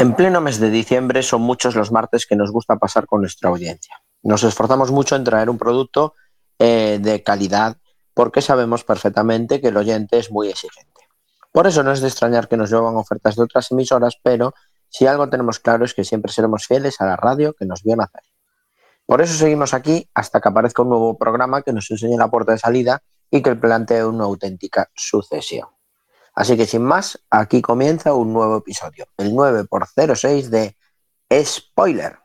En 0.00 0.14
pleno 0.14 0.40
mes 0.40 0.58
de 0.58 0.70
diciembre 0.70 1.22
son 1.22 1.42
muchos 1.42 1.76
los 1.76 1.92
martes 1.92 2.24
que 2.24 2.34
nos 2.34 2.50
gusta 2.50 2.76
pasar 2.76 3.04
con 3.04 3.20
nuestra 3.20 3.50
audiencia. 3.50 4.00
Nos 4.22 4.42
esforzamos 4.44 4.90
mucho 4.90 5.14
en 5.14 5.24
traer 5.24 5.50
un 5.50 5.58
producto 5.58 6.14
eh, 6.58 6.98
de 7.02 7.22
calidad 7.22 7.76
porque 8.14 8.40
sabemos 8.40 8.82
perfectamente 8.82 9.60
que 9.60 9.68
el 9.68 9.76
oyente 9.76 10.16
es 10.16 10.30
muy 10.30 10.48
exigente. 10.48 11.02
Por 11.52 11.66
eso 11.66 11.82
no 11.82 11.92
es 11.92 12.00
de 12.00 12.08
extrañar 12.08 12.48
que 12.48 12.56
nos 12.56 12.70
llevan 12.70 12.96
ofertas 12.96 13.36
de 13.36 13.42
otras 13.42 13.70
emisoras, 13.72 14.14
pero 14.22 14.54
si 14.88 15.06
algo 15.06 15.28
tenemos 15.28 15.58
claro 15.58 15.84
es 15.84 15.92
que 15.92 16.02
siempre 16.02 16.32
seremos 16.32 16.66
fieles 16.66 16.98
a 17.02 17.04
la 17.04 17.16
radio 17.16 17.52
que 17.52 17.66
nos 17.66 17.82
vio 17.82 17.94
nacer. 17.94 18.22
Por 19.04 19.20
eso 19.20 19.34
seguimos 19.34 19.74
aquí 19.74 20.08
hasta 20.14 20.40
que 20.40 20.48
aparezca 20.48 20.80
un 20.80 20.88
nuevo 20.88 21.18
programa 21.18 21.60
que 21.60 21.74
nos 21.74 21.90
enseñe 21.90 22.16
la 22.16 22.30
puerta 22.30 22.52
de 22.52 22.58
salida 22.58 23.02
y 23.30 23.42
que 23.42 23.54
plantee 23.54 24.02
una 24.06 24.24
auténtica 24.24 24.88
sucesión. 24.94 25.68
Así 26.40 26.56
que 26.56 26.64
sin 26.64 26.82
más, 26.82 27.22
aquí 27.28 27.60
comienza 27.60 28.14
un 28.14 28.32
nuevo 28.32 28.56
episodio, 28.56 29.04
el 29.18 29.34
9 29.34 29.66
x 29.70 30.18
06 30.18 30.50
de 30.50 30.74
Spoiler. 31.44 32.16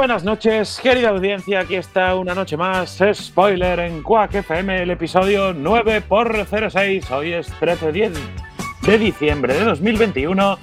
Buenas 0.00 0.24
noches, 0.24 0.80
querida 0.82 1.10
audiencia. 1.10 1.60
Aquí 1.60 1.74
está 1.74 2.16
una 2.16 2.34
noche 2.34 2.56
más. 2.56 3.02
Spoiler 3.12 3.80
en 3.80 4.02
Quack 4.02 4.36
FM, 4.36 4.84
el 4.84 4.90
episodio 4.92 5.52
9 5.52 5.96
x 5.96 6.72
06. 6.72 7.10
Hoy 7.10 7.34
es 7.34 7.48
13 7.60 7.92
de 7.92 8.98
diciembre 8.98 9.52
de 9.52 9.62
2021. 9.62 10.58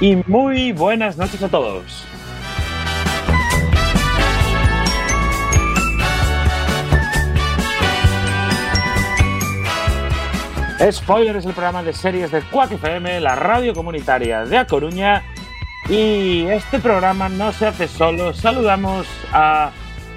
Y 0.00 0.14
muy 0.28 0.70
buenas 0.70 1.16
noches 1.16 1.42
a 1.42 1.48
todos. 1.48 2.04
Spoiler 10.88 11.34
es 11.34 11.46
el 11.46 11.52
programa 11.52 11.82
de 11.82 11.92
series 11.92 12.30
de 12.30 12.42
Quack 12.42 12.70
FM, 12.74 13.20
la 13.20 13.34
radio 13.34 13.74
comunitaria 13.74 14.44
de 14.44 14.56
A 14.56 14.68
Coruña 14.68 15.33
y 15.88 16.46
este 16.46 16.78
programa 16.78 17.28
no 17.28 17.52
se 17.52 17.66
hace 17.66 17.86
solo. 17.88 18.32
Saludamos 18.32 19.06
a 19.32 19.70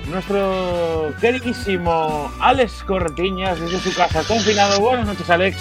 nuestro 0.09 1.13
queridísimo 1.19 2.31
Alex 2.39 2.83
Cortiñas 2.83 3.59
desde 3.59 3.79
su 3.79 3.93
casa 3.93 4.23
confinado. 4.23 4.79
Buenas 4.79 5.07
noches, 5.07 5.29
Alex. 5.29 5.57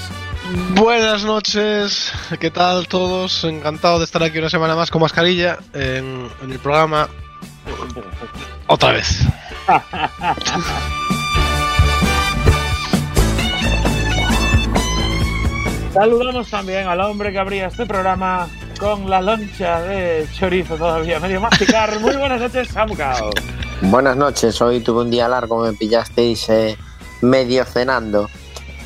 Buenas 0.75 1.25
noches, 1.25 2.13
¿qué 2.39 2.53
tal 2.53 2.87
todos? 2.87 3.43
Encantado 3.43 3.99
de 3.99 4.05
estar 4.05 4.23
aquí 4.23 4.39
una 4.39 4.49
semana 4.49 4.77
más 4.77 4.93
con 4.93 5.03
mascarilla 5.03 5.59
en, 5.73 6.29
en 6.43 6.53
el 6.53 6.61
programa. 6.61 7.09
Otra 8.69 8.93
vez. 8.93 9.23
Saludamos 15.93 16.49
también 16.49 16.87
al 16.87 17.01
hombre 17.01 17.33
que 17.33 17.39
abría 17.41 17.67
este 17.67 17.87
programa 17.87 18.49
con 18.79 19.09
la 19.09 19.21
loncha 19.21 19.81
de 19.83 20.27
chorizo 20.33 20.77
todavía 20.77 21.21
medio 21.21 21.41
masticar. 21.41 22.01
Muy 22.01 22.17
buenas 22.17 22.41
noches, 22.41 22.69
Samucao. 22.69 23.31
Buenas 23.83 24.17
noches, 24.17 24.61
hoy 24.63 24.81
tuve 24.81 25.03
un 25.03 25.11
día 25.11 25.29
largo, 25.29 25.63
me 25.63 25.73
pillasteis 25.73 26.49
eh, 26.49 26.77
medio 27.21 27.65
cenando, 27.65 28.29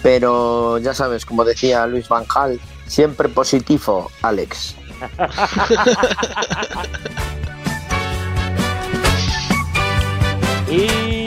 pero 0.02 0.78
ya 0.78 0.94
sabes, 0.94 1.24
como 1.24 1.44
decía 1.44 1.86
Luis 1.86 2.08
Van 2.08 2.24
Gaal, 2.32 2.60
siempre 2.86 3.28
positivo, 3.28 4.10
Alex. 4.22 4.76
y 10.70 11.19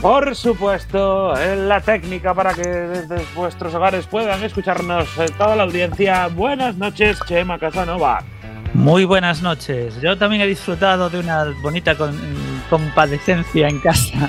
por 0.00 0.34
supuesto, 0.36 1.34
la 1.34 1.80
técnica 1.80 2.34
para 2.34 2.54
que 2.54 2.68
desde 2.68 3.24
vuestros 3.34 3.74
hogares 3.74 4.06
puedan 4.06 4.42
escucharnos 4.44 5.08
eh, 5.18 5.26
toda 5.36 5.56
la 5.56 5.64
audiencia. 5.64 6.28
Buenas 6.28 6.76
noches, 6.76 7.18
Chema 7.26 7.58
Casanova. 7.58 8.22
Muy 8.74 9.04
buenas 9.04 9.42
noches. 9.42 10.00
Yo 10.00 10.16
también 10.16 10.42
he 10.42 10.46
disfrutado 10.46 11.10
de 11.10 11.18
una 11.18 11.44
bonita 11.62 11.96
compadecencia 12.68 13.68
en 13.68 13.80
casa 13.80 14.28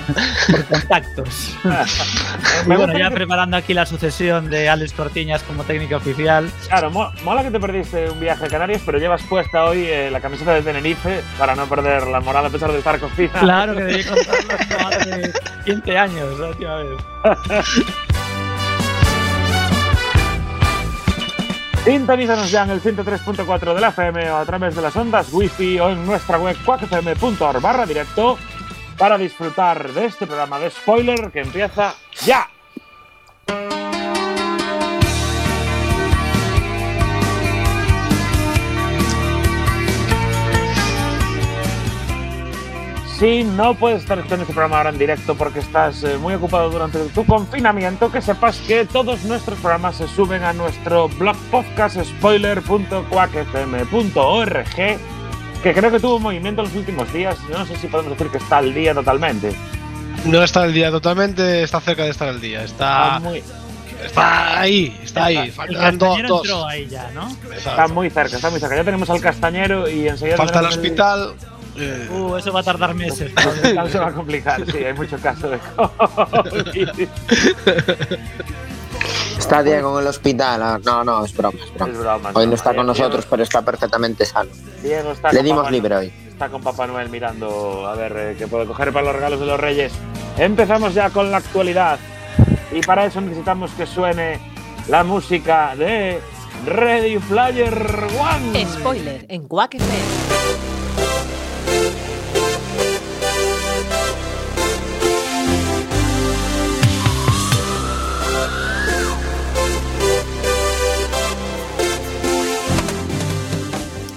por 0.50 0.64
contactos. 0.66 1.56
y 2.64 2.68
bueno, 2.68 2.96
ya 2.98 3.10
preparando 3.10 3.56
aquí 3.56 3.74
la 3.74 3.86
sucesión 3.86 4.50
de 4.50 4.68
Alex 4.68 4.92
Cortiñas 4.92 5.42
como 5.42 5.64
técnico 5.64 5.96
oficial. 5.96 6.50
Claro, 6.68 6.90
mola 6.90 7.42
que 7.42 7.50
te 7.50 7.60
perdiste 7.60 8.10
un 8.10 8.20
viaje 8.20 8.46
a 8.46 8.48
Canarias, 8.48 8.82
pero 8.84 8.98
llevas 8.98 9.22
puesta 9.22 9.64
hoy 9.64 9.84
eh, 9.86 10.10
la 10.10 10.20
camiseta 10.20 10.54
de 10.54 10.62
Tenerife 10.62 11.22
para 11.38 11.54
no 11.54 11.66
perder 11.66 12.06
la 12.06 12.20
moral 12.20 12.46
a 12.46 12.50
pesar 12.50 12.72
de 12.72 12.78
estar 12.78 12.98
cocina. 12.98 13.40
Claro, 13.40 13.76
que 13.76 13.84
debí 13.84 14.04
contarlo 14.08 14.86
hace 14.88 15.32
15 15.64 15.98
años 15.98 16.38
la 16.38 16.48
última 16.48 16.76
vez. 16.76 16.98
Sintonízanos 21.84 22.50
ya 22.50 22.64
en 22.64 22.70
el 22.70 22.82
103.4 22.82 23.74
de 23.74 23.80
la 23.80 23.88
FM 23.88 24.30
o 24.30 24.36
a 24.36 24.44
través 24.44 24.76
de 24.76 24.82
las 24.82 24.94
ondas 24.96 25.32
wifi 25.32 25.80
o 25.80 25.88
en 25.88 26.04
nuestra 26.04 26.38
web 26.38 26.54
quackfm.org 26.64 27.60
barra 27.60 27.86
directo 27.86 28.38
para 28.98 29.16
disfrutar 29.16 29.90
de 29.92 30.04
este 30.04 30.26
programa 30.26 30.58
de 30.58 30.70
spoiler 30.70 31.30
que 31.30 31.40
empieza 31.40 31.94
ya. 32.22 32.46
Si 43.20 43.44
no 43.44 43.74
puedes 43.74 44.00
estar 44.00 44.16
escuchando 44.16 44.44
este 44.44 44.54
programa 44.54 44.78
ahora 44.78 44.88
en 44.88 44.96
directo 44.96 45.34
porque 45.34 45.58
estás 45.58 46.02
eh, 46.04 46.16
muy 46.16 46.32
ocupado 46.32 46.70
durante 46.70 46.98
tu 47.10 47.26
confinamiento, 47.26 48.10
que 48.10 48.22
sepas 48.22 48.56
que 48.60 48.86
todos 48.86 49.24
nuestros 49.24 49.58
programas 49.58 49.96
se 49.96 50.08
suben 50.08 50.42
a 50.42 50.54
nuestro 50.54 51.10
blog 51.10 51.36
podcast 51.50 52.02
spoiler.quackfm.org, 52.02 54.64
que 54.74 54.98
creo 55.74 55.90
que 55.90 56.00
tuvo 56.00 56.18
movimiento 56.18 56.62
en 56.62 56.68
los 56.68 56.74
últimos 56.74 57.12
días. 57.12 57.36
No 57.50 57.66
sé 57.66 57.76
si 57.76 57.88
podemos 57.88 58.12
decir 58.12 58.28
que 58.32 58.38
está 58.38 58.56
al 58.56 58.72
día 58.72 58.94
totalmente. 58.94 59.54
No 60.24 60.42
está 60.42 60.62
al 60.62 60.72
día 60.72 60.90
totalmente, 60.90 61.62
está 61.62 61.78
cerca 61.82 62.04
de 62.04 62.10
estar 62.12 62.28
al 62.28 62.40
día. 62.40 62.64
Está, 62.64 63.20
muy, 63.20 63.44
Está 64.02 64.60
ahí, 64.60 64.98
está 65.02 65.26
ahí. 65.26 65.50
Faltan 65.50 65.98
dos. 65.98 66.50
ahí 66.66 66.88
ya, 66.88 67.10
¿no? 67.10 67.36
Está 67.54 67.86
muy 67.86 68.08
cerca, 68.08 68.36
está 68.36 68.48
muy 68.48 68.60
cerca. 68.60 68.76
Ya 68.76 68.84
tenemos 68.84 69.10
al 69.10 69.20
castañero 69.20 69.90
y 69.90 70.08
enseguida. 70.08 70.38
Falta 70.38 70.60
el 70.60 70.66
hospital. 70.66 71.34
Uh, 71.76 72.36
eso 72.36 72.52
va 72.52 72.60
a 72.60 72.62
tardar 72.62 72.94
meses. 72.94 73.32
No, 73.74 73.86
se 73.88 73.98
va 73.98 74.08
a 74.08 74.12
complicar, 74.12 74.64
sí, 74.70 74.78
hay 74.78 74.94
mucho 74.94 75.16
caso 75.18 75.48
de 75.48 75.58
COVID. 75.58 77.08
Está 79.38 79.62
Diego 79.62 79.94
en 79.94 80.02
el 80.02 80.08
hospital. 80.08 80.62
Ah, 80.62 80.78
no, 80.84 81.02
no, 81.02 81.24
es 81.24 81.34
broma. 81.34 81.58
Es 81.64 81.98
broma. 81.98 82.30
hoy 82.34 82.46
no, 82.46 82.54
está 82.54 82.74
con 82.74 82.86
nosotros, 82.86 83.26
pero 83.28 83.42
está 83.42 83.62
perfectamente 83.62 84.24
sano. 84.26 84.50
Diego 84.82 85.12
está 85.12 85.32
Le 85.32 85.42
dimos 85.42 85.70
libre 85.70 85.96
hoy. 85.96 86.12
Está 86.28 86.48
con 86.48 86.62
Papá 86.62 86.86
Noel 86.86 87.08
mirando 87.08 87.86
a 87.86 87.94
ver 87.94 88.14
eh, 88.16 88.36
qué 88.38 88.46
puede 88.46 88.66
coger 88.66 88.92
para 88.92 89.06
los 89.06 89.14
regalos 89.14 89.40
de 89.40 89.46
los 89.46 89.58
Reyes. 89.58 89.92
Empezamos 90.36 90.94
ya 90.94 91.10
con 91.10 91.30
la 91.30 91.38
actualidad. 91.38 91.98
Y 92.72 92.80
para 92.82 93.06
eso 93.06 93.20
necesitamos 93.20 93.70
que 93.72 93.86
suene 93.86 94.38
la 94.88 95.04
música 95.04 95.74
de 95.76 96.20
Ready 96.66 97.18
Flyer 97.18 98.06
One. 98.18 98.66
Spoiler 98.66 99.26
en 99.28 99.48
Quack 99.48 99.76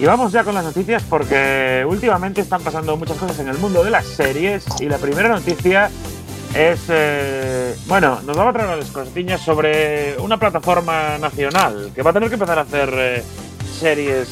Y 0.04 0.06
vamos 0.06 0.32
ya 0.32 0.44
con 0.44 0.54
las 0.54 0.64
noticias 0.64 1.02
porque 1.08 1.82
últimamente 1.88 2.42
están 2.42 2.60
pasando 2.60 2.94
muchas 2.94 3.16
cosas 3.16 3.38
en 3.38 3.48
el 3.48 3.56
mundo 3.56 3.82
de 3.82 3.90
las 3.90 4.04
series 4.04 4.62
y 4.78 4.84
la 4.84 4.98
primera 4.98 5.30
noticia 5.30 5.90
es, 6.54 6.80
eh, 6.90 7.74
bueno, 7.86 8.20
nos 8.20 8.38
va 8.38 8.50
a 8.50 8.52
traer 8.52 8.76
las 8.76 8.90
costillas 8.90 9.40
sobre 9.40 10.14
una 10.18 10.36
plataforma 10.36 11.16
nacional 11.16 11.90
que 11.94 12.02
va 12.02 12.10
a 12.10 12.12
tener 12.12 12.28
que 12.28 12.34
empezar 12.34 12.58
a 12.58 12.62
hacer 12.62 12.90
eh, 12.92 13.24
series 13.80 14.28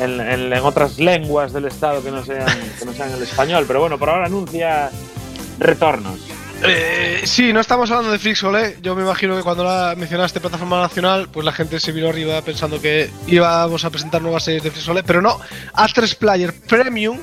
en, 0.00 0.20
en, 0.20 0.52
otras 0.54 0.98
lenguas 0.98 1.52
del 1.52 1.66
Estado 1.66 2.02
que 2.02 2.10
no, 2.10 2.24
sean, 2.24 2.48
que 2.76 2.84
no 2.86 2.92
sean 2.92 3.12
el 3.12 3.22
español, 3.22 3.66
pero 3.68 3.78
bueno, 3.78 3.98
por 3.98 4.10
ahora 4.10 4.26
anuncia 4.26 4.90
retornos. 5.60 6.35
Eh, 6.64 7.22
sí, 7.24 7.52
no 7.52 7.60
estamos 7.60 7.90
hablando 7.90 8.12
de 8.12 8.18
Flixolé. 8.18 8.76
Yo 8.80 8.94
me 8.94 9.02
imagino 9.02 9.36
que 9.36 9.42
cuando 9.42 9.64
la 9.64 9.94
mencionaste 9.96 10.40
plataforma 10.40 10.80
nacional, 10.80 11.28
pues 11.30 11.44
la 11.44 11.52
gente 11.52 11.78
se 11.80 11.92
vino 11.92 12.08
arriba 12.08 12.40
pensando 12.42 12.80
que 12.80 13.10
íbamos 13.26 13.84
a 13.84 13.90
presentar 13.90 14.22
nuevas 14.22 14.44
series 14.44 14.62
de 14.62 14.70
Flixolé, 14.70 15.02
pero 15.02 15.20
no. 15.20 15.38
A3 15.74 16.16
Player 16.16 16.54
Premium, 16.54 17.18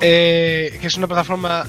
eh, 0.00 0.78
que 0.80 0.86
es 0.86 0.96
una 0.96 1.06
plataforma 1.06 1.66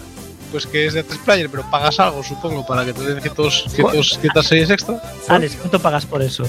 pues 0.52 0.66
que 0.66 0.88
es 0.88 0.94
de 0.94 1.04
3 1.04 1.20
player, 1.26 1.50
pero 1.50 1.70
pagas 1.70 2.00
algo, 2.00 2.24
supongo, 2.24 2.66
para 2.66 2.86
que 2.86 2.94
te 2.94 3.02
den 3.02 3.22
ciertos, 3.22 3.66
ciertos, 3.70 4.18
ciertas 4.20 4.48
series 4.48 4.70
extra. 4.70 5.02
Alex, 5.28 5.56
¿cuánto 5.56 5.80
pagas 5.80 6.06
por 6.06 6.22
eso? 6.22 6.44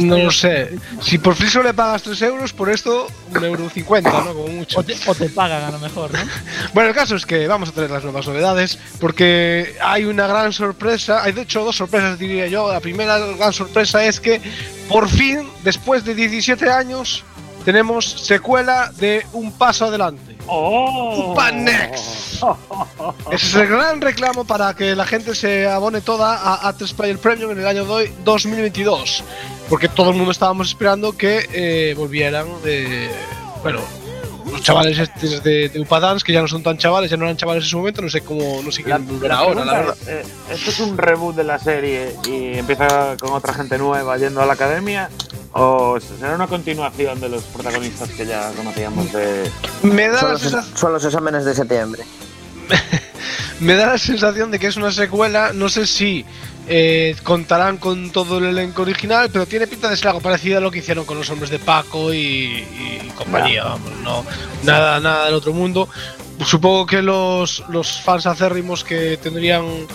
no 0.00 0.18
lo 0.18 0.30
sé. 0.30 0.76
Si 1.00 1.18
por 1.18 1.34
Free 1.34 1.48
solo 1.48 1.64
le 1.64 1.74
pagas 1.74 2.02
3 2.02 2.22
euros, 2.22 2.52
por 2.52 2.68
esto, 2.68 3.06
un 3.34 3.44
euro 3.44 3.70
50, 3.70 4.10
¿no? 4.10 4.34
Como 4.34 4.48
mucho. 4.48 4.80
O 4.80 4.82
te, 4.82 4.94
o 5.06 5.14
te 5.14 5.28
pagan 5.30 5.64
a 5.64 5.70
lo 5.70 5.78
mejor, 5.78 6.12
¿no? 6.12 6.18
Bueno, 6.74 6.90
el 6.90 6.94
caso 6.94 7.16
es 7.16 7.24
que 7.24 7.46
vamos 7.46 7.70
a 7.70 7.72
tener 7.72 7.90
las 7.90 8.04
nuevas 8.04 8.26
novedades, 8.26 8.78
porque 9.00 9.76
hay 9.80 10.04
una 10.04 10.26
gran 10.26 10.52
sorpresa, 10.52 11.22
hay 11.22 11.32
de 11.32 11.42
hecho 11.42 11.64
dos 11.64 11.76
sorpresas, 11.76 12.18
diría 12.18 12.46
yo. 12.48 12.70
La 12.70 12.80
primera 12.80 13.18
gran 13.18 13.52
sorpresa 13.52 14.04
es 14.04 14.20
que 14.20 14.40
por 14.88 15.08
fin, 15.08 15.48
después 15.64 16.04
de 16.04 16.14
17 16.14 16.70
años, 16.70 17.24
tenemos 17.64 18.04
secuela 18.04 18.92
de 18.98 19.24
Un 19.32 19.52
Paso 19.52 19.86
Adelante. 19.86 20.31
¡Oh! 20.46 21.32
Upa 21.32 21.50
Next. 21.52 22.42
Ese 23.30 23.46
es 23.46 23.54
el 23.54 23.68
gran 23.68 24.00
reclamo 24.00 24.44
para 24.44 24.74
que 24.74 24.94
la 24.94 25.06
gente 25.06 25.34
se 25.34 25.66
abone 25.66 26.00
toda 26.00 26.34
a 26.42 26.72
A3 26.72 26.94
Player 26.94 27.18
Premium 27.18 27.52
en 27.52 27.60
el 27.60 27.66
año 27.66 27.84
doy- 27.84 28.12
2022. 28.24 29.22
Porque 29.68 29.88
todo 29.88 30.10
el 30.10 30.16
mundo 30.16 30.32
estábamos 30.32 30.68
esperando 30.68 31.16
que 31.16 31.46
eh, 31.52 31.94
volvieran, 31.96 32.46
eh, 32.64 33.10
bueno, 33.62 33.80
los 34.50 34.60
chavales 34.60 34.98
estos 34.98 35.42
de, 35.42 35.68
de 35.70 35.80
Upa 35.80 35.98
Dance, 36.00 36.24
que 36.24 36.32
ya 36.32 36.42
no 36.42 36.48
son 36.48 36.62
tan 36.62 36.76
chavales, 36.76 37.10
ya 37.10 37.16
no 37.16 37.24
eran 37.24 37.36
chavales 37.36 37.64
en 37.64 37.70
su 37.70 37.78
momento, 37.78 38.02
no 38.02 38.10
sé 38.10 38.20
cómo, 38.22 38.60
no 38.62 38.70
sé 38.70 38.82
quién 38.82 39.06
volverá 39.06 39.36
ahora, 39.38 39.64
la 39.64 39.72
verdad. 39.72 39.96
es, 40.02 40.08
eh, 40.08 40.22
¿Esto 40.50 40.70
es 40.70 40.80
un 40.80 40.98
reboot 40.98 41.36
de 41.36 41.44
la 41.44 41.58
serie 41.58 42.14
y 42.26 42.58
empieza 42.58 43.16
con 43.18 43.32
otra 43.32 43.54
gente 43.54 43.78
nueva 43.78 44.18
yendo 44.18 44.42
a 44.42 44.46
la 44.46 44.52
academia? 44.54 45.08
¿O 45.52 45.98
será 46.00 46.34
una 46.34 46.46
continuación 46.46 47.20
de 47.20 47.28
los 47.28 47.42
protagonistas 47.44 48.08
que 48.10 48.24
ya 48.24 48.52
conocíamos 48.52 49.12
de. 49.12 49.50
Me 49.82 50.08
da, 50.08 50.18
Son 50.18 50.26
la 50.28 50.32
los, 50.32 50.40
sensación, 50.40 50.78
son 50.78 50.92
los 50.94 51.04
exámenes 51.04 51.44
de 51.44 51.54
septiembre. 51.54 52.04
me 53.60 53.74
da 53.74 53.86
la 53.86 53.98
sensación 53.98 54.50
de 54.50 54.58
que 54.58 54.68
es 54.68 54.76
una 54.76 54.90
secuela, 54.92 55.52
no 55.52 55.68
sé 55.68 55.86
si 55.86 56.24
eh, 56.68 57.14
contarán 57.22 57.76
con 57.76 58.10
todo 58.10 58.38
el 58.38 58.44
elenco 58.44 58.82
original, 58.82 59.28
pero 59.30 59.44
tiene 59.46 59.66
pinta 59.66 59.90
de 59.90 59.96
ser 59.96 60.08
algo 60.08 60.20
parecido 60.20 60.56
a 60.56 60.60
lo 60.60 60.70
que 60.70 60.78
hicieron 60.78 61.04
con 61.04 61.18
los 61.18 61.28
hombres 61.28 61.50
de 61.50 61.58
Paco 61.58 62.14
y, 62.14 62.18
y 62.18 63.12
compañía, 63.16 63.64
vamos, 63.64 63.90
no, 64.02 64.24
nada, 64.62 65.00
nada 65.00 65.26
del 65.26 65.34
otro 65.34 65.52
mundo. 65.52 65.88
Supongo 66.46 66.86
que 66.86 67.02
los, 67.02 67.62
los 67.68 68.00
fans 68.00 68.26
acérrimos 68.26 68.84
que 68.84 69.18
tendrían 69.18 69.86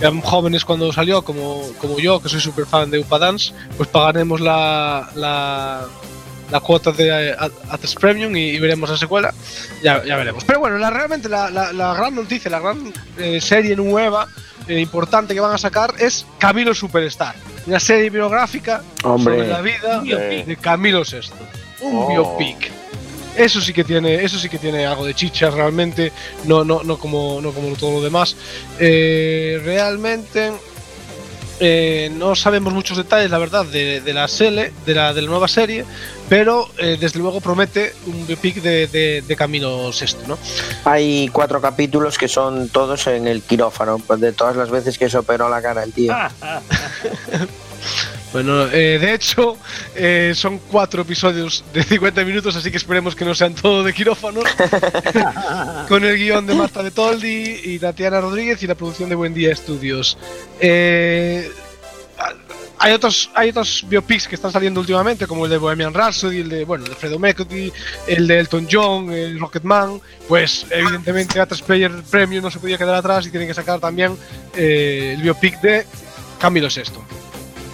eran 0.00 0.20
jóvenes 0.20 0.64
cuando 0.64 0.92
salió, 0.92 1.22
como, 1.22 1.62
como 1.80 1.98
yo, 1.98 2.20
que 2.20 2.28
soy 2.28 2.40
súper 2.40 2.66
fan 2.66 2.90
de 2.90 2.98
Upa 2.98 3.18
Dance, 3.18 3.52
pues 3.76 3.88
pagaremos 3.88 4.40
la, 4.40 5.08
la, 5.14 5.84
la 6.50 6.60
cuota 6.60 6.92
de 6.92 7.30
eh, 7.30 7.36
Ates 7.70 7.94
Premium 7.94 8.34
y, 8.36 8.50
y 8.50 8.58
veremos 8.60 8.90
la 8.90 8.96
secuela. 8.96 9.32
Ya, 9.82 10.04
ya 10.04 10.16
veremos. 10.16 10.44
Pero 10.44 10.60
bueno, 10.60 10.78
la, 10.78 10.90
realmente 10.90 11.28
la, 11.28 11.50
la- 11.50 11.72
la 11.72 11.94
gran 11.94 12.14
noticia, 12.14 12.50
la 12.50 12.60
gran 12.60 12.92
eh, 13.18 13.40
serie 13.40 13.74
nueva, 13.76 14.26
eh, 14.68 14.78
importante 14.80 15.32
que 15.34 15.40
van 15.40 15.52
a 15.54 15.58
sacar 15.58 15.94
es 15.98 16.26
Camilo 16.38 16.74
Superstar. 16.74 17.34
Una 17.66 17.80
serie 17.80 18.10
biográfica 18.10 18.82
Hombre. 19.02 19.34
sobre 19.36 19.48
la 19.48 19.60
vida 19.60 20.00
biopic. 20.00 20.46
de 20.46 20.56
Camilo 20.56 21.02
VI. 21.02 21.18
Un 21.80 21.96
Oh. 21.96 22.08
biopic. 22.08 22.70
Eso 23.36 23.60
sí 23.60 23.72
que 23.72 23.84
tiene, 23.84 24.24
eso 24.24 24.38
sí 24.38 24.48
que 24.48 24.58
tiene 24.58 24.86
algo 24.86 25.04
de 25.04 25.14
chicha 25.14 25.50
realmente, 25.50 26.12
no, 26.44 26.64
no, 26.64 26.82
no 26.82 26.98
como, 26.98 27.40
no 27.40 27.52
como 27.52 27.76
todo 27.76 27.98
lo 27.98 28.02
demás. 28.02 28.34
Eh, 28.78 29.60
realmente 29.64 30.52
eh, 31.60 32.10
no 32.14 32.34
sabemos 32.34 32.72
muchos 32.72 32.96
detalles, 32.96 33.30
la 33.30 33.38
verdad, 33.38 33.64
de, 33.64 34.00
de 34.00 34.12
la 34.12 34.28
serie, 34.28 34.72
de 34.84 34.94
la, 34.94 35.14
de 35.14 35.22
la 35.22 35.28
nueva 35.28 35.48
serie, 35.48 35.84
pero 36.28 36.68
eh, 36.78 36.96
desde 37.00 37.18
luego 37.18 37.40
promete 37.40 37.94
un 38.06 38.26
biopic 38.26 38.56
de, 38.56 38.86
de, 38.88 39.22
de 39.26 39.36
Camilo 39.36 39.90
VI, 39.90 40.16
¿no? 40.26 40.38
Hay 40.84 41.28
cuatro 41.28 41.60
capítulos 41.60 42.18
que 42.18 42.28
son 42.28 42.68
todos 42.68 43.06
en 43.06 43.26
el 43.26 43.42
quirófano, 43.42 44.00
de 44.18 44.32
todas 44.32 44.56
las 44.56 44.70
veces 44.70 44.98
que 44.98 45.08
se 45.08 45.18
operó 45.18 45.48
la 45.48 45.62
cara 45.62 45.82
el 45.82 45.92
tío. 45.92 46.14
Bueno, 48.36 48.66
eh, 48.66 48.98
de 49.00 49.14
hecho, 49.14 49.56
eh, 49.94 50.32
son 50.34 50.58
cuatro 50.58 51.00
episodios 51.00 51.64
de 51.72 51.82
50 51.84 52.22
minutos, 52.22 52.54
así 52.54 52.70
que 52.70 52.76
esperemos 52.76 53.16
que 53.16 53.24
no 53.24 53.34
sean 53.34 53.54
todo 53.54 53.82
de 53.82 53.94
quirófano. 53.94 54.40
con 55.88 56.04
el 56.04 56.18
guion 56.18 56.46
de 56.46 56.54
Marta 56.54 56.82
de 56.82 56.90
Toldi 56.90 57.60
y 57.64 57.78
Tatiana 57.78 58.20
Rodríguez 58.20 58.62
y 58.62 58.66
la 58.66 58.74
producción 58.74 59.08
de 59.08 59.14
Buen 59.14 59.32
Día 59.32 59.56
Studios. 59.56 60.18
Eh, 60.60 61.50
hay 62.78 62.92
otros, 62.92 63.30
hay 63.34 63.48
otros 63.48 63.86
biopics 63.88 64.28
que 64.28 64.34
están 64.34 64.52
saliendo 64.52 64.80
últimamente, 64.80 65.26
como 65.26 65.46
el 65.46 65.50
de 65.50 65.56
Bohemian 65.56 65.94
Rhapsody, 65.94 66.40
el 66.40 66.50
de, 66.50 66.64
bueno, 66.66 66.84
el 66.84 66.90
de 66.90 66.96
Fredo 66.96 67.18
Mercury, 67.18 67.72
el 68.06 68.26
de 68.26 68.38
Elton 68.38 68.68
John, 68.70 69.10
el 69.14 69.40
Rocketman. 69.40 69.98
Pues, 70.28 70.66
evidentemente, 70.68 71.40
A3 71.40 71.62
Player 71.62 71.90
Premium 72.10 72.42
no 72.42 72.50
se 72.50 72.58
podía 72.58 72.76
quedar 72.76 72.96
atrás 72.96 73.26
y 73.26 73.30
tienen 73.30 73.48
que 73.48 73.54
sacar 73.54 73.80
también 73.80 74.14
eh, 74.54 75.14
el 75.16 75.22
biopic 75.22 75.58
de 75.62 75.86
Camilo 76.38 76.68
VI. 76.68 77.25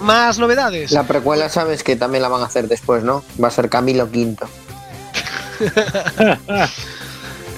Más 0.02 0.38
novedades. 0.38 0.90
La 0.90 1.04
precuela 1.04 1.48
sabes 1.48 1.82
que 1.82 1.96
también 1.96 2.22
la 2.22 2.28
van 2.28 2.42
a 2.42 2.46
hacer 2.46 2.68
después, 2.68 3.02
¿no? 3.02 3.24
Va 3.42 3.48
a 3.48 3.50
ser 3.50 3.68
Camilo 3.68 4.04
V. 4.04 4.36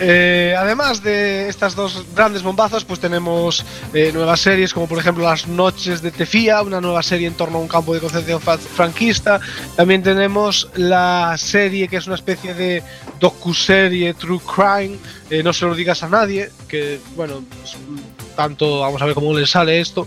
Eh, 0.00 0.55
además 0.58 1.02
de 1.02 1.49
estas 1.49 1.76
dos 1.76 2.05
grandes 2.17 2.43
bombazos, 2.43 2.85
pues 2.85 2.99
tenemos 2.99 3.64
eh, 3.93 4.11
nuevas 4.12 4.41
series 4.41 4.75
como 4.75 4.88
por 4.88 4.99
ejemplo 4.99 5.23
Las 5.23 5.46
Noches 5.46 6.02
de 6.02 6.11
Tefía, 6.11 6.62
una 6.62 6.81
nueva 6.81 7.02
serie 7.02 7.29
en 7.29 7.35
torno 7.35 7.58
a 7.58 7.61
un 7.61 7.69
campo 7.69 7.94
de 7.94 8.00
concentración 8.00 8.58
franquista. 8.58 9.41
También 9.76 10.02
tenemos 10.02 10.69
la 10.75 11.37
serie 11.38 11.87
que 11.87 11.99
es 11.99 12.06
una 12.06 12.17
especie 12.17 12.55
de 12.55 12.82
docuserie 13.20 14.14
True 14.14 14.41
Crime, 14.41 14.99
eh, 15.31 15.43
no 15.44 15.52
se 15.52 15.64
lo 15.64 15.75
digas 15.76 16.02
a 16.02 16.08
nadie, 16.08 16.50
que 16.67 17.00
bueno, 17.14 17.44
pues, 17.61 17.76
tanto 18.35 18.81
vamos 18.81 19.01
a 19.01 19.07
ver 19.07 19.15
cómo 19.15 19.33
le 19.33 19.47
sale 19.47 19.81
esto. 19.81 20.07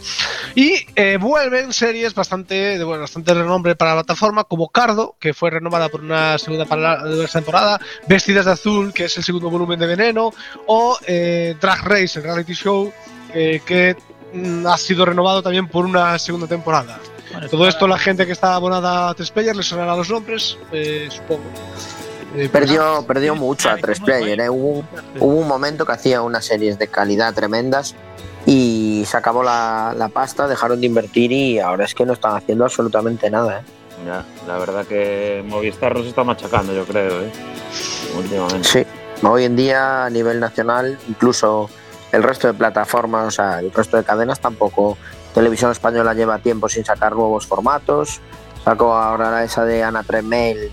Y 0.56 0.86
eh, 0.96 1.18
vuelven 1.20 1.74
series 1.74 2.14
bastante 2.14 2.78
de 2.78 2.84
bueno, 2.84 3.02
bastante 3.02 3.34
renombre 3.34 3.76
para 3.76 3.96
la 3.96 4.04
plataforma, 4.04 4.44
como 4.44 4.70
Cardo, 4.70 5.16
que 5.20 5.34
fue 5.34 5.50
renovada 5.50 5.90
por 5.90 6.02
una 6.02 6.38
segunda 6.38 6.66
para- 6.66 7.04
temporada, 7.32 7.80
Vestidas 8.08 8.46
de 8.46 8.52
Azul, 8.52 8.94
que 8.94 9.06
es 9.06 9.18
el 9.18 9.24
segundo 9.24 9.50
volumen 9.50 9.80
de 9.80 9.86
Veneno, 9.88 10.32
o 10.66 10.98
eh, 11.06 11.56
Drag 11.60 11.82
Race, 11.84 12.20
el 12.20 12.24
reality 12.24 12.54
show, 12.54 12.92
eh, 13.34 13.62
que 13.66 13.96
mm, 14.34 14.66
ha 14.68 14.78
sido 14.78 15.06
renovado 15.06 15.42
también 15.42 15.68
por 15.68 15.86
una 15.86 16.18
segunda 16.20 16.48
temporada. 16.48 17.00
Bueno, 17.32 17.50
Todo 17.50 17.68
esto, 17.68 17.88
la 17.88 17.98
gente 17.98 18.26
que 18.26 18.32
está 18.32 18.56
abonada 18.56 19.10
a 19.10 19.14
tres 19.14 19.32
players 19.32 19.58
le 19.58 19.64
sonará 19.64 19.96
los 19.96 20.10
nombres, 20.10 20.58
eh, 20.72 21.08
supongo. 21.12 21.44
Eh, 22.36 22.50
Perdió, 22.50 23.04
perdió 23.08 23.36
mucho 23.36 23.70
a 23.70 23.78
tres 23.78 24.00
player, 24.02 24.40
¿eh? 24.42 24.50
Hubo, 24.50 24.84
hubo 25.20 25.34
un 25.36 25.48
momento 25.48 25.86
que 25.86 25.94
hacía 25.94 26.22
unas 26.22 26.46
series 26.46 26.78
de 26.78 26.88
calidad 26.88 27.34
tremendas 27.34 27.96
y 29.02 29.06
se 29.06 29.18
acabó 29.18 29.44
la, 29.44 29.94
la 29.96 30.10
pasta, 30.10 30.48
dejaron 30.48 30.80
de 30.80 30.88
invertir 30.88 31.32
y 31.32 31.60
ahora 31.60 31.86
es 31.86 31.94
que 31.94 32.06
no 32.06 32.14
están 32.14 32.36
haciendo 32.36 32.66
absolutamente 32.66 33.30
nada, 33.30 33.60
¿eh? 33.60 33.64
ya, 34.06 34.24
la 34.48 34.58
verdad 34.58 34.86
que 34.86 35.44
Movistar 35.48 35.96
nos 35.96 36.06
está 36.06 36.24
machacando, 36.24 36.74
yo 36.74 36.86
creo, 36.86 37.22
¿eh? 37.22 37.32
Últimamente. 38.16 38.68
Sí, 38.68 38.86
hoy 39.24 39.44
en 39.44 39.56
día 39.56 40.06
a 40.06 40.10
nivel 40.10 40.40
nacional, 40.40 40.98
incluso 41.08 41.70
el 42.12 42.24
resto 42.24 42.48
de 42.48 42.54
plataformas, 42.54 43.28
o 43.28 43.32
sea, 43.32 43.60
el 43.60 43.72
resto 43.72 43.98
de 43.98 44.04
cadenas 44.04 44.40
tampoco. 44.40 44.98
Televisión 45.34 45.72
Española 45.72 46.14
lleva 46.14 46.40
tiempo 46.40 46.70
sin 46.70 46.86
sacar 46.86 47.16
nuevos 47.16 47.46
formatos. 47.46 48.22
Sacó 48.64 48.94
ahora 48.94 49.44
esa 49.44 49.66
de 49.66 49.84
Ana 49.84 50.04
Tremel 50.04 50.72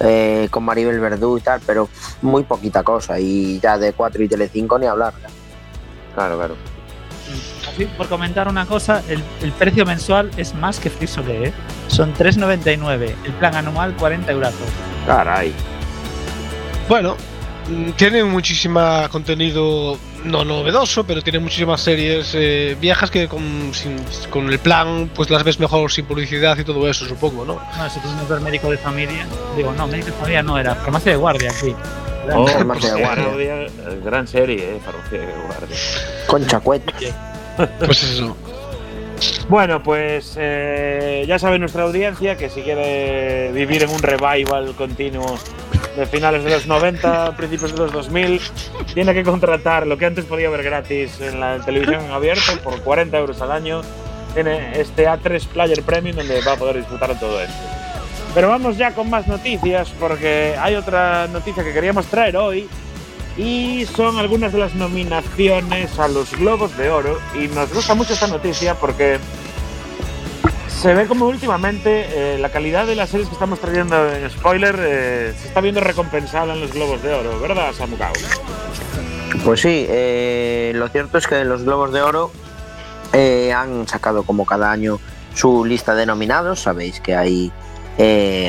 eh, 0.00 0.48
con 0.50 0.64
Maribel 0.64 1.00
Verdú 1.00 1.36
y 1.36 1.40
tal, 1.40 1.60
pero 1.66 1.88
muy 2.22 2.44
poquita 2.44 2.82
cosa. 2.82 3.18
Y 3.18 3.60
ya 3.60 3.76
de 3.76 3.92
4 3.92 4.22
y 4.22 4.28
Telecinco 4.28 4.78
ni 4.78 4.86
hablar. 4.86 5.14
Claro, 6.14 6.36
claro. 6.36 6.77
Así, 7.72 7.84
por 7.86 8.08
comentar 8.08 8.48
una 8.48 8.66
cosa, 8.66 9.02
el, 9.08 9.22
el 9.42 9.52
precio 9.52 9.84
mensual 9.86 10.30
es 10.36 10.54
más 10.54 10.78
que 10.80 10.90
Free 10.90 11.08
¿eh? 11.46 11.52
Son 11.88 12.12
3,99. 12.14 13.14
El 13.24 13.32
plan 13.34 13.54
anual 13.54 13.94
40 13.96 14.30
euros. 14.32 14.52
Caray. 15.06 15.52
Bueno, 16.88 17.16
mm, 17.68 17.90
tiene 17.92 18.24
muchísima 18.24 19.08
contenido 19.08 19.98
no 20.24 20.44
novedoso, 20.44 21.04
pero 21.04 21.22
tiene 21.22 21.38
muchísimas 21.38 21.80
series 21.80 22.32
eh, 22.34 22.76
viejas 22.80 23.10
que 23.10 23.28
con, 23.28 23.72
sin- 23.72 24.00
con 24.30 24.48
el 24.50 24.58
plan 24.58 25.10
pues 25.14 25.30
las 25.30 25.44
ves 25.44 25.60
mejor 25.60 25.92
sin 25.92 26.06
publicidad 26.06 26.58
y 26.58 26.64
todo 26.64 26.88
eso, 26.88 27.06
supongo, 27.06 27.44
¿no? 27.44 27.54
No, 27.76 27.90
si 27.90 28.00
quieres 28.00 28.28
ver 28.28 28.40
médico 28.40 28.70
de 28.70 28.78
familia. 28.78 29.26
Digo, 29.56 29.72
no, 29.72 29.86
médico 29.86 30.06
de 30.06 30.12
familia 30.12 30.42
no 30.42 30.58
era. 30.58 30.74
Farmacia 30.74 31.12
de 31.12 31.18
guardia, 31.18 31.50
sí. 31.52 31.74
Oh, 32.34 32.46
Farmacia 32.46 32.94
de 32.94 33.02
pues, 33.04 33.16
guardia. 33.16 33.56
gran 34.04 34.26
serie, 34.26 34.76
¿eh? 34.76 34.80
Farmacia 34.84 35.18
de 35.20 35.32
guardia. 35.46 35.76
Concha 36.26 36.60
Cueto. 36.60 36.92
Pues 37.78 38.02
eso. 38.02 38.36
Bueno, 39.48 39.82
pues 39.82 40.36
eh, 40.38 41.24
ya 41.26 41.38
sabe 41.38 41.58
nuestra 41.58 41.84
audiencia 41.84 42.36
que 42.36 42.50
si 42.50 42.62
quiere 42.62 43.50
vivir 43.52 43.82
en 43.82 43.90
un 43.90 44.00
revival 44.00 44.74
continuo 44.76 45.38
de 45.96 46.06
finales 46.06 46.44
de 46.44 46.50
los 46.50 46.66
90, 46.66 47.36
principios 47.36 47.72
de 47.72 47.78
los 47.78 47.92
2000, 47.92 48.40
tiene 48.94 49.14
que 49.14 49.24
contratar 49.24 49.86
lo 49.86 49.98
que 49.98 50.06
antes 50.06 50.24
podía 50.24 50.50
ver 50.50 50.62
gratis 50.62 51.20
en 51.20 51.40
la 51.40 51.58
televisión 51.58 52.04
en 52.04 52.12
abierto 52.12 52.52
por 52.62 52.80
40 52.82 53.18
euros 53.18 53.40
al 53.40 53.50
año. 53.50 53.80
Tiene 54.34 54.78
este 54.78 55.08
A3 55.08 55.46
Player 55.46 55.82
Premium 55.82 56.16
donde 56.16 56.40
va 56.42 56.52
a 56.52 56.56
poder 56.56 56.76
disfrutar 56.76 57.14
de 57.14 57.16
todo 57.16 57.40
esto. 57.40 57.54
Pero 58.34 58.48
vamos 58.48 58.76
ya 58.76 58.92
con 58.92 59.10
más 59.10 59.26
noticias 59.26 59.88
porque 59.98 60.54
hay 60.60 60.74
otra 60.74 61.26
noticia 61.28 61.64
que 61.64 61.72
queríamos 61.72 62.06
traer 62.06 62.36
hoy 62.36 62.68
y 63.38 63.86
son 63.86 64.18
algunas 64.18 64.52
de 64.52 64.58
las 64.58 64.74
nominaciones 64.74 65.96
a 65.98 66.08
los 66.08 66.36
Globos 66.36 66.76
de 66.76 66.90
Oro 66.90 67.18
y 67.34 67.46
nos 67.46 67.72
gusta 67.72 67.94
mucho 67.94 68.12
esta 68.12 68.26
noticia 68.26 68.74
porque 68.74 69.18
se 70.66 70.92
ve 70.92 71.06
como 71.06 71.26
últimamente 71.26 72.34
eh, 72.34 72.38
la 72.38 72.50
calidad 72.50 72.86
de 72.86 72.96
las 72.96 73.10
series 73.10 73.28
que 73.28 73.34
estamos 73.34 73.60
trayendo 73.60 74.12
en 74.12 74.28
spoiler 74.28 74.76
eh, 74.80 75.34
se 75.40 75.48
está 75.48 75.60
viendo 75.60 75.80
recompensada 75.80 76.52
en 76.54 76.60
los 76.60 76.72
Globos 76.72 77.00
de 77.00 77.14
Oro, 77.14 77.38
¿verdad, 77.38 77.72
Samucao? 77.72 78.12
Pues 79.44 79.60
sí, 79.60 79.86
eh, 79.88 80.72
lo 80.74 80.88
cierto 80.88 81.18
es 81.18 81.28
que 81.28 81.44
los 81.44 81.62
Globos 81.62 81.92
de 81.92 82.02
Oro 82.02 82.32
han 83.12 83.88
sacado 83.88 84.24
como 84.24 84.44
cada 84.46 84.70
año 84.70 85.00
su 85.34 85.64
lista 85.64 85.94
de 85.94 86.06
nominados. 86.06 86.60
Sabéis 86.60 87.00
que 87.00 87.16
hay 87.16 87.52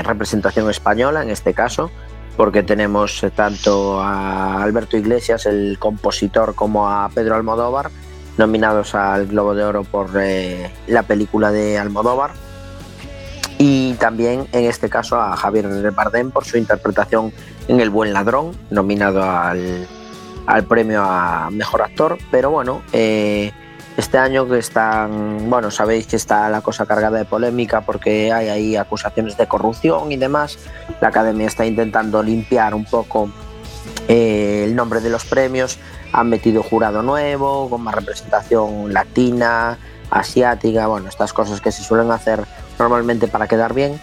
representación 0.03 0.69
española 0.69 1.24
en 1.24 1.29
este 1.29 1.53
caso, 1.53 1.89
porque 2.39 2.63
tenemos 2.63 3.22
tanto 3.36 4.00
a 4.00 4.63
Alberto 4.63 4.96
Iglesias, 4.96 5.46
el 5.46 5.77
compositor, 5.77 6.55
como 6.55 6.88
a 6.88 7.10
Pedro 7.10 7.36
Almodóvar 7.36 7.91
nominados 8.38 8.96
al 8.96 9.27
Globo 9.27 9.53
de 9.53 9.65
Oro 9.65 9.84
por 9.84 10.12
eh, 10.15 10.72
la 10.88 11.03
película 11.03 11.51
de 11.51 11.77
Almodóvar. 11.77 12.31
Y 13.58 13.96
también 13.96 14.48
en 14.53 14.63
este 14.63 14.89
caso 14.89 15.19
a 15.19 15.36
Javier 15.36 15.91
Bardem 15.91 16.31
por 16.31 16.46
su 16.46 16.58
interpretación 16.58 17.34
en 17.67 17.81
El 17.81 17.89
Buen 17.89 18.13
Ladrón, 18.13 18.53
nominado 18.69 19.22
al, 19.22 20.63
premio 20.69 21.03
a 21.03 21.50
Mejor 21.51 21.81
Actor. 21.81 22.17
Pero 22.31 22.51
bueno, 22.51 22.84
eh, 22.93 23.51
este 23.99 24.17
año 24.17 24.47
que 24.47 24.57
están, 24.57 25.49
bueno, 25.49 25.71
sabéis 25.71 26.07
que 26.07 26.15
está 26.15 26.49
la 26.49 26.61
cosa 26.61 26.85
cargada 26.85 27.17
de 27.17 27.25
polémica 27.25 27.81
porque 27.81 28.31
hay 28.31 28.47
ahí 28.47 28.75
acusaciones 28.75 29.37
de 29.37 29.47
corrupción 29.47 30.11
y 30.11 30.17
demás. 30.17 30.57
La 31.01 31.09
academia 31.09 31.47
está 31.47 31.65
intentando 31.65 32.23
limpiar 32.23 32.73
un 32.73 32.85
poco 32.85 33.29
eh, 34.07 34.63
el 34.65 34.75
nombre 34.75 35.01
de 35.01 35.09
los 35.09 35.25
premios 35.25 35.77
han 36.11 36.29
metido 36.29 36.63
jurado 36.63 37.03
nuevo, 37.03 37.69
con 37.69 37.81
más 37.81 37.93
representación 37.93 38.91
latina, 38.91 39.77
asiática, 40.09 40.87
bueno, 40.87 41.09
estas 41.09 41.33
cosas 41.33 41.61
que 41.61 41.71
se 41.71 41.83
suelen 41.83 42.09
hacer 42.11 42.43
normalmente 42.79 43.27
para 43.27 43.47
quedar 43.47 43.73
bien. 43.73 43.99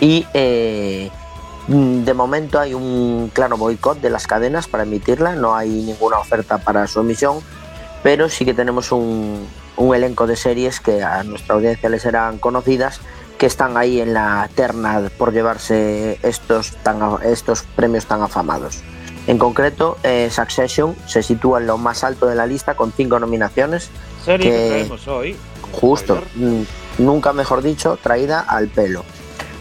Y 0.00 0.26
eh, 0.34 1.10
de 1.68 2.14
momento 2.14 2.58
hay 2.58 2.74
un 2.74 3.30
claro 3.32 3.56
boicot 3.56 4.00
de 4.00 4.10
las 4.10 4.26
cadenas 4.26 4.68
para 4.68 4.82
emitirla, 4.82 5.34
no 5.34 5.54
hay 5.54 5.70
ninguna 5.70 6.18
oferta 6.18 6.58
para 6.58 6.86
su 6.86 7.00
emisión, 7.00 7.38
pero 8.04 8.28
sí 8.28 8.44
que 8.44 8.52
tenemos 8.52 8.92
un, 8.92 9.48
elenco 9.94 10.26
de 10.26 10.36
series 10.36 10.78
que 10.78 11.02
a 11.02 11.24
nuestra 11.24 11.54
audiencia 11.54 11.88
les 11.88 12.02
serán 12.02 12.38
conocidas, 12.38 13.00
que 13.38 13.46
están 13.46 13.78
ahí 13.78 13.98
en 13.98 14.12
la 14.12 14.48
terna 14.54 15.10
por 15.16 15.32
llevarse 15.32 16.18
estos, 16.22 16.74
estos 17.24 17.62
premios 17.74 18.04
tan 18.04 18.20
afamados. 18.20 18.82
En 19.26 19.38
concreto, 19.38 19.96
eh, 20.02 20.28
Succession 20.30 20.94
se 21.06 21.22
sitúa 21.22 21.60
en 21.60 21.66
lo 21.66 21.78
más 21.78 22.04
alto 22.04 22.26
de 22.26 22.34
la 22.34 22.46
lista 22.46 22.74
con 22.76 22.92
cinco 22.92 23.18
nominaciones. 23.18 23.88
Serie 24.22 24.50
que, 24.50 24.68
traemos 24.68 25.08
hoy. 25.08 25.36
Justo, 25.72 26.22
mm, 26.34 26.62
nunca 26.98 27.32
mejor 27.32 27.62
dicho, 27.62 27.98
traída 28.02 28.40
al 28.40 28.68
pelo. 28.68 29.02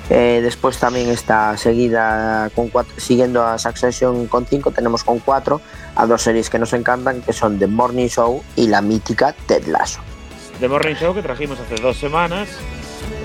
Eh, 0.09 0.41
después 0.43 0.77
también 0.77 1.09
está 1.09 1.55
seguida 1.57 2.49
con 2.55 2.71
siguiendo 2.97 3.45
a 3.45 3.57
Succession 3.57 4.27
con 4.27 4.45
cinco, 4.45 4.71
tenemos 4.71 5.03
con 5.03 5.19
cuatro 5.19 5.61
a 5.95 6.05
dos 6.05 6.21
series 6.21 6.49
que 6.49 6.59
nos 6.59 6.73
encantan, 6.73 7.21
que 7.21 7.31
son 7.31 7.57
The 7.57 7.67
Morning 7.67 8.07
Show 8.07 8.43
y 8.55 8.67
la 8.67 8.81
mítica 8.81 9.33
Ted 9.47 9.65
Lasso. 9.67 10.01
The 10.59 10.67
Morning 10.67 10.95
Show 10.95 11.13
que 11.13 11.21
trajimos 11.21 11.57
hace 11.59 11.81
dos 11.81 11.97
semanas 11.97 12.49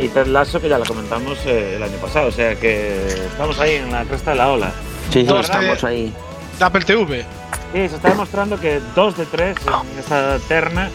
y 0.00 0.08
Ted 0.08 0.26
Lasso 0.26 0.60
que 0.60 0.68
ya 0.68 0.78
la 0.78 0.86
comentamos 0.86 1.38
eh, 1.46 1.76
el 1.76 1.82
año 1.82 1.96
pasado, 1.98 2.28
o 2.28 2.32
sea 2.32 2.54
que 2.54 3.06
estamos 3.08 3.58
ahí 3.58 3.74
en 3.74 3.90
la 3.90 4.04
cresta 4.04 4.30
de 4.30 4.36
la 4.36 4.48
ola. 4.48 4.72
Sí, 5.10 5.20
estamos 5.20 5.82
ahí. 5.84 6.12
Apple 6.60 6.84
TV. 6.84 7.24
Sí, 7.72 7.88
se 7.88 7.96
está 7.96 8.08
demostrando 8.08 8.58
que 8.58 8.80
dos 8.94 9.16
de 9.16 9.26
tres 9.26 9.56
en 9.92 9.98
esta 9.98 10.38
terna 10.48 10.90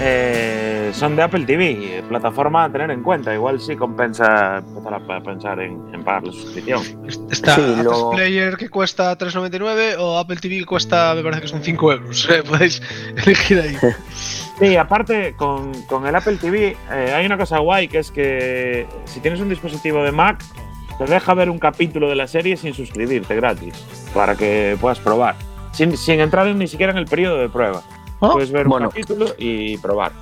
eh, 0.00 0.90
son 0.94 1.16
de 1.16 1.22
Apple 1.22 1.44
TV, 1.44 2.02
plataforma 2.08 2.64
a 2.64 2.72
tener 2.72 2.90
en 2.90 3.02
cuenta. 3.02 3.34
Igual 3.34 3.60
sí 3.60 3.76
compensa 3.76 4.58
empezar 4.58 4.94
a 4.94 5.22
pensar 5.22 5.60
en, 5.60 6.04
pagar 6.04 6.24
la 6.24 6.32
suscripción. 6.32 6.82
Está 7.30 7.54
Apple 7.54 7.84
Player 8.12 8.56
que 8.56 8.68
cuesta 8.68 9.16
3,99 9.16 9.96
o 9.98 10.18
Apple 10.18 10.36
TV 10.36 10.58
que 10.58 10.66
cuesta, 10.66 11.14
me 11.14 11.22
parece 11.22 11.42
que 11.42 11.48
son 11.48 11.62
5 11.62 11.92
euros. 11.92 12.28
Eh, 12.32 12.42
podéis 12.42 12.80
elegir 13.16 13.60
ahí. 13.60 13.76
Sí, 14.58 14.76
aparte 14.76 15.34
con, 15.36 15.72
con 15.84 16.06
el 16.06 16.14
Apple 16.14 16.36
TV 16.36 16.76
eh, 16.92 17.12
hay 17.12 17.26
una 17.26 17.36
cosa 17.36 17.58
guay 17.58 17.88
que 17.88 17.98
es 17.98 18.12
que 18.12 18.86
si 19.06 19.18
tienes 19.18 19.40
un 19.40 19.48
dispositivo 19.48 20.04
de 20.04 20.12
Mac 20.12 20.44
te 20.98 21.04
deja 21.06 21.34
ver 21.34 21.50
un 21.50 21.58
capítulo 21.58 22.08
de 22.08 22.14
la 22.14 22.26
serie 22.26 22.56
sin 22.56 22.74
suscribirte 22.74 23.34
gratis, 23.34 23.74
para 24.14 24.36
que 24.36 24.76
puedas 24.80 24.98
probar, 25.00 25.36
sin, 25.72 25.96
sin 25.96 26.20
entrar 26.20 26.46
ni 26.54 26.68
siquiera 26.68 26.92
en 26.92 26.98
el 26.98 27.06
periodo 27.06 27.38
de 27.38 27.48
prueba. 27.48 27.82
Oh. 28.24 28.34
Puedes 28.34 28.52
ver 28.52 28.68
un 28.68 28.78
capítulo 28.78 29.34
y 29.36 29.76
probar. 29.78 30.12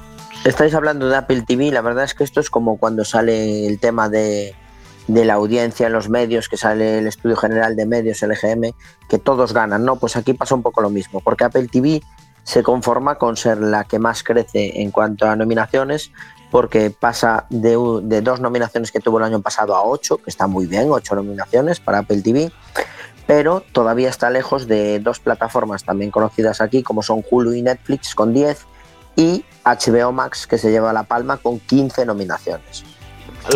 Estáis 0.44 0.74
hablando 0.74 1.10
de 1.10 1.16
Apple 1.16 1.42
TV, 1.42 1.70
la 1.70 1.82
verdad 1.82 2.04
es 2.04 2.14
que 2.14 2.24
esto 2.24 2.40
es 2.40 2.48
como 2.48 2.78
cuando 2.78 3.04
sale 3.04 3.66
el 3.66 3.78
tema 3.78 4.08
de, 4.08 4.54
de 5.06 5.24
la 5.26 5.34
audiencia 5.34 5.86
en 5.86 5.92
los 5.92 6.08
medios, 6.08 6.48
que 6.48 6.56
sale 6.56 6.98
el 6.98 7.06
Estudio 7.06 7.36
General 7.36 7.76
de 7.76 7.84
Medios, 7.84 8.22
LGM, 8.22 8.72
que 9.06 9.18
todos 9.18 9.52
ganan, 9.52 9.84
¿no? 9.84 9.96
Pues 9.96 10.16
aquí 10.16 10.32
pasa 10.32 10.54
un 10.54 10.62
poco 10.62 10.80
lo 10.80 10.88
mismo, 10.88 11.20
porque 11.20 11.44
Apple 11.44 11.68
TV 11.68 12.00
se 12.42 12.62
conforma 12.62 13.16
con 13.16 13.36
ser 13.36 13.58
la 13.58 13.84
que 13.84 13.98
más 13.98 14.22
crece 14.22 14.80
en 14.80 14.90
cuanto 14.90 15.28
a 15.28 15.36
nominaciones, 15.36 16.10
porque 16.50 16.90
pasa 16.90 17.46
de, 17.50 17.74
dos 18.22 18.40
nominaciones 18.40 18.90
que 18.90 19.00
tuvo 19.00 19.18
el 19.18 19.24
año 19.24 19.42
pasado 19.42 19.76
a 19.76 19.84
ocho, 19.84 20.16
que 20.16 20.30
está 20.30 20.46
muy 20.46 20.66
bien, 20.66 20.90
ocho 20.90 21.14
nominaciones 21.14 21.80
para 21.80 21.98
Apple 21.98 22.22
TV, 22.22 22.50
pero 23.30 23.62
todavía 23.70 24.08
está 24.08 24.28
lejos 24.28 24.66
de 24.66 24.98
dos 24.98 25.20
plataformas 25.20 25.84
también 25.84 26.10
conocidas 26.10 26.60
aquí, 26.60 26.82
como 26.82 27.00
son 27.00 27.22
Hulu 27.30 27.52
y 27.52 27.62
Netflix 27.62 28.12
con 28.16 28.34
10 28.34 28.66
y 29.14 29.44
HBO 29.64 30.10
Max, 30.10 30.48
que 30.48 30.58
se 30.58 30.72
lleva 30.72 30.92
la 30.92 31.04
palma 31.04 31.36
con 31.36 31.60
15 31.60 32.06
nominaciones. 32.06 32.82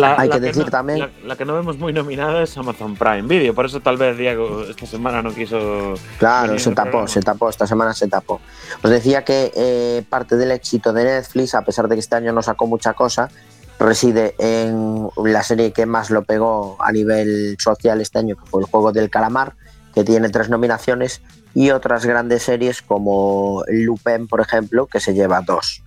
Hay 0.01 0.29
que, 0.29 0.39
decir 0.39 0.71
también. 0.71 1.11
La, 1.25 1.35
que 1.35 1.43
no 1.43 1.53
vemos 1.55 1.77
muy 1.77 1.91
nominada 1.91 2.41
es 2.43 2.57
Amazon 2.57 2.95
Prime 2.95 3.23
Video, 3.23 3.53
por 3.53 3.65
eso 3.65 3.81
tal 3.81 3.97
vez 3.97 4.17
Diego 4.17 4.63
esta 4.63 4.85
semana 4.85 5.21
no 5.21 5.33
quiso. 5.33 5.95
Claro, 6.19 6.57
se 6.57 6.71
tapó, 6.71 7.05
se 7.05 7.19
tapó, 7.19 7.49
esta 7.49 7.67
semana 7.67 7.93
se 7.93 8.07
tapó. 8.07 8.39
Os 8.81 8.89
decía 8.89 9.25
que 9.25 9.51
eh, 9.57 10.05
parte 10.07 10.37
del 10.37 10.51
éxito 10.51 10.93
de 10.93 11.03
Netflix, 11.03 11.53
a 11.53 11.63
pesar 11.63 11.89
de 11.89 11.97
que 11.97 11.99
este 11.99 12.15
año 12.15 12.31
no 12.31 12.41
sacó 12.41 12.65
mucha 12.65 12.93
cosa, 12.93 13.29
reside 13.77 14.35
en 14.39 15.09
la 15.17 15.43
serie 15.43 15.73
que 15.73 15.85
más 15.85 16.11
lo 16.11 16.23
pegó 16.23 16.77
a 16.79 16.93
nivel 16.93 17.57
social 17.59 17.99
este 17.99 18.19
año, 18.19 18.37
que 18.37 18.45
fue 18.45 18.61
el 18.61 18.67
juego 18.67 18.93
del 18.93 19.09
calamar, 19.09 19.53
que 19.95 20.03
tiene 20.03 20.29
tres 20.29 20.49
nominaciones, 20.49 21.21
y 21.55 21.71
otras 21.71 22.05
grandes 22.05 22.43
series 22.43 22.81
como 22.81 23.63
Lupin, 23.67 24.27
por 24.27 24.41
ejemplo, 24.41 24.85
que 24.87 24.99
se 24.99 25.13
lleva 25.13 25.41
dos. 25.41 25.81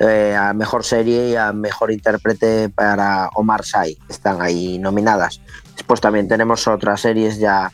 Eh, 0.00 0.36
a 0.38 0.52
mejor 0.52 0.84
serie 0.84 1.30
y 1.30 1.36
a 1.36 1.52
mejor 1.52 1.90
intérprete 1.90 2.68
para 2.68 3.30
Omar 3.34 3.64
Sy, 3.64 3.98
están 4.08 4.42
ahí 4.42 4.78
nominadas. 4.78 5.40
Después 5.76 6.00
también 6.00 6.28
tenemos 6.28 6.68
otras 6.68 7.00
series 7.00 7.38
ya 7.38 7.72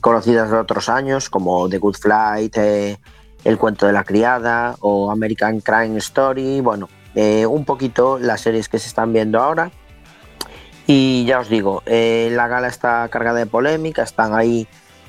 conocidas 0.00 0.50
de 0.50 0.56
otros 0.56 0.88
años, 0.88 1.30
como 1.30 1.68
The 1.68 1.78
Good 1.78 1.96
Flight, 1.96 2.56
eh, 2.56 2.98
El 3.44 3.58
cuento 3.58 3.86
de 3.86 3.92
la 3.92 4.02
criada 4.02 4.74
o 4.80 5.12
American 5.12 5.60
Crime 5.60 5.98
Story. 5.98 6.60
Bueno, 6.60 6.88
eh, 7.14 7.46
un 7.46 7.64
poquito 7.64 8.18
las 8.18 8.40
series 8.40 8.68
que 8.68 8.80
se 8.80 8.88
están 8.88 9.12
viendo 9.12 9.40
ahora. 9.40 9.70
Y 10.86 11.24
ya 11.26 11.38
os 11.38 11.48
digo, 11.48 11.82
la 11.86 12.48
gala 12.48 12.66
está 12.66 13.06
cargada 13.10 13.38
de 13.38 13.46
polémica, 13.46 14.02
están 14.02 14.34
ahí 14.34 14.62
eh, 14.62 14.68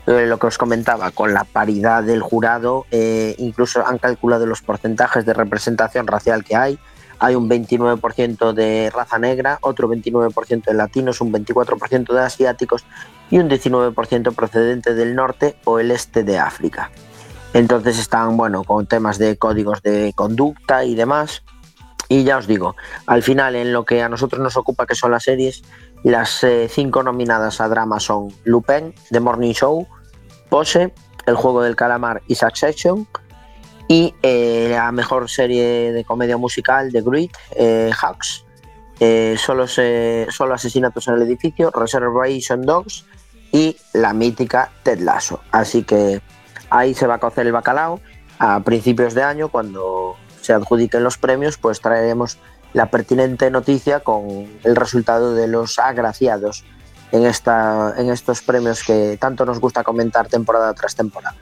lo 0.09 0.39
que 0.39 0.47
os 0.47 0.57
comentaba, 0.57 1.11
con 1.11 1.33
la 1.33 1.43
paridad 1.43 2.03
del 2.03 2.21
jurado, 2.21 2.85
eh, 2.89 3.35
incluso 3.37 3.85
han 3.85 3.99
calculado 3.99 4.47
los 4.47 4.61
porcentajes 4.61 5.23
de 5.23 5.33
representación 5.33 6.07
racial 6.07 6.43
que 6.43 6.55
hay. 6.55 6.79
Hay 7.19 7.35
un 7.35 7.47
29% 7.47 8.53
de 8.53 8.89
raza 8.91 9.19
negra, 9.19 9.59
otro 9.61 9.87
29% 9.87 10.65
de 10.65 10.73
latinos, 10.73 11.21
un 11.21 11.31
24% 11.31 12.13
de 12.13 12.21
asiáticos 12.21 12.85
y 13.29 13.37
un 13.37 13.49
19% 13.49 14.33
procedente 14.33 14.95
del 14.95 15.15
norte 15.15 15.57
o 15.65 15.79
el 15.79 15.91
este 15.91 16.23
de 16.23 16.39
África. 16.39 16.89
Entonces 17.53 17.99
están, 17.99 18.35
bueno, 18.35 18.63
con 18.63 18.87
temas 18.87 19.19
de 19.19 19.37
códigos 19.37 19.83
de 19.83 20.13
conducta 20.15 20.85
y 20.85 20.95
demás. 20.95 21.43
Y 22.07 22.23
ya 22.23 22.37
os 22.37 22.47
digo, 22.47 22.75
al 23.05 23.21
final 23.21 23.55
en 23.55 23.73
lo 23.73 23.85
que 23.85 24.01
a 24.01 24.09
nosotros 24.09 24.41
nos 24.41 24.57
ocupa, 24.57 24.87
que 24.87 24.95
son 24.95 25.11
las 25.11 25.23
series, 25.23 25.61
las 26.03 26.43
eh, 26.43 26.67
cinco 26.67 27.03
nominadas 27.03 27.61
a 27.61 27.67
drama 27.67 27.99
son 27.99 28.29
Lupin, 28.45 28.95
The 29.11 29.19
Morning 29.19 29.53
Show, 29.53 29.87
Pose, 30.49 30.93
El 31.25 31.35
juego 31.35 31.61
del 31.61 31.75
calamar 31.75 32.21
y 32.27 32.35
Succession. 32.35 33.07
Y 33.87 34.13
eh, 34.21 34.69
la 34.71 34.91
mejor 34.91 35.29
serie 35.29 35.91
de 35.91 36.03
comedia 36.03 36.37
musical, 36.37 36.91
The 36.91 37.01
Great, 37.01 37.31
eh, 37.55 37.91
Hawks. 37.99 38.45
Eh, 38.99 39.35
solo, 39.37 39.65
solo 39.67 40.53
asesinatos 40.53 41.07
en 41.07 41.15
el 41.15 41.21
edificio, 41.23 41.71
Reservation 41.71 42.61
Dogs 42.63 43.05
y 43.51 43.77
la 43.93 44.13
mítica 44.13 44.71
Ted 44.83 44.99
Lasso. 44.99 45.41
Así 45.51 45.83
que 45.83 46.21
ahí 46.69 46.93
se 46.93 47.07
va 47.07 47.15
a 47.15 47.19
cocer 47.19 47.47
el 47.47 47.53
bacalao. 47.53 47.99
A 48.37 48.59
principios 48.61 49.13
de 49.13 49.23
año, 49.23 49.49
cuando 49.49 50.15
se 50.41 50.53
adjudiquen 50.53 51.03
los 51.03 51.17
premios, 51.17 51.57
pues 51.57 51.81
traeremos 51.81 52.37
la 52.73 52.91
pertinente 52.91 53.49
noticia 53.49 54.01
con 54.01 54.47
el 54.63 54.75
resultado 54.75 55.33
de 55.33 55.47
los 55.47 55.79
agraciados 55.79 56.63
en, 57.11 57.25
esta, 57.25 57.93
en 57.97 58.09
estos 58.09 58.41
premios 58.41 58.83
que 58.83 59.17
tanto 59.19 59.45
nos 59.45 59.59
gusta 59.59 59.83
comentar 59.83 60.27
temporada 60.27 60.73
tras 60.73 60.95
temporada. 60.95 61.35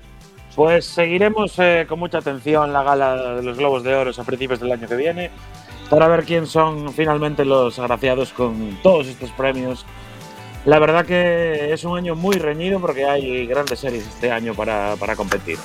Pues 0.56 0.86
seguiremos 0.86 1.54
eh, 1.60 1.86
con 1.88 2.00
mucha 2.00 2.18
atención 2.18 2.74
la 2.74 2.82
gala 2.82 3.36
de 3.36 3.44
los 3.44 3.58
Globos 3.58 3.84
de 3.84 3.94
Oro 3.94 4.12
a 4.18 4.24
principios 4.24 4.60
del 4.60 4.72
año 4.72 4.88
que 4.88 4.96
viene 4.96 5.30
para 5.90 6.08
ver 6.08 6.26
quién 6.26 6.48
son 6.48 6.92
finalmente 6.94 7.46
los 7.46 7.78
agraciados 7.80 8.34
con 8.34 8.78
todos 8.82 9.08
estos 9.08 9.30
premios. 9.32 9.86
La 10.66 10.80
verdad 10.80 11.06
que 11.06 11.72
es 11.72 11.84
un 11.84 11.98
año 11.98 12.16
muy 12.16 12.38
reñido 12.38 12.80
porque 12.80 13.06
hay 13.06 13.46
grandes 13.46 13.80
series 13.80 14.06
este 14.08 14.32
año 14.32 14.54
para, 14.54 14.96
para 14.96 15.16
competir. 15.16 15.58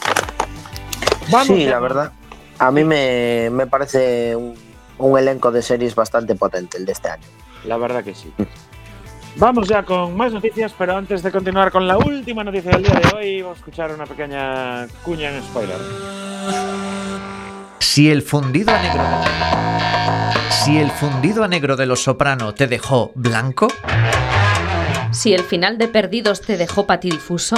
sí, 1.45 1.65
la 1.65 1.81
verdad. 1.81 2.13
A 2.59 2.71
mí 2.71 2.85
me, 2.85 3.49
me 3.51 3.67
parece 3.67 4.37
un, 4.37 4.55
un, 4.99 5.19
elenco 5.19 5.51
de 5.51 5.63
series 5.63 5.95
bastante 5.95 6.35
potente 6.35 6.77
el 6.77 6.85
de 6.85 6.93
este 6.93 7.09
año. 7.09 7.27
La 7.65 7.79
verdad 7.79 8.05
que 8.05 8.15
sí. 8.15 8.33
Vamos 9.37 9.67
ya 9.69 9.83
con 9.83 10.17
más 10.17 10.33
noticias, 10.33 10.75
pero 10.77 10.97
antes 10.97 11.23
de 11.23 11.31
continuar 11.33 11.71
con 11.71 11.89
la 11.89 11.97
última 11.97 12.45
noticia 12.45 12.73
del 12.73 12.83
día 12.83 12.95
de 12.95 13.17
hoy, 13.17 13.43
vamos 13.43 13.57
a 13.57 13.61
escuchar 13.61 13.93
una 13.93 14.05
pequeña 14.05 14.87
cuña 15.03 15.31
en 15.31 15.43
spoiler. 15.43 15.77
Si 17.79 18.11
el 18.11 18.23
fundido 18.23 18.75
a 18.75 18.81
negro 18.81 19.05
Si 20.65 20.79
el 20.79 20.91
fundido 20.91 21.45
a 21.45 21.49
negro 21.49 21.77
de 21.77 21.87
los 21.87 22.03
soprano 22.03 22.55
te 22.55 22.67
dejó 22.67 23.13
blanco. 23.15 23.69
Si 25.11 25.35
el 25.35 25.43
final 25.43 25.79
de 25.79 25.89
Perdidos 25.89 26.41
te 26.41 26.57
dejó 26.57 26.87
patidifuso. 26.87 27.57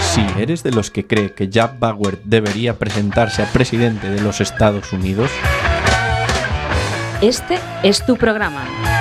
Si 0.00 0.24
eres 0.38 0.62
de 0.62 0.70
los 0.70 0.90
que 0.90 1.06
cree 1.06 1.32
que 1.32 1.48
Jack 1.48 1.78
Bauer 1.78 2.18
debería 2.24 2.78
presentarse 2.78 3.42
a 3.42 3.46
presidente 3.46 4.08
de 4.08 4.20
los 4.20 4.40
Estados 4.40 4.92
Unidos. 4.92 5.30
Este 7.20 7.58
es 7.82 8.04
tu 8.04 8.16
programa. 8.16 8.95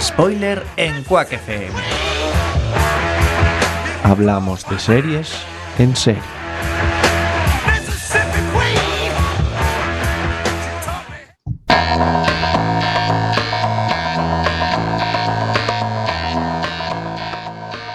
Spoiler 0.00 0.62
en 0.76 1.04
Quack 1.04 1.32
FM. 1.32 1.74
Hablamos 4.04 4.66
de 4.68 4.78
series 4.78 5.34
en 5.78 5.94
serie. 5.94 6.22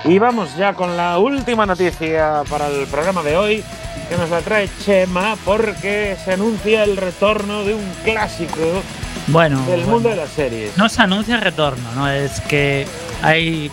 Y 0.05 0.19
vamos 0.19 0.55
ya 0.55 0.73
con 0.73 0.95
la 0.95 1.17
última 1.19 1.65
noticia 1.65 2.43
para 2.49 2.67
el 2.67 2.85
programa 2.87 3.23
de 3.23 3.35
hoy, 3.35 3.63
que 4.07 4.17
nos 4.17 4.29
la 4.29 4.41
trae 4.41 4.69
Chema, 4.85 5.35
porque 5.43 6.15
se 6.23 6.33
anuncia 6.33 6.83
el 6.83 6.95
retorno 6.95 7.63
de 7.63 7.73
un 7.73 7.91
clásico 8.05 8.83
bueno, 9.27 9.63
del 9.65 9.85
mundo 9.85 10.09
de 10.09 10.15
las 10.15 10.29
series. 10.29 10.77
No 10.77 10.89
se 10.89 11.01
anuncia 11.01 11.35
el 11.35 11.41
retorno, 11.41 11.91
no 11.95 12.09
es 12.09 12.39
que 12.41 12.85
hay 13.21 13.71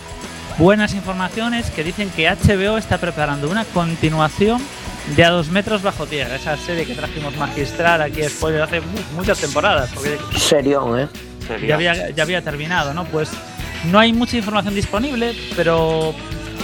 buenas 0.57 0.93
informaciones 0.93 1.69
que 1.69 1.83
dicen 1.83 2.09
que 2.09 2.29
HBO 2.29 2.77
está 2.77 2.97
preparando 2.97 3.49
una 3.49 3.65
continuación 3.65 4.61
de 5.15 5.23
A 5.23 5.29
dos 5.29 5.49
metros 5.49 5.81
bajo 5.81 6.05
tierra, 6.05 6.35
esa 6.35 6.57
serie 6.57 6.85
que 6.85 6.95
trajimos 6.95 7.35
magistral 7.37 8.01
aquí 8.01 8.23
spoiler 8.23 8.61
hace 8.63 8.81
muchas 9.15 9.39
temporadas. 9.39 9.91
Porque 9.93 10.17
Serión, 10.37 10.99
¿eh? 10.99 11.07
Ya 11.67 11.75
había, 11.75 12.09
ya 12.09 12.23
había 12.23 12.41
terminado, 12.41 12.93
¿no? 12.93 13.05
Pues 13.05 13.29
no 13.91 13.99
hay 13.99 14.13
mucha 14.13 14.37
información 14.37 14.73
disponible, 14.73 15.35
pero 15.55 16.15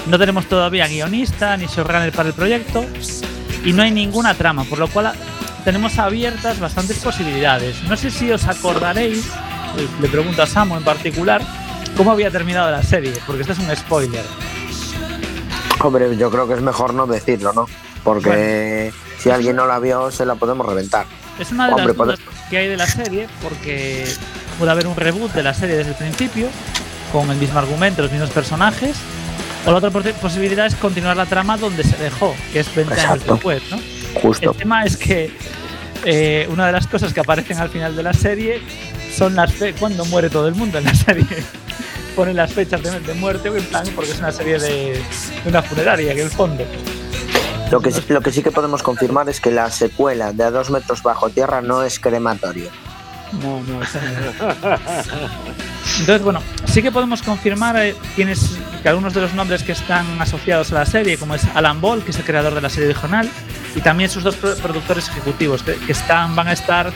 no 0.07 0.17
tenemos 0.17 0.47
todavía 0.47 0.87
guionista 0.87 1.55
ni 1.57 1.67
showrunner 1.67 2.11
para 2.11 2.29
el 2.29 2.33
proyecto 2.33 2.83
y 3.63 3.73
no 3.73 3.83
hay 3.83 3.91
ninguna 3.91 4.33
trama, 4.33 4.63
por 4.63 4.79
lo 4.79 4.87
cual 4.87 5.13
tenemos 5.63 5.97
abiertas 5.97 6.59
bastantes 6.59 6.99
posibilidades. 6.99 7.81
No 7.83 7.97
sé 7.97 8.11
si 8.11 8.31
os 8.31 8.45
acordaréis, 8.47 9.25
le 9.99 10.07
pregunto 10.07 10.41
a 10.41 10.47
Samu 10.47 10.77
en 10.77 10.83
particular, 10.83 11.41
cómo 11.95 12.11
había 12.11 12.31
terminado 12.31 12.71
la 12.71 12.83
serie, 12.83 13.13
porque 13.25 13.41
esto 13.41 13.53
es 13.53 13.59
un 13.59 13.75
spoiler. 13.75 14.23
Hombre, 15.79 16.15
yo 16.17 16.29
creo 16.29 16.47
que 16.47 16.53
es 16.53 16.61
mejor 16.61 16.93
no 16.93 17.07
decirlo, 17.07 17.53
¿no? 17.53 17.67
Porque 18.03 18.91
bueno, 18.91 19.15
si 19.19 19.29
alguien 19.29 19.55
no 19.55 19.65
la 19.65 19.79
vio, 19.79 20.11
se 20.11 20.25
la 20.25 20.35
podemos 20.35 20.65
reventar. 20.65 21.05
Es 21.39 21.51
una 21.51 21.67
de 21.67 21.73
Hombre, 21.73 21.87
las 21.87 21.97
dudas 21.97 22.19
que 22.49 22.57
hay 22.57 22.67
de 22.67 22.77
la 22.77 22.87
serie, 22.87 23.27
porque 23.41 24.05
puede 24.59 24.71
haber 24.71 24.87
un 24.87 24.95
reboot 24.95 25.31
de 25.33 25.43
la 25.43 25.53
serie 25.53 25.77
desde 25.77 25.91
el 25.91 25.97
principio, 25.97 26.49
con 27.11 27.29
el 27.29 27.37
mismo 27.37 27.59
argumento, 27.59 28.01
los 28.01 28.11
mismos 28.11 28.29
personajes. 28.29 28.95
O 29.65 29.71
la 29.71 29.77
otra 29.77 29.91
posibilidad 29.91 30.65
es 30.65 30.75
continuar 30.75 31.17
la 31.17 31.27
trama 31.27 31.55
donde 31.57 31.83
se 31.83 31.95
dejó, 31.97 32.35
que 32.51 32.61
es 32.61 32.75
20 32.75 32.99
años 32.99 33.25
después, 33.25 33.61
¿no? 33.69 33.77
Justo. 34.15 34.51
El 34.51 34.57
tema 34.57 34.83
es 34.83 34.97
que 34.97 35.31
eh, 36.05 36.47
una 36.51 36.65
de 36.65 36.71
las 36.71 36.87
cosas 36.87 37.13
que 37.13 37.19
aparecen 37.19 37.57
al 37.57 37.69
final 37.69 37.95
de 37.95 38.03
la 38.03 38.13
serie 38.13 38.61
son 39.15 39.35
las 39.35 39.53
fe 39.53 39.73
cuando 39.73 40.05
muere 40.05 40.29
todo 40.29 40.47
el 40.47 40.55
mundo 40.55 40.77
en 40.77 40.85
la 40.85 40.95
serie. 40.95 41.25
Ponen 42.15 42.35
las 42.35 42.53
fechas 42.53 42.83
de, 42.83 42.99
de 42.99 43.13
muerte, 43.13 43.47
en 43.47 43.63
plan, 43.65 43.85
porque 43.95 44.11
es 44.11 44.19
una 44.19 44.31
serie 44.31 44.59
de, 44.59 45.01
de 45.43 45.49
una 45.49 45.61
funeraria, 45.61 46.13
que 46.13 46.21
el 46.21 46.29
fondo. 46.29 46.65
Lo 47.71 47.79
que, 47.79 47.93
lo 48.09 48.21
que 48.21 48.31
sí 48.33 48.43
que 48.43 48.51
podemos 48.51 48.83
confirmar 48.83 49.29
es 49.29 49.39
que 49.39 49.49
la 49.49 49.71
secuela 49.71 50.33
de 50.33 50.43
A 50.43 50.51
dos 50.51 50.69
metros 50.69 51.01
bajo 51.03 51.29
tierra 51.29 51.61
no 51.61 51.83
es 51.83 51.99
crematorio. 51.99 52.69
No, 53.33 53.61
no, 53.63 53.79
Entonces, 55.99 56.23
bueno, 56.23 56.41
sí 56.65 56.81
que 56.81 56.91
podemos 56.91 57.21
confirmar 57.21 57.77
eh, 57.77 57.95
quiénes, 58.15 58.57
que 58.81 58.89
algunos 58.89 59.13
de 59.13 59.21
los 59.21 59.33
nombres 59.33 59.63
que 59.63 59.71
están 59.71 60.21
asociados 60.21 60.71
a 60.71 60.75
la 60.75 60.85
serie, 60.85 61.17
como 61.17 61.35
es 61.35 61.43
Alan 61.53 61.79
Ball, 61.79 62.03
que 62.03 62.11
es 62.11 62.17
el 62.17 62.25
creador 62.25 62.55
de 62.55 62.61
la 62.61 62.69
serie 62.69 62.89
original, 62.89 63.29
y 63.75 63.81
también 63.81 64.09
sus 64.09 64.23
dos 64.23 64.35
productores 64.35 65.07
ejecutivos, 65.09 65.63
que, 65.63 65.75
que 65.75 65.91
están, 65.91 66.35
van 66.35 66.47
a 66.49 66.53
estar 66.53 66.91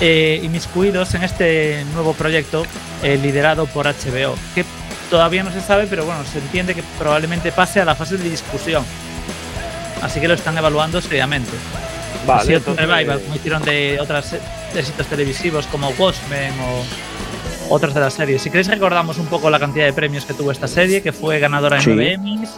eh, 0.00 0.40
inmiscuidos 0.42 1.14
en 1.14 1.22
este 1.22 1.84
nuevo 1.92 2.14
proyecto 2.14 2.64
eh, 3.02 3.18
liderado 3.22 3.66
por 3.66 3.86
HBO, 3.86 4.34
que 4.54 4.64
todavía 5.10 5.42
no 5.42 5.52
se 5.52 5.60
sabe, 5.60 5.86
pero 5.86 6.04
bueno, 6.06 6.24
se 6.24 6.38
entiende 6.38 6.74
que 6.74 6.82
probablemente 6.98 7.52
pase 7.52 7.80
a 7.80 7.84
la 7.84 7.94
fase 7.94 8.16
de 8.16 8.28
discusión. 8.30 8.84
Así 10.00 10.18
que 10.20 10.28
lo 10.28 10.34
están 10.34 10.56
evaluando 10.56 11.00
seriamente. 11.02 11.50
Vale, 12.26 12.54
entonces- 12.54 12.86
revival, 12.86 13.20
como 13.20 13.36
hicieron 13.36 13.62
de 13.62 13.98
otros 14.00 14.34
éxitos 14.74 15.06
televisivos 15.06 15.66
como 15.66 15.88
Watchmen 15.90 16.52
o 16.60 17.74
otras 17.74 17.94
de 17.94 18.00
las 18.00 18.14
series. 18.14 18.42
Si 18.42 18.50
queréis 18.50 18.68
recordamos 18.68 19.18
un 19.18 19.26
poco 19.26 19.48
la 19.50 19.58
cantidad 19.58 19.84
de 19.86 19.92
premios 19.92 20.24
que 20.24 20.34
tuvo 20.34 20.50
esta 20.50 20.66
serie, 20.68 21.02
que 21.02 21.12
fue 21.12 21.38
ganadora 21.38 21.76
en 21.76 21.82
Sí. 21.82 21.90
9 21.90 22.12
Emmys, 22.14 22.50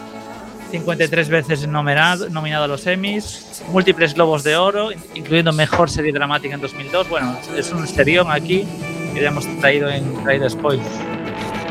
53 0.71 1.29
veces 1.29 1.67
nominado, 1.67 2.29
nominado 2.29 2.63
a 2.63 2.67
los 2.67 2.85
Emmys, 2.87 3.61
múltiples 3.71 4.15
Globos 4.15 4.43
de 4.43 4.57
Oro, 4.57 4.89
incluyendo 5.13 5.53
Mejor 5.53 5.89
Serie 5.89 6.11
Dramática 6.11 6.55
en 6.55 6.61
2002. 6.61 7.09
Bueno, 7.09 7.37
es 7.55 7.71
un 7.71 7.87
serión 7.87 8.31
aquí 8.31 8.65
que 9.13 9.21
ya 9.21 9.27
hemos 9.27 9.45
traído 9.59 9.89
en 9.89 10.23
traído 10.23 10.49
spoilers. 10.49 10.89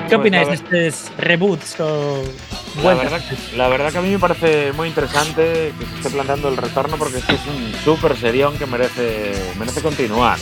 ¿Qué 0.09 0.15
opináis 0.17 0.49
de 0.71 0.89
estos 0.89 1.11
reboots 1.17 1.81
o 1.81 2.23
La 2.83 2.95
verdad, 2.95 3.21
la 3.57 3.69
verdad 3.69 3.93
que 3.93 3.99
a 3.99 4.03
mí 4.03 4.11
me 4.11 4.19
parece 4.19 4.73
muy 4.73 4.89
interesante 4.89 5.73
que 5.79 5.87
se 5.87 5.95
esté 5.97 6.11
planteando 6.11 6.49
el 6.49 6.57
retorno 6.57 6.97
porque 6.97 7.19
esto 7.19 7.35
es 7.35 7.41
un 7.47 7.73
súper 7.85 8.17
serión 8.17 8.57
que 8.57 8.67
merece, 8.67 9.35
merece 9.59 9.83
continuar. 9.83 10.39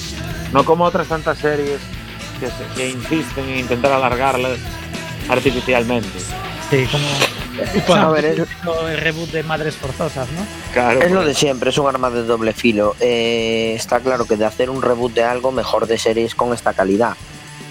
No 0.52 0.64
como 0.64 0.84
otras 0.84 1.08
tantas 1.08 1.38
series 1.38 1.80
que, 2.38 2.46
se- 2.46 2.74
que 2.76 2.88
insisten 2.88 3.48
en 3.48 3.58
intentar 3.58 3.92
alargarlas 3.92 4.58
artificialmente. 5.28 6.08
Sí, 6.70 6.86
como 6.90 7.04
A 7.94 8.10
ver, 8.10 8.24
es, 8.24 8.38
el 8.88 8.98
reboot 8.98 9.30
de 9.32 9.42
Madres 9.42 9.74
Forzosas, 9.76 10.28
¿no? 10.30 10.46
Claro, 10.72 11.02
es 11.02 11.10
lo 11.10 11.24
de 11.24 11.34
siempre, 11.34 11.70
es 11.70 11.78
un 11.78 11.88
arma 11.88 12.08
de 12.10 12.22
doble 12.22 12.52
filo. 12.52 12.94
Eh, 13.00 13.74
está 13.76 14.00
claro 14.00 14.24
que 14.24 14.36
de 14.36 14.44
hacer 14.46 14.70
un 14.70 14.80
reboot 14.80 15.12
de 15.12 15.24
algo, 15.24 15.52
mejor 15.52 15.86
de 15.86 15.98
series 15.98 16.34
con 16.34 16.54
esta 16.54 16.72
calidad. 16.72 17.16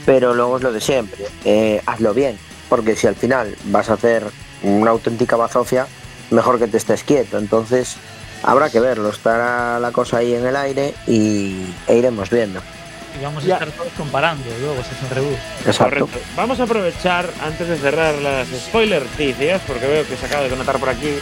Pero 0.05 0.33
luego 0.33 0.57
es 0.57 0.63
lo 0.63 0.71
de 0.71 0.81
siempre, 0.81 1.25
eh, 1.45 1.81
hazlo 1.85 2.13
bien. 2.13 2.37
Porque 2.67 2.95
si 2.95 3.07
al 3.07 3.15
final 3.15 3.55
vas 3.65 3.89
a 3.89 3.93
hacer 3.93 4.23
una 4.63 4.91
auténtica 4.91 5.35
bazofia, 5.35 5.87
mejor 6.31 6.59
que 6.59 6.67
te 6.67 6.77
estés 6.77 7.03
quieto. 7.03 7.37
Entonces, 7.37 7.97
habrá 8.43 8.69
que 8.69 8.79
verlo. 8.79 9.09
Estará 9.09 9.79
la 9.79 9.91
cosa 9.91 10.17
ahí 10.17 10.33
en 10.33 10.45
el 10.45 10.55
aire 10.55 10.93
y, 11.07 11.65
e 11.87 11.95
iremos 11.97 12.29
viendo. 12.29 12.61
Y 13.19 13.23
vamos 13.23 13.43
a 13.43 13.47
Ya. 13.47 13.53
estar 13.55 13.71
todos 13.71 13.91
comparando 13.97 14.43
luego 14.61 14.81
si 14.83 14.95
es 14.95 15.01
un 15.03 15.09
reboot. 15.09 15.37
Exacto. 15.65 16.05
Correcto. 16.05 16.19
Vamos 16.35 16.59
a 16.59 16.63
aprovechar, 16.63 17.27
antes 17.43 17.67
de 17.67 17.77
cerrar 17.77 18.15
las 18.15 18.47
spoiler 18.49 19.01
noticias, 19.03 19.61
porque 19.65 19.87
veo 19.87 20.07
que 20.07 20.15
se 20.15 20.25
acaba 20.27 20.43
de 20.43 20.49
conectar 20.49 20.77
por 20.79 20.89
aquí, 20.89 21.17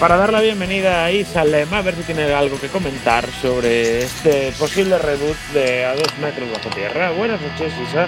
para 0.00 0.16
dar 0.16 0.32
la 0.32 0.40
bienvenida 0.40 1.04
a 1.04 1.10
Isa 1.12 1.44
Lema, 1.44 1.78
a 1.78 1.82
ver 1.82 1.94
si 1.96 2.02
tiene 2.02 2.32
algo 2.32 2.58
que 2.60 2.68
comentar 2.68 3.26
sobre 3.42 4.04
este 4.04 4.52
posible 4.58 4.98
reboot 4.98 5.36
de 5.52 5.84
A 5.84 5.94
dos 5.94 6.18
metros 6.20 6.48
bajo 6.52 6.68
tierra. 6.74 7.10
Buenas 7.10 7.40
noches, 7.40 7.72
Isa. 7.88 8.06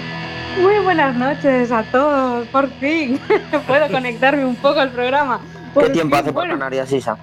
Muy 0.61 0.79
buenas 0.79 1.15
noches 1.15 1.71
a 1.71 1.83
todos, 1.83 2.47
por 2.47 2.69
fin 2.79 3.19
puedo 3.67 3.87
conectarme 3.89 4.43
un 4.43 4.55
poco 4.55 4.79
al 4.79 4.91
programa. 4.91 5.39
¿Qué 5.79 5.89
tiempo 5.89 6.15
fin, 6.15 6.25
hace 6.25 6.33
por 6.33 6.47
Canarias, 6.47 6.91
Isa? 6.91 7.17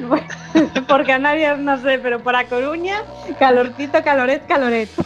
bueno, 0.00 0.26
por 0.88 1.06
Canarias 1.06 1.58
no 1.58 1.80
sé, 1.82 1.98
pero 1.98 2.20
para 2.20 2.44
Coruña, 2.46 3.02
calorcito, 3.38 4.02
caloret, 4.02 4.46
caloret. 4.46 4.88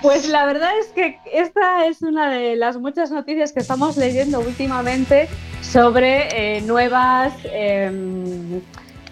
Pues 0.00 0.26
la 0.28 0.46
verdad 0.46 0.70
es 0.80 0.86
que 0.88 1.18
esta 1.30 1.84
es 1.86 2.00
una 2.00 2.30
de 2.30 2.56
las 2.56 2.78
muchas 2.78 3.10
noticias 3.10 3.52
que 3.52 3.60
estamos 3.60 3.98
leyendo 3.98 4.40
últimamente 4.40 5.28
sobre 5.60 6.56
eh, 6.56 6.60
nuevas, 6.62 7.34
em, 7.44 8.60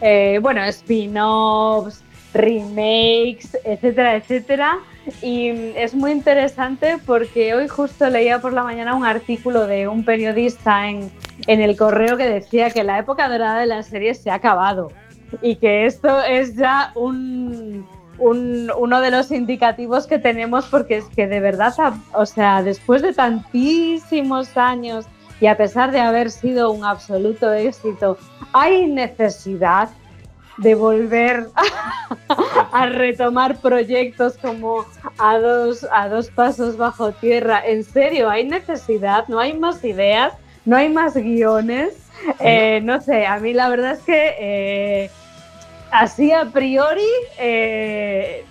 eh, 0.00 0.38
bueno, 0.40 0.62
spin-offs, 0.64 2.02
remakes, 2.32 3.58
etcétera, 3.64 4.16
etcétera. 4.16 4.78
Y 5.20 5.50
mm, 5.52 5.72
es 5.76 5.94
muy 5.94 6.12
interesante 6.12 6.98
porque 7.04 7.54
hoy 7.54 7.68
justo 7.68 8.08
leía 8.08 8.40
por 8.40 8.52
la 8.52 8.62
mañana 8.62 8.94
un 8.94 9.04
artículo 9.04 9.66
de 9.66 9.88
un 9.88 10.04
periodista 10.04 10.88
en, 10.88 11.10
en 11.46 11.60
el 11.60 11.76
correo 11.76 12.16
que 12.16 12.28
decía 12.28 12.70
que 12.70 12.84
la 12.84 12.98
época 12.98 13.28
dorada 13.28 13.60
de 13.60 13.66
las 13.66 13.86
series 13.86 14.22
se 14.22 14.30
ha 14.30 14.34
acabado 14.34 14.92
y 15.40 15.56
que 15.56 15.86
esto 15.86 16.22
es 16.22 16.56
ya 16.56 16.92
un, 16.94 17.86
un- 18.18 18.70
uno 18.78 19.00
de 19.00 19.10
los 19.10 19.30
indicativos 19.32 20.06
que 20.06 20.18
tenemos 20.18 20.66
porque 20.66 20.98
es 20.98 21.04
que 21.16 21.26
de 21.26 21.40
verdad, 21.40 21.72
o 22.12 22.26
sea, 22.26 22.62
después 22.62 23.02
de 23.02 23.12
tantísimos 23.12 24.56
años 24.56 25.06
y 25.40 25.46
a 25.46 25.56
pesar 25.56 25.90
de 25.90 26.00
haber 26.00 26.30
sido 26.30 26.70
un 26.70 26.84
absoluto 26.84 27.52
éxito, 27.52 28.16
hay 28.52 28.86
necesidad 28.86 29.88
de 30.58 30.74
volver 30.74 31.46
a 32.72 32.86
retomar 32.86 33.56
proyectos 33.58 34.36
como 34.38 34.84
a 35.18 35.38
dos, 35.38 35.86
a 35.92 36.08
dos 36.08 36.28
pasos 36.30 36.76
bajo 36.76 37.12
tierra. 37.12 37.62
En 37.64 37.84
serio, 37.84 38.28
hay 38.30 38.44
necesidad, 38.44 39.26
no 39.28 39.38
hay 39.38 39.54
más 39.54 39.84
ideas, 39.84 40.32
no 40.64 40.76
hay 40.76 40.88
más 40.88 41.14
guiones. 41.14 41.94
Eh, 42.38 42.80
no 42.84 43.00
sé, 43.00 43.26
a 43.26 43.38
mí 43.38 43.52
la 43.52 43.68
verdad 43.68 43.92
es 43.92 44.00
que 44.00 44.36
eh, 44.38 45.10
así 45.90 46.32
a 46.32 46.44
priori 46.46 47.08
eh, 47.38 48.44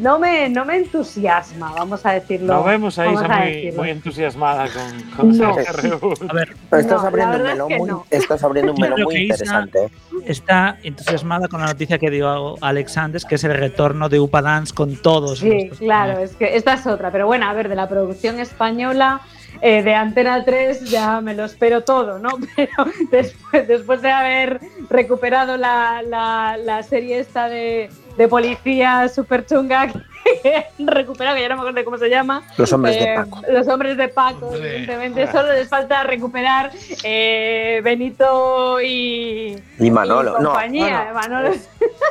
no, 0.00 0.18
me, 0.18 0.48
no 0.48 0.64
me 0.64 0.76
entusiasma, 0.76 1.72
vamos 1.72 2.04
a 2.06 2.12
decirlo. 2.12 2.54
Lo 2.54 2.64
vemos 2.64 2.98
ahí, 2.98 3.06
vamos 3.14 3.22
Isa, 3.24 3.34
a 3.34 3.38
muy, 3.40 3.52
decirlo. 3.52 3.82
muy 3.82 3.90
entusiasmada 3.90 4.64
con, 4.68 5.02
con 5.16 5.38
No. 5.38 5.50
A 5.50 6.32
ver, 6.32 6.56
Pero 6.70 6.82
estás 6.82 7.02
No, 7.02 7.08
abriendo 7.08 7.36
un 7.36 7.40
es 7.46 7.52
melón 7.52 7.68
que 7.68 7.78
muy, 7.78 7.88
no. 7.88 8.06
estás 8.10 8.42
abriendo 8.44 8.72
un 8.72 8.78
Yo 8.78 8.82
melón 8.82 8.94
creo 8.96 9.06
muy 9.06 9.14
que 9.14 9.22
Isa- 9.22 9.34
interesante. 9.34 9.84
¿eh? 9.84 9.90
está 10.26 10.76
entusiasmada 10.82 11.48
con 11.48 11.60
la 11.60 11.66
noticia 11.68 11.98
que 11.98 12.10
dio 12.10 12.56
Alex 12.62 12.96
Andes, 12.98 13.24
que 13.24 13.36
es 13.36 13.44
el 13.44 13.54
retorno 13.54 14.08
de 14.08 14.20
Upa 14.20 14.42
Dance 14.42 14.74
con 14.74 14.96
todos. 14.96 15.38
Sí, 15.38 15.70
claro, 15.78 16.18
es 16.20 16.32
que 16.36 16.56
esta 16.56 16.74
es 16.74 16.86
otra. 16.86 17.10
Pero 17.10 17.26
bueno, 17.26 17.46
a 17.48 17.52
ver, 17.54 17.68
de 17.70 17.74
la 17.74 17.88
producción 17.88 18.38
española 18.38 19.22
eh, 19.62 19.82
de 19.82 19.94
Antena 19.94 20.44
3 20.44 20.90
ya 20.90 21.20
me 21.22 21.34
lo 21.34 21.44
espero 21.46 21.82
todo, 21.84 22.18
¿no? 22.18 22.28
Pero 22.56 22.70
después, 23.10 23.66
después 23.66 24.02
de 24.02 24.10
haber 24.10 24.60
recuperado 24.90 25.56
la, 25.56 26.02
la- 26.02 26.56
la 26.58 26.82
serie 26.82 27.18
esta 27.20 27.48
de, 27.48 27.88
de 28.16 28.28
policía 28.28 29.08
super 29.08 29.46
chunga 29.46 29.88
que 30.42 30.66
han 30.78 30.86
recuperado, 30.86 31.36
que 31.36 31.42
ya 31.42 31.48
no 31.48 31.54
me 31.56 31.60
acuerdo 31.62 31.78
de 31.78 31.84
cómo 31.84 31.98
se 31.98 32.08
llama. 32.10 32.42
Los 32.56 32.72
hombres 32.72 32.96
de 32.96 33.04
Eh, 33.04 33.14
Paco. 33.16 33.42
Los 33.48 33.68
hombres 33.68 33.96
de 33.96 34.08
Paco, 34.08 34.54
evidentemente. 34.54 35.30
Solo 35.32 35.52
les 35.52 35.68
falta 35.68 36.02
recuperar 36.04 36.70
eh, 37.02 37.80
Benito 37.82 38.80
y, 38.80 39.56
Y 39.78 39.90
Manolo. 39.90 40.36
y 40.38 40.42
No, 40.42 40.50
compañía. 40.50 41.10
Manolo. 41.14 41.50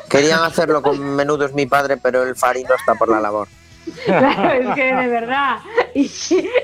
querían 0.09 0.43
hacerlo 0.43 0.81
con 0.81 0.99
Menudos 1.15 1.53
mi 1.53 1.65
padre, 1.65 1.97
pero 1.97 2.23
el 2.23 2.35
Farino 2.35 2.73
está 2.75 2.95
por 2.95 3.09
la 3.09 3.19
labor. 3.19 3.47
Claro, 4.05 4.51
es 4.51 4.75
que 4.75 4.93
de 4.93 5.07
verdad. 5.07 5.57
Y, 5.95 6.12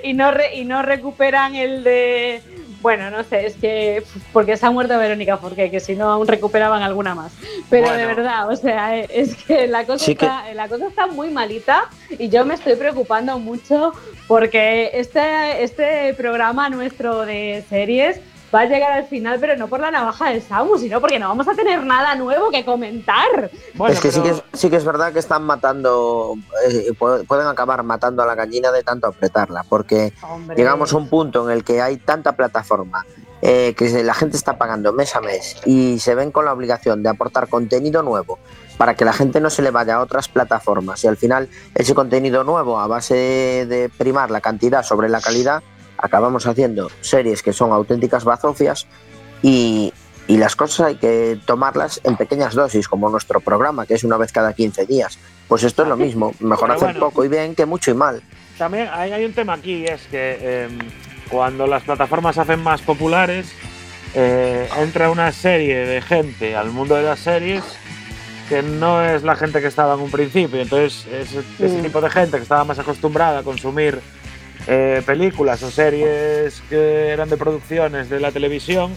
y 0.04 0.14
no 0.14 0.30
re- 0.32 0.56
y 0.56 0.66
no 0.66 0.84
recuperan 0.84 1.56
el 1.56 1.84
de. 1.84 2.42
Bueno, 2.86 3.10
no 3.10 3.24
sé, 3.24 3.48
es 3.48 3.56
que. 3.56 4.04
Porque 4.32 4.56
se 4.58 4.64
ha 4.64 4.70
muerto 4.70 4.96
Verónica 5.00 5.38
Forqué, 5.38 5.72
que 5.72 5.80
si 5.80 5.96
no 5.96 6.08
aún 6.12 6.28
recuperaban 6.28 6.84
alguna 6.84 7.16
más. 7.16 7.34
Pero 7.68 7.92
de 7.92 8.06
verdad, 8.06 8.48
o 8.48 8.56
sea, 8.56 8.96
eh, 9.00 9.08
es 9.10 9.36
que 9.36 9.66
la 9.66 9.86
cosa, 9.88 10.06
Sí 10.06 10.16
que- 10.16 10.26
está, 10.28 10.54
la 10.54 10.68
cosa 10.68 10.86
está 10.90 11.08
muy 11.08 11.32
malita 11.32 11.86
y 12.20 12.30
yo 12.30 12.46
me 12.46 12.54
estoy 12.54 12.76
preocupando 12.76 13.40
mucho 13.40 13.92
porque 14.28 14.92
este, 14.94 15.64
este 15.64 16.14
programa 16.14 16.70
nuestro 16.70 17.26
de 17.26 17.64
series 17.68 18.22
va 18.54 18.62
a 18.62 18.66
llegar 18.66 18.92
al 18.92 19.06
final, 19.06 19.38
pero 19.40 19.56
no 19.58 19.68
por 19.68 19.80
la 19.80 19.92
navaja 19.92 20.30
de 20.30 20.42
Samu, 20.42 20.78
sino 20.78 21.02
porque 21.02 21.20
no 21.20 21.28
vamos 21.30 21.48
a 21.48 21.54
tener 21.54 21.84
nada 21.84 22.16
nuevo 22.16 22.50
que 22.52 22.64
comentar. 22.64 23.50
Bueno, 23.74 23.94
es 23.94 24.00
que, 24.00 24.12
sí, 24.12 24.22
que 24.22 24.30
es, 24.30 24.44
sí 24.54 24.70
que 24.70 24.76
es 24.78 24.86
verdad 24.86 25.12
que 25.14 25.20
están 25.20 25.44
matando, 25.44 26.36
eh, 26.70 26.92
pu- 26.98 27.26
pueden 27.28 27.48
acabar 27.48 27.84
matando 27.84 28.24
a 28.24 28.26
la 28.26 28.36
gallina 28.36 28.72
de 28.72 28.84
tanto 28.84 29.08
apretarla, 29.08 29.64
porque 29.68 30.14
Hombre. 30.22 30.56
llegamos 30.56 30.94
a 30.94 30.98
un 30.98 31.10
punto 31.10 31.46
en 31.50 31.56
el 31.58 31.64
que 31.64 31.82
hay 31.82 31.98
tanta 31.98 32.34
plataforma 32.34 33.06
eh, 33.42 33.74
que 33.78 33.90
se- 33.90 34.04
la 34.04 34.14
gente 34.14 34.38
está 34.38 34.58
pagando 34.58 34.94
mes 34.94 35.16
a 35.16 35.22
mes 35.22 35.58
y 35.66 36.00
se 36.00 36.16
ven 36.16 36.32
con 36.32 36.46
la 36.46 36.54
obligación 36.54 37.04
de 37.04 37.10
aportar 37.10 37.48
contenido 37.50 38.02
nuevo 38.02 38.40
para 38.78 38.96
que 38.96 39.06
la 39.06 39.14
gente 39.14 39.40
no 39.42 39.50
se 39.50 39.62
le 39.62 39.72
vaya 39.72 39.96
a 39.96 40.02
otras 40.02 40.28
plataformas 40.30 41.04
y 41.04 41.08
al 41.08 41.18
final 41.18 41.50
ese 41.76 41.94
contenido 41.94 42.44
nuevo 42.44 42.80
a 42.80 42.88
base 42.88 43.66
de 43.68 43.90
primar 43.96 44.32
la 44.32 44.42
cantidad 44.42 44.84
sobre 44.84 45.10
la 45.10 45.22
calidad 45.22 45.62
acabamos 45.98 46.46
haciendo 46.48 46.90
series 47.02 47.42
que 47.44 47.54
son 47.54 47.72
auténticas 47.72 48.24
bazofias 48.24 48.88
y, 49.42 49.94
y 50.28 50.38
las 50.38 50.56
cosas 50.56 50.88
hay 50.88 50.96
que 50.96 51.40
tomarlas 51.46 52.02
en 52.04 52.18
pequeñas 52.18 52.54
dosis 52.56 52.88
como 52.88 53.10
nuestro 53.10 53.40
programa 53.40 53.86
que 53.86 53.94
es 53.96 54.04
una 54.04 54.18
vez 54.18 54.32
cada 54.32 54.54
15 54.54 54.86
días 54.86 55.18
pues 55.48 55.64
esto 55.64 55.84
es 55.84 55.88
lo 55.90 55.98
mismo 55.98 56.34
mejor 56.40 56.72
hacer 56.72 56.90
bueno. 56.94 57.00
poco 57.00 57.24
y 57.26 57.28
bien 57.28 57.54
que 57.56 57.66
mucho 57.66 57.92
y 57.92 57.94
mal 57.94 58.22
También 58.58 58.88
hay, 58.92 59.12
hay 59.12 59.26
un 59.26 59.34
tema 59.34 59.54
aquí, 59.54 59.86
es 59.86 60.02
que 60.08 60.64
em, 60.66 60.80
cuando 61.30 61.68
las 61.68 61.84
plataformas 61.84 62.36
se 62.36 62.42
hacen 62.42 62.62
más 62.62 62.82
populares, 62.82 63.52
eh, 64.14 64.70
entra 64.80 65.10
una 65.10 65.32
serie 65.32 65.86
de 65.86 66.02
gente 66.02 66.56
al 66.56 66.70
mundo 66.72 66.96
de 66.96 67.04
las 67.04 67.20
series 67.20 67.64
que 68.48 68.62
no 68.62 69.04
es 69.04 69.24
la 69.24 69.36
gente 69.36 69.60
que 69.60 69.68
estaba 69.68 69.96
en 69.96 70.00
un 70.02 70.12
principio. 70.12 70.62
Entonces, 70.62 71.06
ese, 71.12 71.40
ese 71.60 71.80
Mm. 71.80 71.82
tipo 71.82 72.00
de 72.00 72.10
gente 72.12 72.38
que 72.38 72.44
estaba 72.44 72.64
más 72.64 72.78
acostumbrada 72.80 73.40
a 73.40 73.44
consumir 73.44 74.00
eh, 74.68 75.02
películas 75.06 75.62
o 75.64 75.72
series 75.72 76.62
que 76.70 77.10
eran 77.10 77.30
de 77.30 77.38
producciones 77.38 78.10
de 78.10 78.20
la 78.20 78.32
televisión, 78.32 78.94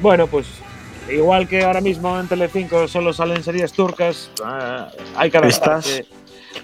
bueno, 0.00 0.26
pues 0.26 0.46
igual 1.10 1.48
que 1.48 1.64
ahora 1.64 1.80
mismo 1.80 2.18
en 2.18 2.28
Telecinco 2.28 2.86
solo 2.88 3.12
salen 3.12 3.42
series 3.42 3.72
turcas, 3.72 4.30
ah, 4.44 4.88
hay 5.16 5.30
que 5.30 5.38
adaptarse. 5.38 6.06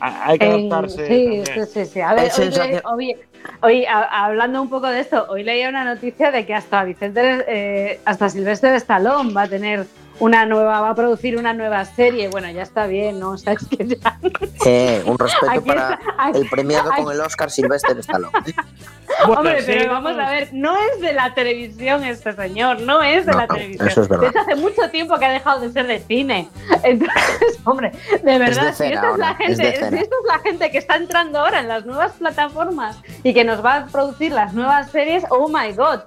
Ah, 0.00 0.24
Hay 0.26 0.38
que 0.38 0.44
adaptarse. 0.46 1.06
sí, 1.06 1.42
sí, 1.54 1.60
sí, 1.72 1.86
sí. 1.86 2.00
A 2.00 2.12
ver, 2.14 2.24
hoy, 2.24 2.30
sensación- 2.30 2.70
le- 2.74 2.82
hoy- 2.84 3.16
hoy, 3.62 3.84
a- 3.86 4.24
hablando 4.26 4.60
un 4.62 4.68
poco 4.68 4.86
de 4.88 5.00
esto, 5.00 5.26
hoy 5.30 5.42
leía 5.42 5.68
una 5.70 5.82
noticia 5.84 6.30
de 6.30 6.44
que 6.46 6.54
hasta 6.54 6.84
Vicente, 6.84 7.44
eh, 7.48 8.00
hasta 8.04 8.28
Silvestre 8.28 8.76
Stallone 8.76 9.32
va 9.32 9.42
a 9.42 9.48
tener 9.48 9.86
una 10.20 10.46
nueva, 10.46 10.80
va 10.80 10.90
a 10.90 10.94
producir 10.94 11.36
una 11.36 11.52
nueva 11.54 11.84
serie. 11.84 12.28
Bueno, 12.28 12.50
ya 12.50 12.62
está 12.62 12.86
bien, 12.86 13.18
¿no? 13.20 13.30
O 13.38 13.38
sea, 13.38 13.52
es 13.54 13.66
que 13.68 13.86
ya. 13.86 14.18
Eh, 14.66 15.02
un 15.06 15.18
respeto 15.18 15.50
Aquí 15.50 15.60
para 15.68 15.94
está, 15.94 15.98
aquí- 16.18 16.38
el 16.40 16.48
premiado 16.48 16.92
aquí- 16.92 17.02
con 17.04 17.12
el 17.14 17.20
Oscar 17.20 17.50
Sylvester 17.50 17.98
Stallone. 17.98 18.32
Bueno, 19.26 19.40
Hombre, 19.40 19.62
sí, 19.62 19.72
pero 19.74 19.90
vamos 19.90 20.12
a 20.18 20.30
ver, 20.30 20.50
no 20.52 20.76
es 20.76 21.00
de 21.00 21.12
la 21.12 21.32
televisión 21.34 22.04
este 22.04 22.34
señor, 22.34 22.80
no 22.82 23.02
es 23.02 23.24
de 23.26 23.32
No, 23.32 23.38
la 23.38 23.46
no, 23.46 23.54
televisión. 23.54 23.88
eso 23.88 24.02
es 24.02 24.08
verdad. 24.08 24.22
De 24.24 24.28
hecho, 24.28 24.40
hace 24.40 24.54
mucho 24.56 24.90
tiempo 24.90 25.18
que 25.18 25.24
ha 25.24 25.30
dejado 25.30 25.60
de 25.60 25.72
ser 25.72 25.86
de 25.88 25.98
cine. 26.00 26.48
Entonces, 26.84 27.58
hombre, 27.64 27.90
de 28.22 28.38
verdad, 28.38 28.66
de 28.66 28.72
si 28.74 28.84
esta 28.84 28.86
es 28.86 28.92
la 28.94 29.08
ahora, 29.08 29.36
es 29.40 29.56
de 29.58 29.64
gente, 29.72 29.88
si 29.88 29.94
esta 30.02 30.14
es 30.14 30.24
la 30.26 30.38
gente 30.40 30.70
que 30.70 30.78
está 30.78 30.96
entrando 30.96 31.38
ahora 31.40 31.60
en 31.60 31.68
las 31.68 31.84
nuevas 31.86 32.12
plataformas 32.12 32.96
y 33.24 33.32
que 33.34 33.44
nos 33.44 33.64
va 33.64 33.76
a 33.76 33.86
producir 33.86 34.30
las 34.30 34.52
nuevas 34.52 34.90
series, 34.90 35.24
oh 35.30 35.48
my 35.48 35.72
god. 35.72 36.00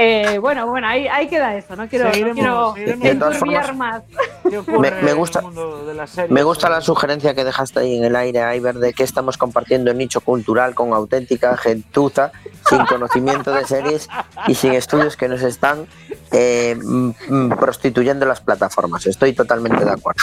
Eh, 0.00 0.38
bueno, 0.38 0.64
bueno, 0.68 0.86
ahí, 0.86 1.08
ahí 1.08 1.26
queda 1.26 1.56
eso, 1.56 1.74
no 1.74 1.88
quiero, 1.88 2.04
no 2.04 2.12
quiero 2.12 3.32
formas, 3.32 3.76
más. 3.76 4.02
¿Qué 4.48 4.58
ocurre 4.58 4.92
Me- 4.92 5.02
me 5.02 5.12
gusta- 5.12 5.40
el 5.40 5.46
mundo 5.46 5.84
de 5.86 5.94
las 5.94 6.10
series? 6.10 6.30
Me 6.30 6.44
gusta 6.44 6.68
la 6.70 6.80
sugerencia 6.80 7.34
que 7.34 7.42
dejaste 7.42 7.80
ahí 7.80 7.96
en 7.98 8.04
el 8.04 8.14
aire, 8.14 8.56
Iber, 8.56 8.76
de 8.76 8.92
que 8.92 9.02
estamos 9.02 9.36
compartiendo 9.36 9.92
nicho 9.92 10.20
cultural 10.20 10.76
con 10.76 10.92
auténtica 10.92 11.56
gentuza, 11.56 12.30
sin 12.68 12.84
conocimiento 12.86 13.52
de 13.52 13.64
series 13.66 14.08
y 14.46 14.54
sin 14.54 14.72
estudios 14.74 15.16
que 15.16 15.26
nos 15.26 15.42
están 15.42 15.88
eh, 16.30 16.76
mm, 16.80 17.10
mm, 17.28 17.48
prostituyendo 17.58 18.24
las 18.24 18.40
plataformas. 18.40 19.04
Estoy 19.06 19.32
totalmente 19.32 19.84
de 19.84 19.90
acuerdo. 19.90 20.22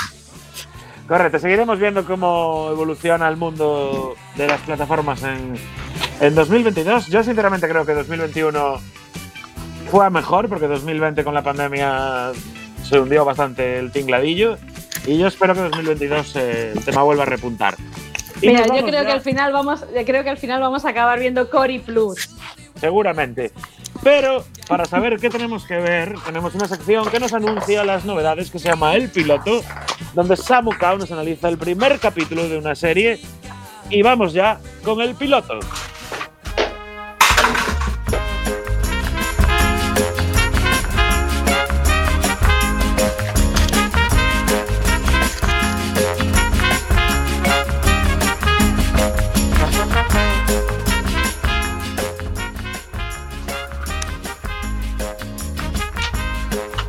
Correcto, 1.08 1.38
seguiremos 1.38 1.78
viendo 1.80 2.06
cómo 2.06 2.70
evoluciona 2.72 3.28
el 3.28 3.36
mundo 3.36 4.16
de 4.36 4.48
las 4.48 4.62
plataformas 4.62 5.22
en, 5.24 5.56
en 6.22 6.34
2022. 6.34 7.08
Yo 7.08 7.24
sinceramente 7.24 7.68
creo 7.68 7.86
que 7.86 7.94
2021 7.94 8.80
fue 9.90 10.06
a 10.06 10.10
mejor 10.10 10.50
porque 10.50 10.68
2020 10.68 11.24
con 11.24 11.34
la 11.34 11.42
pandemia 11.42 12.32
se 12.84 13.00
hundió 13.00 13.26
bastante 13.26 13.80
el 13.80 13.92
tingladillo 13.92 14.58
y 15.06 15.18
yo 15.18 15.28
espero 15.28 15.54
que 15.54 15.62
2022 15.62 16.36
eh, 16.36 16.74
el 16.76 16.84
tema 16.84 17.04
vuelva 17.04 17.24
a 17.24 17.28
repuntar. 17.28 17.76
Y 18.42 18.48
Mira, 18.48 18.66
yo 18.66 18.86
creo 18.86 19.02
ya, 19.02 19.06
que 19.06 19.12
al 19.12 19.22
final 19.22 19.54
vamos, 19.54 19.86
yo 19.96 20.06
creo 20.06 20.24
que 20.24 20.30
al 20.30 20.38
final 20.38 20.62
vamos 20.62 20.86
a 20.86 20.90
acabar 20.90 21.20
viendo 21.20 21.50
Cory 21.50 21.80
Plus. 21.80 22.30
seguramente. 22.80 23.52
Pero 24.04 24.44
para 24.68 24.86
saber 24.86 25.18
qué 25.20 25.30
tenemos 25.30 25.66
que 25.66 25.78
ver, 25.78 26.16
tenemos 26.26 26.54
una 26.54 26.68
sección 26.68 27.10
que 27.10 27.20
nos 27.20 27.34
anuncia 27.34 27.84
las 27.86 28.06
novedades 28.06 28.52
que 28.52 28.60
se 28.60 28.68
llama 28.68 28.94
El 28.96 29.10
Piloto, 29.10 29.62
donde 30.14 30.36
Samu 30.36 30.72
Kao 30.78 30.98
nos 30.98 31.12
analiza 31.12 31.48
el 31.48 31.58
primer 31.58 31.98
capítulo 32.00 32.48
de 32.48 32.58
una 32.58 32.76
serie 32.76 33.20
y 33.90 34.02
vamos 34.02 34.34
ya 34.34 34.60
con 34.84 35.02
el 35.02 35.16
piloto. 35.16 35.60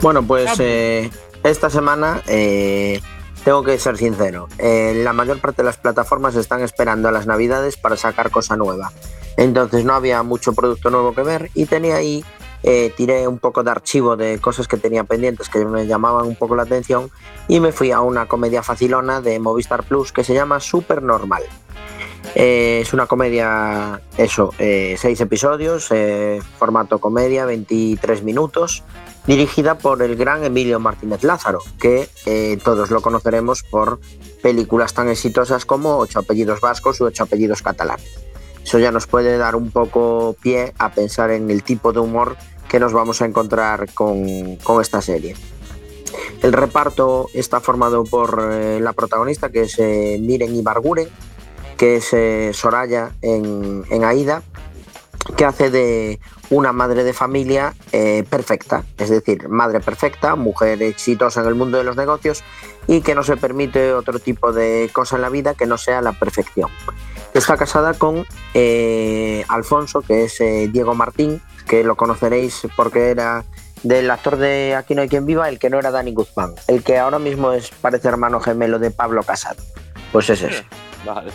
Bueno, 0.06 0.22
pues 0.24 0.60
eh, 0.60 1.10
esta 1.42 1.68
semana 1.68 2.22
eh, 2.28 3.00
tengo 3.44 3.64
que 3.64 3.76
ser 3.76 3.96
sincero. 3.96 4.46
eh, 4.56 5.00
la 5.02 5.12
mayor 5.12 5.40
parte 5.40 5.62
de 5.62 5.66
las 5.66 5.78
plataformas 5.78 6.36
están 6.36 6.62
esperando 6.62 7.08
a 7.08 7.10
las 7.10 7.26
navidades 7.26 7.76
para 7.76 7.96
sacar 7.96 8.30
cosa 8.30 8.56
nueva. 8.56 8.92
Entonces 9.36 9.84
no 9.84 9.94
había 9.94 10.22
mucho 10.22 10.52
producto 10.52 10.90
nuevo 10.90 11.12
que 11.12 11.24
ver 11.24 11.50
y 11.54 11.64
tenía 11.66 11.96
ahí 11.96 12.24
eh, 12.62 12.92
tiré 12.96 13.26
un 13.26 13.40
poco 13.40 13.64
de 13.64 13.72
archivo 13.72 14.16
de 14.16 14.38
cosas 14.38 14.68
que 14.68 14.76
tenía 14.76 15.02
pendientes 15.02 15.48
que 15.48 15.64
me 15.64 15.88
llamaban 15.88 16.24
un 16.24 16.36
poco 16.36 16.54
la 16.54 16.62
atención 16.62 17.10
y 17.48 17.58
me 17.58 17.72
fui 17.72 17.90
a 17.90 18.00
una 18.00 18.26
comedia 18.26 18.62
facilona 18.62 19.20
de 19.20 19.40
Movistar 19.40 19.82
Plus 19.82 20.12
que 20.12 20.22
se 20.22 20.34
llama 20.34 20.60
Super 20.60 21.02
Normal. 21.02 21.42
Eh, 22.34 22.80
es 22.82 22.92
una 22.92 23.06
comedia, 23.06 24.00
eso, 24.16 24.52
eh, 24.58 24.96
seis 24.98 25.20
episodios, 25.20 25.88
eh, 25.90 26.40
formato 26.58 26.98
comedia, 26.98 27.46
23 27.46 28.22
minutos, 28.22 28.82
dirigida 29.26 29.76
por 29.76 30.02
el 30.02 30.16
gran 30.16 30.44
Emilio 30.44 30.78
Martínez 30.78 31.22
Lázaro, 31.24 31.60
que 31.80 32.08
eh, 32.26 32.58
todos 32.62 32.90
lo 32.90 33.02
conoceremos 33.02 33.62
por 33.62 34.00
películas 34.42 34.94
tan 34.94 35.08
exitosas 35.08 35.64
como 35.64 35.98
Ocho 35.98 36.20
apellidos 36.20 36.60
vascos 36.60 37.00
u 37.00 37.06
Ocho 37.06 37.24
apellidos 37.24 37.62
catalanes. 37.62 38.08
Eso 38.64 38.78
ya 38.78 38.90
nos 38.90 39.06
puede 39.06 39.36
dar 39.36 39.56
un 39.56 39.70
poco 39.70 40.36
pie 40.40 40.74
a 40.78 40.92
pensar 40.92 41.30
en 41.30 41.50
el 41.50 41.62
tipo 41.62 41.92
de 41.92 42.00
humor 42.00 42.36
que 42.68 42.80
nos 42.80 42.92
vamos 42.92 43.22
a 43.22 43.26
encontrar 43.26 43.92
con, 43.94 44.56
con 44.56 44.80
esta 44.80 45.00
serie. 45.00 45.36
El 46.42 46.52
reparto 46.52 47.28
está 47.34 47.60
formado 47.60 48.04
por 48.04 48.50
eh, 48.52 48.80
la 48.80 48.92
protagonista, 48.92 49.50
que 49.50 49.62
es 49.62 49.78
eh, 49.78 50.18
Miren 50.20 50.54
Ibarguren, 50.54 51.08
que 51.76 51.96
es 51.96 52.56
Soraya 52.56 53.12
en, 53.22 53.84
en, 53.90 54.04
Aida, 54.04 54.42
que 55.36 55.44
hace 55.44 55.70
de 55.70 56.20
una 56.50 56.72
madre 56.72 57.04
de 57.04 57.12
familia 57.12 57.74
eh, 57.92 58.24
perfecta, 58.28 58.84
es 58.98 59.10
decir, 59.10 59.48
madre 59.48 59.80
perfecta, 59.80 60.36
mujer 60.36 60.82
exitosa 60.82 61.40
en 61.40 61.48
el 61.48 61.54
mundo 61.54 61.78
de 61.78 61.84
los 61.84 61.96
negocios 61.96 62.44
y 62.86 63.00
que 63.00 63.14
no 63.14 63.24
se 63.24 63.36
permite 63.36 63.92
otro 63.92 64.18
tipo 64.18 64.52
de 64.52 64.90
cosa 64.92 65.16
en 65.16 65.22
la 65.22 65.28
vida 65.28 65.54
que 65.54 65.66
no 65.66 65.76
sea 65.78 66.00
la 66.00 66.12
perfección. 66.12 66.70
Está 67.34 67.56
casada 67.56 67.94
con 67.94 68.26
eh, 68.54 69.44
Alfonso, 69.48 70.02
que 70.02 70.24
es 70.24 70.40
eh, 70.40 70.68
Diego 70.72 70.94
Martín, 70.94 71.42
que 71.66 71.84
lo 71.84 71.96
conoceréis 71.96 72.62
porque 72.76 73.10
era 73.10 73.44
del 73.82 74.10
actor 74.10 74.36
de 74.36 74.74
Aquí 74.74 74.94
no 74.94 75.02
hay 75.02 75.08
quien 75.08 75.26
viva, 75.26 75.48
el 75.48 75.58
que 75.58 75.68
no 75.68 75.78
era 75.78 75.90
Dani 75.90 76.12
Guzmán, 76.12 76.54
el 76.66 76.82
que 76.82 76.98
ahora 76.98 77.18
mismo 77.18 77.52
es 77.52 77.70
parece 77.70 78.08
hermano 78.08 78.40
gemelo 78.40 78.78
de 78.78 78.90
Pablo 78.90 79.22
Casado. 79.22 79.62
Pues 80.12 80.30
es 80.30 80.42
ese. 80.42 80.64
Vale. 81.04 81.30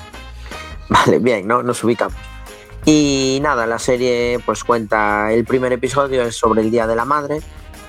Vale, 0.90 1.20
bien, 1.20 1.48
¿no? 1.48 1.64
Nos 1.64 1.84
ubicamos. 1.84 2.18
Y 2.86 3.40
nada, 3.42 3.68
la 3.68 3.80
serie 3.80 4.40
pues 4.46 4.64
cuenta, 4.64 5.32
el 5.32 5.46
primer 5.46 5.72
episodio 5.72 6.24
es 6.24 6.36
sobre 6.36 6.62
el 6.62 6.72
Día 6.72 6.88
de 6.88 6.96
la 6.96 7.06
Madre, 7.06 7.42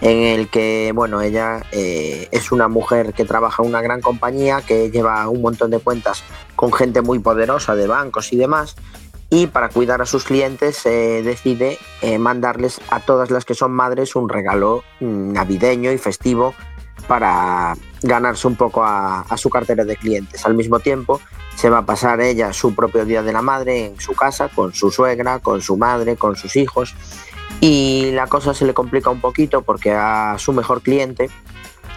en 0.02 0.18
el 0.18 0.48
que, 0.48 0.92
bueno, 0.94 1.22
ella 1.22 1.62
eh, 1.72 2.28
es 2.30 2.52
una 2.52 2.68
mujer 2.68 3.14
que 3.14 3.24
trabaja 3.24 3.62
en 3.62 3.68
una 3.70 3.80
gran 3.80 4.00
compañía, 4.00 4.60
que 4.60 4.90
lleva 4.90 5.28
un 5.28 5.40
montón 5.40 5.70
de 5.70 5.78
cuentas 5.78 6.24
con 6.56 6.72
gente 6.72 7.00
muy 7.00 7.20
poderosa 7.20 7.74
de 7.74 7.86
bancos 7.86 8.32
y 8.32 8.36
demás, 8.36 8.76
y 9.30 9.46
para 9.46 9.70
cuidar 9.70 10.02
a 10.02 10.06
sus 10.06 10.24
clientes 10.24 10.84
eh, 10.84 11.22
decide 11.24 11.78
eh, 12.02 12.18
mandarles 12.18 12.82
a 12.90 13.00
todas 13.00 13.30
las 13.30 13.46
que 13.46 13.54
son 13.54 13.72
madres 13.72 14.14
un 14.14 14.28
regalo 14.28 14.84
mm, 15.00 15.32
navideño 15.32 15.90
y 15.90 15.96
festivo 15.96 16.54
para 17.12 17.74
ganarse 18.00 18.46
un 18.46 18.56
poco 18.56 18.82
a, 18.82 19.26
su 19.36 19.50
cartera 19.50 19.84
de 19.84 19.96
clientes. 19.96 20.46
Al 20.46 20.54
mismo 20.54 20.80
tiempo, 20.80 21.20
se 21.54 21.68
va 21.68 21.80
a 21.80 21.84
pasar 21.84 22.22
ella 22.22 22.54
su 22.54 22.74
propio 22.74 23.04
Día 23.04 23.22
de 23.22 23.34
la 23.34 23.42
Madre 23.42 23.84
en 23.84 24.00
su 24.00 24.14
casa, 24.14 24.48
con 24.48 24.72
su 24.72 24.90
suegra, 24.90 25.38
con 25.40 25.60
su 25.60 25.76
madre, 25.76 26.16
con 26.16 26.36
sus 26.36 26.56
hijos. 26.56 26.94
Y 27.60 28.12
la 28.12 28.28
cosa 28.28 28.54
se 28.54 28.64
le 28.64 28.72
complica 28.72 29.10
un 29.10 29.20
poquito 29.20 29.60
porque 29.60 29.92
a 29.92 30.36
su 30.38 30.54
mejor 30.54 30.80
cliente 30.80 31.28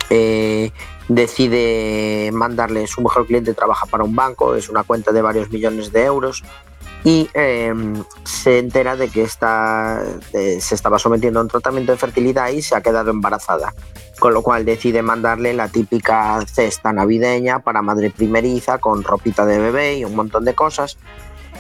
eh, 0.10 0.74
decide 1.08 2.30
mandarle, 2.34 2.86
su 2.86 3.00
mejor 3.00 3.26
cliente 3.26 3.54
trabaja 3.54 3.86
para 3.86 4.04
un 4.04 4.18
banco, 4.18 4.54
es 4.54 4.68
una 4.68 4.84
cuenta 4.84 5.14
de 5.14 5.22
varios 5.22 5.50
millones 5.50 5.94
de 5.94 6.04
euros 6.04 6.44
y 7.06 7.30
eh, 7.36 7.72
se 8.24 8.58
entera 8.58 8.96
de 8.96 9.10
que 9.10 9.22
está, 9.22 10.04
eh, 10.34 10.58
se 10.60 10.74
estaba 10.74 10.98
sometiendo 10.98 11.40
a 11.40 11.44
un 11.44 11.48
tratamiento 11.48 11.92
de 11.92 12.00
fertilidad 12.00 12.50
y 12.50 12.64
se 12.64 12.76
ha 12.76 12.82
quedado 12.82 13.12
embarazada. 13.12 13.76
Con 14.18 14.34
lo 14.34 14.42
cual 14.42 14.66
decide 14.66 15.04
mandarle 15.04 15.54
la 15.54 15.68
típica 15.68 16.40
cesta 16.52 16.92
navideña 16.92 17.60
para 17.60 17.84
madre 17.84 18.10
primeriza 18.10 18.80
con 18.80 19.04
ropita 19.04 19.46
de 19.46 19.60
bebé 19.60 20.00
y 20.00 20.06
un 20.06 20.16
montón 20.16 20.46
de 20.46 20.56
cosas. 20.56 20.98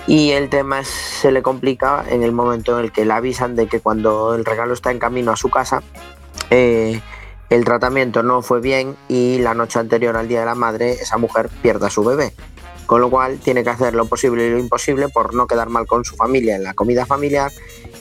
Y 0.07 0.31
el 0.31 0.49
tema 0.49 0.83
se 0.83 1.31
le 1.31 1.43
complica 1.43 2.03
en 2.09 2.23
el 2.23 2.31
momento 2.31 2.79
en 2.79 2.85
el 2.85 2.91
que 2.91 3.05
le 3.05 3.13
avisan 3.13 3.55
de 3.55 3.67
que 3.67 3.81
cuando 3.81 4.33
el 4.33 4.45
regalo 4.45 4.73
está 4.73 4.89
en 4.89 4.97
camino 4.97 5.31
a 5.31 5.35
su 5.35 5.51
casa, 5.51 5.83
eh, 6.49 7.01
el 7.51 7.65
tratamiento 7.65 8.23
no 8.23 8.41
fue 8.41 8.61
bien 8.61 8.95
y 9.07 9.37
la 9.37 9.53
noche 9.53 9.77
anterior 9.77 10.17
al 10.17 10.27
Día 10.27 10.39
de 10.39 10.47
la 10.47 10.55
Madre 10.55 10.93
esa 10.93 11.19
mujer 11.19 11.49
pierde 11.61 11.85
a 11.85 11.91
su 11.91 12.03
bebé 12.03 12.33
con 12.85 13.01
lo 13.01 13.09
cual 13.09 13.39
tiene 13.39 13.63
que 13.63 13.69
hacer 13.69 13.93
lo 13.93 14.05
posible 14.05 14.47
y 14.47 14.51
lo 14.51 14.59
imposible 14.59 15.09
por 15.09 15.33
no 15.33 15.47
quedar 15.47 15.69
mal 15.69 15.87
con 15.87 16.05
su 16.05 16.15
familia 16.15 16.55
en 16.55 16.63
la 16.63 16.73
comida 16.73 17.05
familiar 17.05 17.51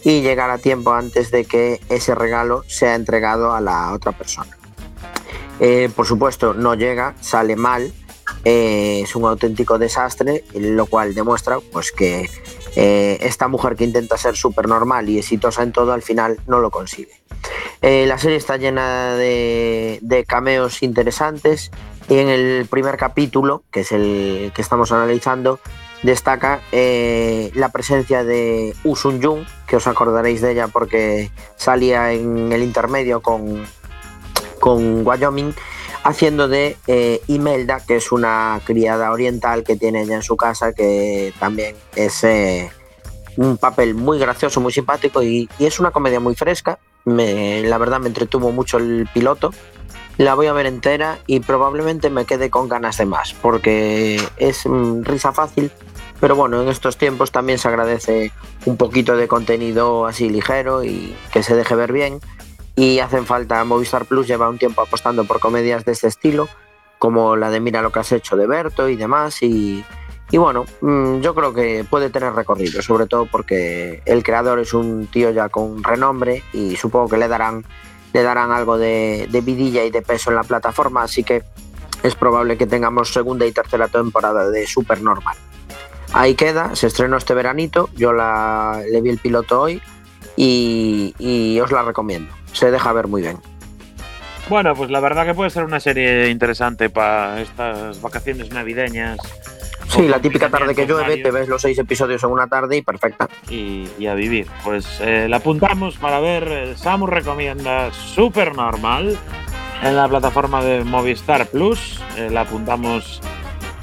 y 0.02 0.20
llegar 0.20 0.50
a 0.50 0.58
tiempo 0.58 0.92
antes 0.92 1.30
de 1.30 1.44
que 1.44 1.80
ese 1.88 2.14
regalo 2.14 2.62
sea 2.66 2.94
entregado 2.94 3.52
a 3.52 3.60
la 3.60 3.92
otra 3.92 4.12
persona. 4.12 4.56
Eh, 5.60 5.88
por 5.94 6.06
supuesto, 6.06 6.52
no 6.52 6.74
llega, 6.74 7.14
sale 7.20 7.56
mal, 7.56 7.92
eh, 8.44 9.00
es 9.02 9.16
un 9.16 9.24
auténtico 9.24 9.78
desastre, 9.78 10.44
lo 10.54 10.86
cual 10.86 11.14
demuestra 11.14 11.58
pues, 11.72 11.92
que 11.92 12.28
eh, 12.76 13.18
esta 13.20 13.48
mujer 13.48 13.76
que 13.76 13.84
intenta 13.84 14.16
ser 14.16 14.36
súper 14.36 14.68
normal 14.68 15.08
y 15.08 15.18
exitosa 15.18 15.62
en 15.62 15.72
todo, 15.72 15.92
al 15.92 16.02
final 16.02 16.38
no 16.46 16.60
lo 16.60 16.70
consigue. 16.70 17.22
Eh, 17.82 18.06
la 18.06 18.18
serie 18.18 18.36
está 18.36 18.56
llena 18.56 19.14
de, 19.14 19.98
de 20.02 20.24
cameos 20.24 20.82
interesantes 20.82 21.70
y 22.08 22.18
en 22.18 22.28
el 22.28 22.66
primer 22.66 22.96
capítulo, 22.96 23.62
que 23.70 23.80
es 23.80 23.92
el 23.92 24.52
que 24.54 24.62
estamos 24.62 24.92
analizando, 24.92 25.58
destaca 26.02 26.60
la 26.70 27.70
presencia 27.70 28.24
de 28.24 28.74
Usun 28.84 29.22
Jung, 29.22 29.46
que 29.66 29.76
os 29.76 29.86
acordaréis 29.86 30.42
de 30.42 30.52
ella 30.52 30.68
porque 30.68 31.30
salía 31.56 32.12
en 32.12 32.52
el 32.52 32.62
intermedio 32.62 33.22
con, 33.22 33.64
con 34.60 35.06
Wyoming, 35.06 35.54
haciendo 36.04 36.46
de 36.46 36.76
eh, 36.86 37.20
Imelda, 37.26 37.80
que 37.84 37.96
es 37.96 38.12
una 38.12 38.60
criada 38.64 39.10
oriental 39.10 39.64
que 39.64 39.76
tiene 39.76 40.02
ella 40.02 40.16
en 40.16 40.22
su 40.22 40.36
casa, 40.36 40.72
que 40.72 41.32
también 41.40 41.74
es 41.96 42.22
eh, 42.22 42.70
un 43.36 43.56
papel 43.56 43.94
muy 43.94 44.18
gracioso, 44.18 44.60
muy 44.60 44.72
simpático 44.72 45.22
y, 45.22 45.48
es 45.58 45.80
una 45.80 45.90
comedia 45.90 46.20
muy 46.20 46.36
fresca. 46.36 46.78
La 47.04 47.78
verdad 47.78 48.00
me 48.00 48.06
entretuvo 48.06 48.50
mucho 48.52 48.78
el 48.78 49.08
piloto 49.12 49.50
la 50.16 50.34
voy 50.34 50.46
a 50.46 50.52
ver 50.52 50.66
entera 50.66 51.18
y 51.26 51.40
probablemente 51.40 52.08
me 52.08 52.24
quede 52.24 52.50
con 52.50 52.68
ganas 52.68 52.98
de 52.98 53.06
más, 53.06 53.34
porque 53.34 54.20
es 54.36 54.64
mm, 54.64 55.02
risa 55.02 55.32
fácil, 55.32 55.72
pero 56.20 56.36
bueno, 56.36 56.62
en 56.62 56.68
estos 56.68 56.96
tiempos 56.96 57.32
también 57.32 57.58
se 57.58 57.68
agradece 57.68 58.32
un 58.64 58.76
poquito 58.76 59.16
de 59.16 59.26
contenido 59.26 60.06
así 60.06 60.30
ligero 60.30 60.84
y 60.84 61.16
que 61.32 61.42
se 61.42 61.56
deje 61.56 61.74
ver 61.74 61.92
bien. 61.92 62.20
Y 62.76 62.98
hacen 62.98 63.24
falta, 63.24 63.64
Movistar 63.64 64.04
Plus 64.04 64.26
lleva 64.26 64.48
un 64.48 64.58
tiempo 64.58 64.82
apostando 64.82 65.24
por 65.24 65.38
comedias 65.38 65.84
de 65.84 65.92
este 65.92 66.08
estilo, 66.08 66.48
como 66.98 67.36
la 67.36 67.50
de 67.50 67.60
Mira 67.60 67.82
lo 67.82 67.92
que 67.92 68.00
has 68.00 68.12
hecho 68.12 68.36
de 68.36 68.46
Berto 68.46 68.88
y 68.88 68.96
demás. 68.96 69.42
Y, 69.42 69.84
bueno, 70.32 70.64
mm, 70.80 71.20
yo 71.20 71.34
creo 71.34 71.54
que 71.54 71.84
puede 71.88 72.10
tener 72.10 72.32
recorrido, 72.32 72.82
sobre 72.82 73.06
todo 73.06 73.26
porque 73.26 74.02
el 74.06 74.24
creador 74.24 74.58
es 74.58 74.74
un 74.74 75.06
tío 75.06 75.30
ya 75.30 75.48
con 75.48 75.84
renombre 75.84 76.42
y 76.52 76.74
supongo 76.76 77.08
que 77.08 77.18
le 77.18 77.28
darán 77.28 77.64
le 78.12 78.22
darán 78.22 78.52
algo 78.52 78.78
de, 78.78 79.28
vidilla 79.44 79.84
y 79.84 79.90
de 79.90 80.00
peso 80.00 80.30
en 80.30 80.36
la 80.36 80.44
plataforma, 80.44 81.02
así 81.02 81.24
que 81.24 81.42
es 82.04 82.14
probable 82.14 82.56
que 82.56 82.64
tengamos 82.64 83.12
segunda 83.12 83.44
y 83.44 83.50
tercera 83.50 83.88
temporada 83.88 84.50
de 84.50 84.68
Super 84.68 85.02
Normal. 85.02 85.36
Ahí 86.12 86.36
queda, 86.36 86.76
se 86.76 86.86
estrenó 86.86 87.16
este 87.16 87.34
veranito, 87.34 87.90
yo 87.96 88.12
la, 88.12 88.80
le 88.88 89.00
vi 89.00 89.10
el 89.10 89.18
piloto 89.18 89.62
hoy 89.62 89.82
y 90.36 91.58
os 91.60 91.72
la 91.72 91.82
recomiendo, 91.82 92.32
se 92.54 92.70
deja 92.70 92.92
ver 92.92 93.06
muy 93.06 93.20
bien. 93.20 93.38
Bueno, 94.48 94.74
pues 94.74 94.90
la 94.90 95.00
verdad 95.00 95.26
que 95.26 95.34
puede 95.34 95.50
ser 95.50 95.64
una 95.64 95.80
serie 95.80 96.28
interesante 96.28 96.88
para 96.90 97.40
estas 97.40 98.00
vacaciones 98.00 98.50
navideñas. 98.50 99.18
Sí, 99.88 100.08
la 100.08 100.18
típica 100.18 100.48
tarde 100.48 100.74
que 100.74 100.86
llueve, 100.86 101.18
te 101.18 101.30
ves 101.30 101.46
los 101.46 101.62
seis 101.62 101.78
episodios 101.78 102.22
en 102.24 102.30
una 102.30 102.46
tarde 102.46 102.76
y 102.76 102.82
perfecta. 102.82 103.28
Y, 103.48 103.86
y 103.98 104.06
a 104.06 104.14
vivir. 104.14 104.46
Pues 104.64 104.86
eh, 105.00 105.26
la 105.28 105.36
apuntamos 105.36 105.96
para 105.96 106.20
ver. 106.20 106.48
Eh, 106.48 106.74
Samu 106.76 107.06
recomienda 107.06 107.92
Super 107.92 108.54
Normal 108.54 109.16
en 109.82 109.96
la 109.96 110.08
plataforma 110.08 110.64
de 110.64 110.84
Movistar 110.84 111.46
Plus. 111.46 112.02
Eh, 112.16 112.28
la 112.30 112.42
apuntamos 112.42 113.20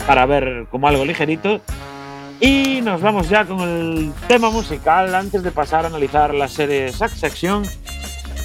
para 0.05 0.25
ver 0.25 0.65
como 0.69 0.87
algo 0.87 1.05
ligerito. 1.05 1.61
Y 2.39 2.81
nos 2.81 3.01
vamos 3.01 3.29
ya 3.29 3.45
con 3.45 3.61
el 3.61 4.11
tema 4.27 4.49
musical 4.49 5.13
antes 5.13 5.43
de 5.43 5.51
pasar 5.51 5.85
a 5.85 5.87
analizar 5.87 6.33
la 6.33 6.47
serie 6.47 6.91
Succession, 6.91 7.63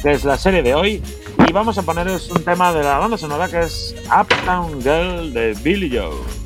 que 0.03 0.13
es 0.13 0.25
la 0.25 0.37
serie 0.37 0.63
de 0.63 0.75
hoy. 0.75 1.03
Y 1.49 1.53
vamos 1.53 1.79
a 1.79 1.83
poneros 1.83 2.31
un 2.31 2.43
tema 2.43 2.73
de 2.73 2.83
la 2.83 2.99
banda 2.99 3.19
sonora 3.19 3.49
que 3.49 3.61
es 3.61 3.95
Uptown 4.07 4.83
Girl 4.83 5.33
de 5.33 5.55
Billy 5.63 5.97
Joe. 5.97 6.46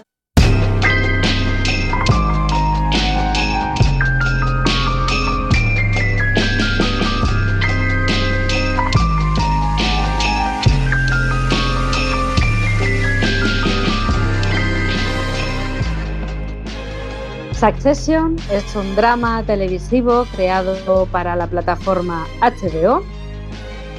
Succession 17.61 18.37
es 18.51 18.75
un 18.75 18.95
drama 18.95 19.43
televisivo 19.43 20.25
creado 20.35 21.05
para 21.11 21.35
la 21.35 21.45
plataforma 21.45 22.25
HBO 22.41 23.03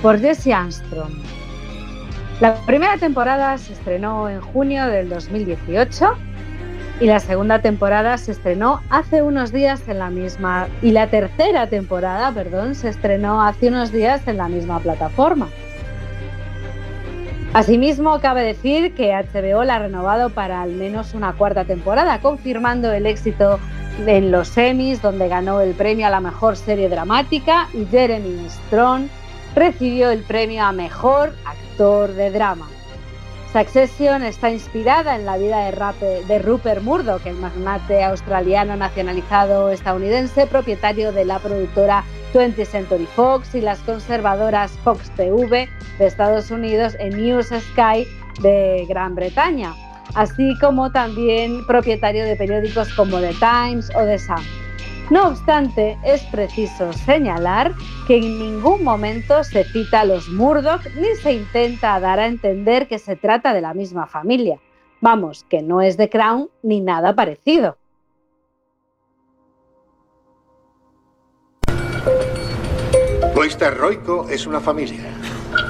por 0.02 0.18
Jesse 0.18 0.48
Armstrong. 0.48 1.12
La 2.40 2.56
primera 2.66 2.96
temporada 2.98 3.56
se 3.58 3.74
estrenó 3.74 4.28
en 4.28 4.40
junio 4.40 4.88
del 4.88 5.08
2018 5.10 6.12
y 7.00 7.06
la 7.06 7.20
segunda 7.20 7.60
temporada 7.60 8.18
se 8.18 8.32
estrenó 8.32 8.80
hace 8.90 9.22
unos 9.22 9.52
días 9.52 9.86
en 9.86 10.00
la 10.00 10.10
misma 10.10 10.66
y 10.82 10.90
la 10.90 11.06
tercera 11.06 11.68
temporada, 11.68 12.32
perdón, 12.32 12.74
se 12.74 12.88
estrenó 12.88 13.42
hace 13.42 13.68
unos 13.68 13.92
días 13.92 14.26
en 14.26 14.38
la 14.38 14.48
misma 14.48 14.80
plataforma. 14.80 15.46
Asimismo, 17.54 18.18
cabe 18.20 18.44
decir 18.44 18.94
que 18.94 19.12
HBO 19.12 19.62
la 19.64 19.74
ha 19.74 19.78
renovado 19.80 20.30
para 20.30 20.62
al 20.62 20.72
menos 20.72 21.12
una 21.12 21.34
cuarta 21.34 21.66
temporada, 21.66 22.18
confirmando 22.20 22.90
el 22.92 23.04
éxito 23.04 23.60
en 24.06 24.30
los 24.30 24.56
Emmys, 24.56 25.02
donde 25.02 25.28
ganó 25.28 25.60
el 25.60 25.74
premio 25.74 26.06
a 26.06 26.10
la 26.10 26.20
mejor 26.20 26.56
serie 26.56 26.88
dramática, 26.88 27.68
y 27.74 27.84
Jeremy 27.84 28.48
Strong 28.48 29.08
recibió 29.54 30.10
el 30.10 30.22
premio 30.22 30.64
a 30.64 30.72
mejor 30.72 31.34
actor 31.44 32.14
de 32.14 32.30
drama. 32.30 32.70
Succession 33.52 34.22
está 34.22 34.48
inspirada 34.48 35.14
en 35.14 35.26
la 35.26 35.36
vida 35.36 35.58
de, 35.58 36.24
de 36.24 36.38
Rupert 36.38 36.82
Murdoch, 36.82 37.26
el 37.26 37.34
magnate 37.34 38.02
australiano 38.02 38.76
nacionalizado 38.76 39.68
estadounidense, 39.68 40.46
propietario 40.46 41.12
de 41.12 41.26
la 41.26 41.38
productora 41.38 42.02
20th 42.32 42.66
Century 42.66 43.06
Fox 43.06 43.54
y 43.54 43.60
las 43.60 43.80
conservadoras 43.80 44.72
Fox 44.84 45.10
TV 45.16 45.68
de 45.98 46.06
Estados 46.06 46.50
Unidos 46.50 46.96
en 46.98 47.22
News 47.22 47.48
Sky 47.48 48.06
de 48.40 48.86
Gran 48.88 49.14
Bretaña, 49.14 49.74
así 50.14 50.56
como 50.60 50.90
también 50.90 51.66
propietario 51.66 52.24
de 52.24 52.36
periódicos 52.36 52.92
como 52.94 53.20
The 53.20 53.34
Times 53.34 53.90
o 53.94 54.04
The 54.04 54.18
Sun. 54.18 54.62
No 55.10 55.28
obstante, 55.28 55.98
es 56.04 56.22
preciso 56.24 56.92
señalar 56.92 57.74
que 58.06 58.16
en 58.16 58.38
ningún 58.38 58.82
momento 58.82 59.44
se 59.44 59.64
cita 59.64 60.00
a 60.00 60.04
los 60.06 60.28
Murdoch 60.28 60.86
ni 60.96 61.14
se 61.16 61.34
intenta 61.34 62.00
dar 62.00 62.18
a 62.18 62.26
entender 62.26 62.88
que 62.88 62.98
se 62.98 63.16
trata 63.16 63.52
de 63.52 63.60
la 63.60 63.74
misma 63.74 64.06
familia. 64.06 64.58
Vamos, 65.02 65.44
que 65.50 65.60
no 65.60 65.82
es 65.82 65.96
The 65.96 66.08
Crown 66.08 66.48
ni 66.62 66.80
nada 66.80 67.14
parecido. 67.14 67.76
Oyster 73.42 73.76
Roico 73.76 74.28
es 74.30 74.46
una 74.46 74.60
familia. 74.60 75.18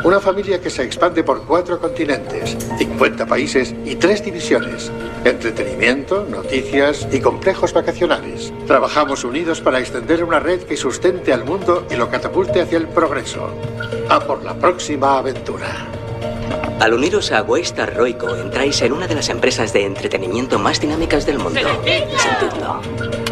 Una 0.05 0.21
familia 0.21 0.61
que 0.61 0.69
se 0.69 0.83
expande 0.83 1.25
por 1.25 1.45
cuatro 1.45 1.81
continentes, 1.81 2.55
50 2.77 3.25
países 3.25 3.75
y 3.87 3.97
tres 3.97 4.23
divisiones. 4.23 4.93
Entretenimiento, 5.25 6.27
noticias 6.29 7.09
y 7.11 7.19
complejos 7.21 7.73
vacacionales. 7.73 8.53
Trabajamos 8.67 9.25
unidos 9.25 9.63
para 9.63 9.81
extender 9.81 10.23
una 10.23 10.39
red 10.39 10.65
que 10.65 10.77
sustente 10.77 11.33
al 11.33 11.47
mundo 11.47 11.87
y 11.91 11.95
lo 11.95 12.11
catapulte 12.11 12.61
hacia 12.61 12.77
el 12.77 12.89
progreso. 12.89 13.49
A 14.11 14.21
por 14.21 14.45
la 14.45 14.53
próxima 14.53 15.17
aventura. 15.17 15.87
Al 16.79 16.93
uniros 16.93 17.33
a 17.33 17.43
Waystar 17.43 17.97
Roico, 17.97 18.37
entráis 18.37 18.83
en 18.83 18.93
una 18.93 19.07
de 19.07 19.15
las 19.15 19.31
empresas 19.31 19.73
de 19.73 19.87
entretenimiento 19.87 20.59
más 20.59 20.79
dinámicas 20.79 21.25
del 21.25 21.39
mundo. 21.39 21.61
Sentidlo. 22.19 23.32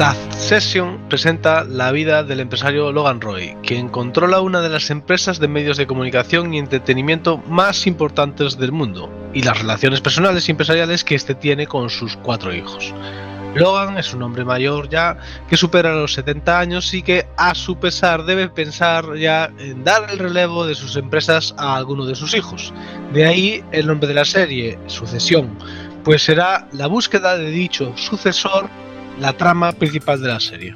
Succession 0.00 0.98
presenta 1.10 1.62
la 1.62 1.92
vida 1.92 2.24
del 2.24 2.40
empresario 2.40 2.90
Logan 2.90 3.20
Roy, 3.20 3.54
quien 3.62 3.90
controla 3.90 4.40
una 4.40 4.62
de 4.62 4.70
las 4.70 4.88
empresas 4.88 5.38
de 5.40 5.46
medios 5.46 5.76
de 5.76 5.86
comunicación 5.86 6.54
y 6.54 6.58
entretenimiento 6.58 7.36
más 7.36 7.86
importantes 7.86 8.56
del 8.56 8.72
mundo, 8.72 9.12
y 9.34 9.42
las 9.42 9.58
relaciones 9.58 10.00
personales 10.00 10.48
y 10.48 10.52
empresariales 10.52 11.04
que 11.04 11.16
éste 11.16 11.34
tiene 11.34 11.66
con 11.66 11.90
sus 11.90 12.16
cuatro 12.16 12.54
hijos. 12.54 12.94
Logan 13.54 13.98
es 13.98 14.14
un 14.14 14.22
hombre 14.22 14.42
mayor 14.42 14.88
ya 14.88 15.18
que 15.50 15.58
supera 15.58 15.94
los 15.94 16.14
70 16.14 16.58
años 16.58 16.94
y 16.94 17.02
que 17.02 17.26
a 17.36 17.54
su 17.54 17.76
pesar 17.76 18.24
debe 18.24 18.48
pensar 18.48 19.16
ya 19.16 19.50
en 19.58 19.84
dar 19.84 20.10
el 20.10 20.18
relevo 20.18 20.66
de 20.66 20.76
sus 20.76 20.96
empresas 20.96 21.54
a 21.58 21.76
alguno 21.76 22.06
de 22.06 22.14
sus 22.14 22.34
hijos. 22.34 22.72
De 23.12 23.26
ahí 23.26 23.62
el 23.70 23.86
nombre 23.86 24.08
de 24.08 24.14
la 24.14 24.24
serie, 24.24 24.78
Sucesión, 24.86 25.58
pues 26.04 26.22
será 26.24 26.68
la 26.72 26.86
búsqueda 26.86 27.36
de 27.36 27.50
dicho 27.50 27.92
sucesor 27.98 28.70
la 29.20 29.34
trama 29.34 29.72
principal 29.72 30.20
de 30.20 30.28
la 30.28 30.40
serie. 30.40 30.74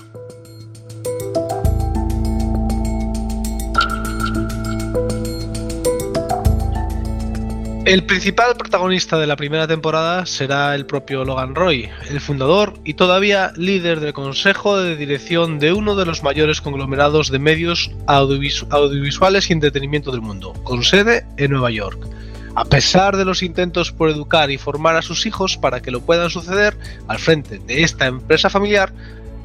El 7.87 8.05
principal 8.05 8.57
protagonista 8.57 9.19
de 9.19 9.27
la 9.27 9.37
primera 9.37 9.67
temporada 9.67 10.25
será 10.25 10.75
el 10.75 10.87
propio 10.87 11.25
Logan 11.25 11.55
Roy, 11.55 11.91
el 12.09 12.21
fundador 12.21 12.75
y 12.85 12.95
todavía 12.95 13.53
líder 13.57 14.01
del 14.01 14.15
consejo 14.15 14.79
de 14.79 14.97
dirección 14.97 15.59
de 15.59 15.73
uno 15.73 15.95
de 15.95 16.07
los 16.07 16.23
mayores 16.23 16.63
conglomerados 16.63 17.31
de 17.31 17.39
medios 17.39 17.91
audiovis- 18.07 18.67
audiovisuales 18.71 19.51
y 19.51 19.53
entretenimiento 19.53 20.11
del 20.13 20.23
mundo, 20.23 20.55
con 20.65 20.83
sede 20.83 21.27
en 21.37 21.51
Nueva 21.51 21.71
York. 21.71 22.09
A 22.57 22.65
pesar 22.65 23.17
de 23.17 23.25
los 23.25 23.43
intentos 23.43 23.91
por 23.91 24.11
educar 24.11 24.51
y 24.51 24.59
formar 24.59 24.97
a 24.97 25.03
sus 25.03 25.27
hijos 25.27 25.57
para 25.57 25.83
que 25.83 25.91
lo 25.91 26.01
puedan 26.01 26.31
suceder 26.31 26.77
al 27.09 27.19
frente 27.19 27.59
de 27.59 27.83
esta 27.83 28.07
empresa 28.07 28.49
familiar, 28.49 28.93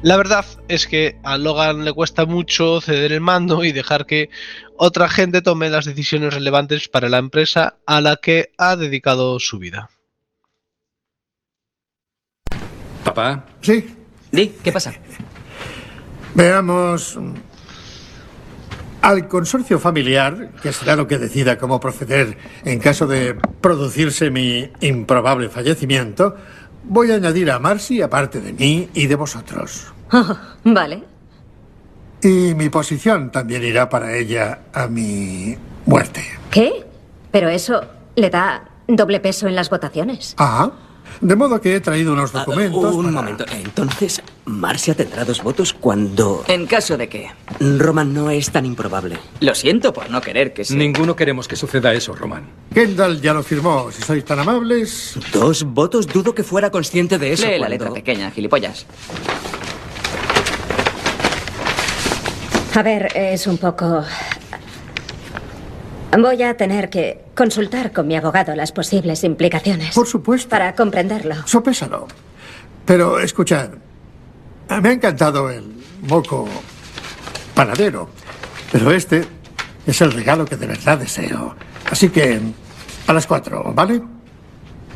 la 0.02 0.16
verdad 0.16 0.46
es 0.68 0.86
que 0.86 1.18
a 1.24 1.36
Logan 1.36 1.84
le 1.84 1.92
cuesta 1.92 2.24
mucho 2.24 2.80
ceder 2.80 3.12
el 3.12 3.20
mando 3.20 3.64
y 3.64 3.72
dejar 3.72 4.06
que 4.06 4.30
otra 4.76 5.08
gente 5.08 5.42
tome 5.42 5.70
las 5.70 5.84
decisiones 5.84 6.32
relevantes 6.34 6.88
para 6.88 7.08
la 7.08 7.18
empresa 7.18 7.76
a 7.84 8.00
la 8.00 8.16
que 8.16 8.52
ha 8.56 8.76
dedicado 8.76 9.40
su 9.40 9.58
vida. 9.58 9.90
Papá. 13.04 13.44
Sí. 13.60 13.96
Di, 14.30 14.54
¿qué 14.62 14.70
pasa? 14.70 14.94
Veamos. 16.34 17.18
Al 19.02 19.28
consorcio 19.28 19.78
familiar, 19.78 20.50
que 20.62 20.72
será 20.72 20.94
lo 20.94 21.06
que 21.06 21.18
decida 21.18 21.56
cómo 21.56 21.80
proceder 21.80 22.36
en 22.64 22.78
caso 22.80 23.06
de 23.06 23.34
producirse 23.60 24.30
mi 24.30 24.70
improbable 24.80 25.48
fallecimiento, 25.48 26.36
voy 26.84 27.10
a 27.10 27.14
añadir 27.14 27.50
a 27.50 27.58
Marcy 27.58 28.02
aparte 28.02 28.40
de 28.40 28.52
mí 28.52 28.88
y 28.92 29.06
de 29.06 29.14
vosotros. 29.14 29.92
Oh, 30.12 30.36
vale. 30.64 31.02
Y 32.22 32.54
mi 32.54 32.68
posición 32.68 33.30
también 33.30 33.64
irá 33.64 33.88
para 33.88 34.14
ella 34.14 34.60
a 34.74 34.86
mi 34.86 35.56
muerte. 35.86 36.22
¿Qué? 36.50 36.84
Pero 37.30 37.48
eso 37.48 37.82
le 38.16 38.28
da 38.28 38.68
doble 38.86 39.20
peso 39.20 39.48
en 39.48 39.56
las 39.56 39.70
votaciones. 39.70 40.34
Ah, 40.36 40.70
de 41.20 41.36
modo 41.36 41.60
que 41.60 41.76
he 41.76 41.80
traído 41.80 42.12
unos 42.12 42.32
documentos. 42.32 42.94
Un 42.94 43.04
para- 43.06 43.12
momento. 43.16 43.44
Entonces, 43.52 44.22
Marcia 44.46 44.94
tendrá 44.94 45.24
dos 45.24 45.42
votos 45.42 45.72
cuando... 45.72 46.44
¿En 46.48 46.66
caso 46.66 46.96
de 46.96 47.08
qué? 47.08 47.30
Roman 47.60 48.12
no 48.14 48.30
es 48.30 48.50
tan 48.50 48.64
improbable. 48.66 49.18
Lo 49.40 49.54
siento 49.54 49.92
por 49.92 50.08
no 50.10 50.20
querer 50.20 50.52
que 50.52 50.64
sea. 50.64 50.76
Ninguno 50.76 51.14
queremos 51.14 51.46
que 51.46 51.56
suceda 51.56 51.92
eso, 51.92 52.14
Roman. 52.14 52.44
Kendall 52.72 53.20
ya 53.20 53.34
lo 53.34 53.42
firmó. 53.42 53.90
Si 53.92 54.02
sois 54.02 54.24
tan 54.24 54.38
amables. 54.40 55.18
Dos 55.32 55.64
votos, 55.64 56.06
dudo 56.06 56.34
que 56.34 56.42
fuera 56.42 56.70
consciente 56.70 57.18
de 57.18 57.32
eso. 57.34 57.44
Lee 57.46 57.52
la 57.52 57.58
cuando- 57.66 57.68
letra 57.74 57.92
pequeña, 57.92 58.30
gilipollas. 58.30 58.86
A 62.74 62.82
ver, 62.82 63.08
es 63.16 63.46
un 63.46 63.58
poco... 63.58 64.04
Voy 66.18 66.42
a 66.42 66.56
tener 66.56 66.90
que 66.90 67.24
consultar 67.36 67.92
con 67.92 68.08
mi 68.08 68.16
abogado 68.16 68.54
las 68.56 68.72
posibles 68.72 69.22
implicaciones. 69.22 69.94
Por 69.94 70.06
supuesto. 70.06 70.48
Para 70.48 70.74
comprenderlo. 70.74 71.36
Sopésalo. 71.46 72.08
Pero 72.84 73.20
escuchad, 73.20 73.70
me 74.82 74.88
ha 74.88 74.92
encantado 74.92 75.48
el 75.50 75.72
moco 76.02 76.48
panadero, 77.54 78.08
pero 78.72 78.90
este 78.90 79.24
es 79.86 80.00
el 80.00 80.12
regalo 80.12 80.44
que 80.44 80.56
de 80.56 80.66
verdad 80.66 80.98
deseo. 80.98 81.54
Así 81.90 82.08
que 82.08 82.40
a 83.06 83.12
las 83.12 83.26
cuatro, 83.26 83.72
¿vale? 83.74 84.02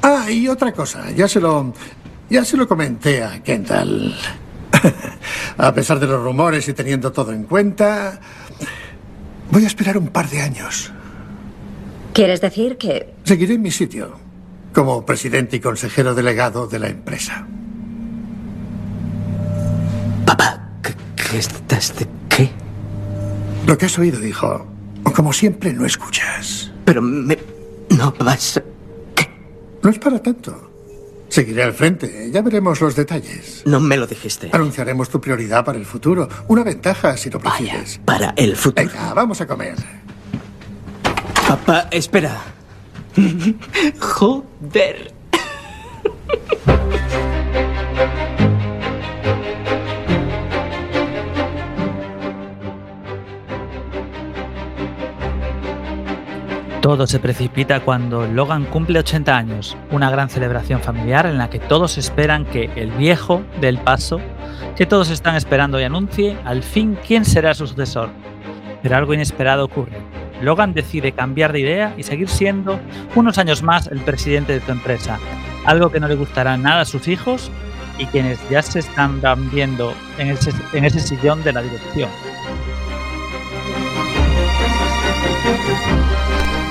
Ah, 0.03 0.29
y 0.29 0.49
otra 0.49 0.73
cosa, 0.73 1.11
ya 1.13 1.29
se 1.29 1.41
lo, 1.41 1.73
ya 2.29 2.45
se 2.45 2.57
lo 2.57 2.67
comenté 2.67 3.23
a 3.23 3.43
Kendall. 3.43 4.15
A 5.57 5.73
pesar 5.73 6.01
de 6.01 6.07
los 6.07 6.23
rumores 6.23 6.67
y 6.69 6.73
teniendo 6.73 7.13
todo 7.13 7.33
en 7.33 7.45
cuenta, 7.45 8.21
voy 9.51 9.65
a 9.65 9.67
esperar 9.69 9.97
un 9.97 10.09
par 10.09 10.29
de 10.29 10.43
años. 10.43 10.93
¿Quieres 12.15 12.41
decir 12.41 12.79
que 12.79 13.13
Seguiré 13.25 13.55
en 13.55 13.63
mi 13.63 13.73
sitio, 13.73 14.13
como 14.73 15.05
presidente 15.05 15.57
y 15.57 15.61
consejero 15.61 16.15
delegado 16.15 16.69
de 16.69 16.79
la 16.79 16.89
empresa. 16.89 17.47
¿Qué 21.17 21.39
estás 21.39 21.99
de 21.99 22.07
qué? 22.29 22.51
Lo 23.67 23.77
que 23.77 23.87
has 23.87 23.99
oído, 23.99 24.25
hijo. 24.25 24.67
Como 25.17 25.33
siempre, 25.33 25.73
no 25.73 25.85
escuchas. 25.85 26.71
Pero 26.85 27.03
me... 27.03 27.37
No 27.91 28.15
vas... 28.21 28.63
No 29.83 29.91
es 29.91 29.99
para 29.99 30.23
tanto. 30.23 30.71
Seguiré 31.29 31.65
al 31.65 31.73
frente. 31.73 32.31
Ya 32.33 32.41
veremos 32.41 32.81
los 32.81 32.95
detalles. 32.95 33.65
No 33.67 33.81
me 33.81 33.97
lo 33.97 34.07
dijiste. 34.07 34.51
Anunciaremos 34.53 35.09
tu 35.09 35.21
prioridad 35.21 35.65
para 35.65 35.77
el 35.77 35.85
futuro. 35.85 36.29
Una 36.47 36.63
ventaja, 36.63 37.17
si 37.17 37.31
lo 37.31 37.41
prefieres. 37.41 38.01
Para 38.05 38.33
el 38.37 38.55
futuro. 38.55 38.87
Venga, 38.87 39.13
vamos 39.13 39.41
a 39.41 39.47
comer. 39.49 39.75
Papá, 41.55 41.87
espera. 41.93 42.37
Joder. 44.01 45.13
Todo 56.81 57.07
se 57.07 57.21
precipita 57.21 57.79
cuando 57.79 58.27
Logan 58.27 58.65
cumple 58.65 58.99
80 58.99 59.37
años, 59.37 59.77
una 59.93 60.11
gran 60.11 60.29
celebración 60.29 60.81
familiar 60.81 61.27
en 61.27 61.39
la 61.39 61.51
que 61.51 61.61
todos 61.61 61.99
esperan 61.99 62.47
que 62.47 62.69
el 62.75 62.91
viejo 62.91 63.45
dé 63.61 63.69
el 63.69 63.79
paso, 63.79 64.21
que 64.75 64.87
todos 64.87 65.09
están 65.11 65.37
esperando 65.37 65.79
y 65.79 65.85
anuncie 65.85 66.37
al 66.45 66.65
fin 66.65 66.99
quién 67.07 67.25
será 67.25 67.55
su 67.55 67.69
sucesor. 67.69 68.09
Pero 68.83 68.97
algo 68.97 69.15
inesperado 69.15 69.65
ocurre. 69.65 70.24
Logan 70.45 70.75
decide 70.75 71.13
cambiar 71.13 71.53
de 71.53 71.61
idea 71.61 71.95
y 71.97 72.03
seguir 72.03 72.29
siendo 72.29 72.79
unos 73.15 73.39
años 73.39 73.63
más 73.63 73.87
el 73.89 74.01
presidente 74.01 74.53
de 74.53 74.65
su 74.65 74.71
empresa, 74.71 75.19
algo 75.65 75.91
que 75.91 76.01
no 76.01 76.09
le 76.09 76.15
gustará 76.15 76.57
nada 76.57 76.83
a 76.83 76.85
sus 76.85 77.09
hijos 77.09 77.51
y 77.99 78.07
quienes 78.07 78.39
ya 78.51 78.63
se 78.63 78.81
están 78.81 79.21
viendo 79.51 79.95
en 80.19 80.29
ese, 80.29 80.53
en 80.73 80.85
ese 80.85 81.01
sillón 81.01 81.43
de 81.43 81.53
la 81.53 81.63
dirección. 81.63 82.11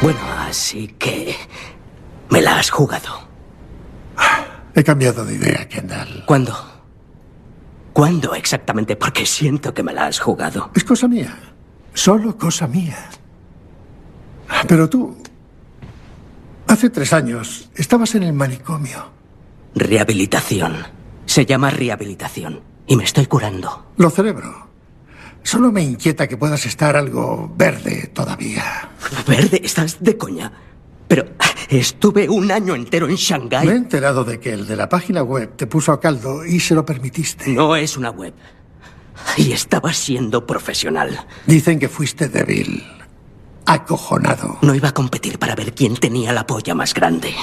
Bueno, 0.02 0.20
así 0.48 0.88
que... 1.00 1.36
Me 2.30 2.42
la 2.42 2.58
has 2.58 2.72
jugado. 2.72 3.28
He 4.74 4.84
cambiado 4.84 5.24
de 5.24 5.36
idea, 5.36 5.68
Kendall. 5.68 6.24
¿Cuándo? 6.26 6.56
¿Cuándo 7.94 8.34
exactamente? 8.34 8.96
Porque 8.96 9.26
siento 9.26 9.74
que 9.74 9.84
me 9.84 9.94
la 9.94 10.08
has 10.08 10.20
jugado. 10.20 10.72
Es 10.74 10.84
cosa 10.84 11.08
mía. 11.08 11.38
Solo 11.94 12.36
cosa 12.38 12.68
mía. 12.68 12.98
Pero 14.68 14.89
tú... 14.89 15.18
Hace 16.68 16.89
tres 16.89 17.14
años 17.14 17.70
estabas 17.76 18.16
en 18.16 18.24
el 18.24 18.34
manicomio. 18.34 19.12
Rehabilitación. 19.76 20.78
Se 21.26 21.46
llama 21.46 21.70
rehabilitación. 21.70 22.62
Y 22.88 22.96
me 22.96 23.04
estoy 23.04 23.26
curando. 23.26 23.91
Lo 23.98 24.10
celebro. 24.10 24.70
Solo 25.44 25.72
me 25.72 25.84
inquieta 25.84 26.28
que 26.28 26.38
puedas 26.38 26.66
estar 26.66 26.96
algo 26.96 27.54
verde 27.56 28.10
todavía. 28.14 28.89
¿Verde? 29.28 29.62
¿Estás 29.64 29.98
de 30.02 30.18
coña? 30.18 30.52
Pero 31.08 31.26
estuve 31.70 32.30
un 32.30 32.52
año 32.52 32.76
entero 32.76 33.10
en 33.10 33.16
Shanghái. 33.16 33.68
Me 33.68 33.74
he 33.74 33.78
enterado 33.78 34.24
de 34.24 34.39
que 34.39 34.54
el 34.54 34.66
de 34.66 34.76
la 34.76 34.88
página 34.88 35.22
web 35.22 35.56
te 35.56 35.68
puso 35.68 35.91
a 35.91 36.00
caldo 36.00 36.46
y 36.46 36.60
se 36.60 36.76
lo 36.76 36.86
permitiste. 36.86 37.52
No 37.52 37.76
es 37.76 37.98
una 37.98 38.10
web. 38.10 38.34
Y 39.38 39.52
estaba 39.52 39.94
siendo 39.94 40.48
profesional. 40.48 41.28
Dicen 41.46 41.78
que 41.78 41.89
fuiste 41.89 42.30
débil. 42.30 42.84
Acojonado. 43.66 44.57
No 44.61 44.76
iba 44.76 44.89
a 44.89 44.93
competir 44.93 45.39
para 45.39 45.55
ver 45.55 45.74
quién 45.74 45.95
tenía 45.95 46.34
la 46.34 46.45
polla 46.45 46.76
más 46.76 46.93
grande. 46.93 47.34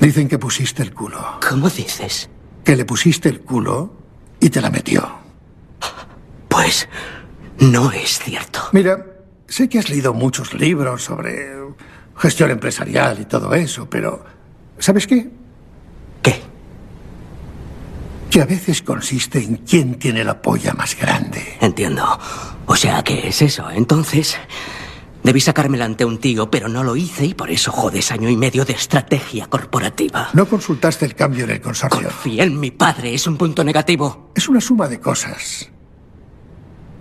Dicen 0.00 0.28
que 0.28 0.38
pusiste 0.38 0.82
el 0.82 0.92
culo. 0.92 1.40
¿Cómo 1.48 1.68
dices? 1.68 2.28
Que 2.64 2.76
le 2.76 2.84
pusiste 2.84 3.28
el 3.28 3.40
culo 3.40 3.92
y 4.40 4.50
te 4.50 4.60
la 4.60 4.70
metió. 4.70 5.08
Pues 6.48 6.88
no 7.58 7.90
es 7.92 8.18
cierto. 8.18 8.60
Mira, 8.72 9.04
sé 9.46 9.68
que 9.68 9.78
has 9.78 9.88
leído 9.88 10.14
muchos 10.14 10.54
libros 10.54 11.04
sobre 11.04 11.52
gestión 12.16 12.50
empresarial 12.50 13.20
y 13.20 13.24
todo 13.24 13.54
eso, 13.54 13.88
pero 13.88 14.24
¿sabes 14.78 15.06
qué? 15.06 15.30
¿Qué? 16.22 16.40
Que 18.30 18.40
a 18.40 18.46
veces 18.46 18.82
consiste 18.82 19.42
en 19.42 19.56
quién 19.58 19.98
tiene 19.98 20.24
la 20.24 20.40
polla 20.40 20.72
más 20.74 20.96
grande. 20.98 21.56
Entiendo. 21.60 22.18
O 22.66 22.76
sea, 22.76 23.02
¿qué 23.02 23.28
es 23.28 23.42
eso? 23.42 23.70
Entonces, 23.70 24.36
debí 25.22 25.40
sacármela 25.40 25.84
ante 25.84 26.04
un 26.04 26.18
tío, 26.18 26.50
pero 26.50 26.68
no 26.68 26.82
lo 26.82 26.96
hice 26.96 27.26
y 27.26 27.34
por 27.34 27.50
eso 27.50 27.72
jodes 27.72 28.10
año 28.10 28.28
y 28.28 28.36
medio 28.36 28.64
de 28.64 28.72
estrategia 28.72 29.46
corporativa. 29.46 30.30
No 30.32 30.46
consultaste 30.46 31.04
el 31.04 31.14
cambio 31.14 31.44
en 31.44 31.50
el 31.50 31.60
consorcio. 31.60 32.02
Confía 32.02 32.44
en 32.44 32.58
mi 32.58 32.70
padre, 32.70 33.14
es 33.14 33.26
un 33.26 33.36
punto 33.36 33.64
negativo. 33.64 34.30
Es 34.34 34.48
una 34.48 34.60
suma 34.60 34.88
de 34.88 35.00
cosas. 35.00 35.70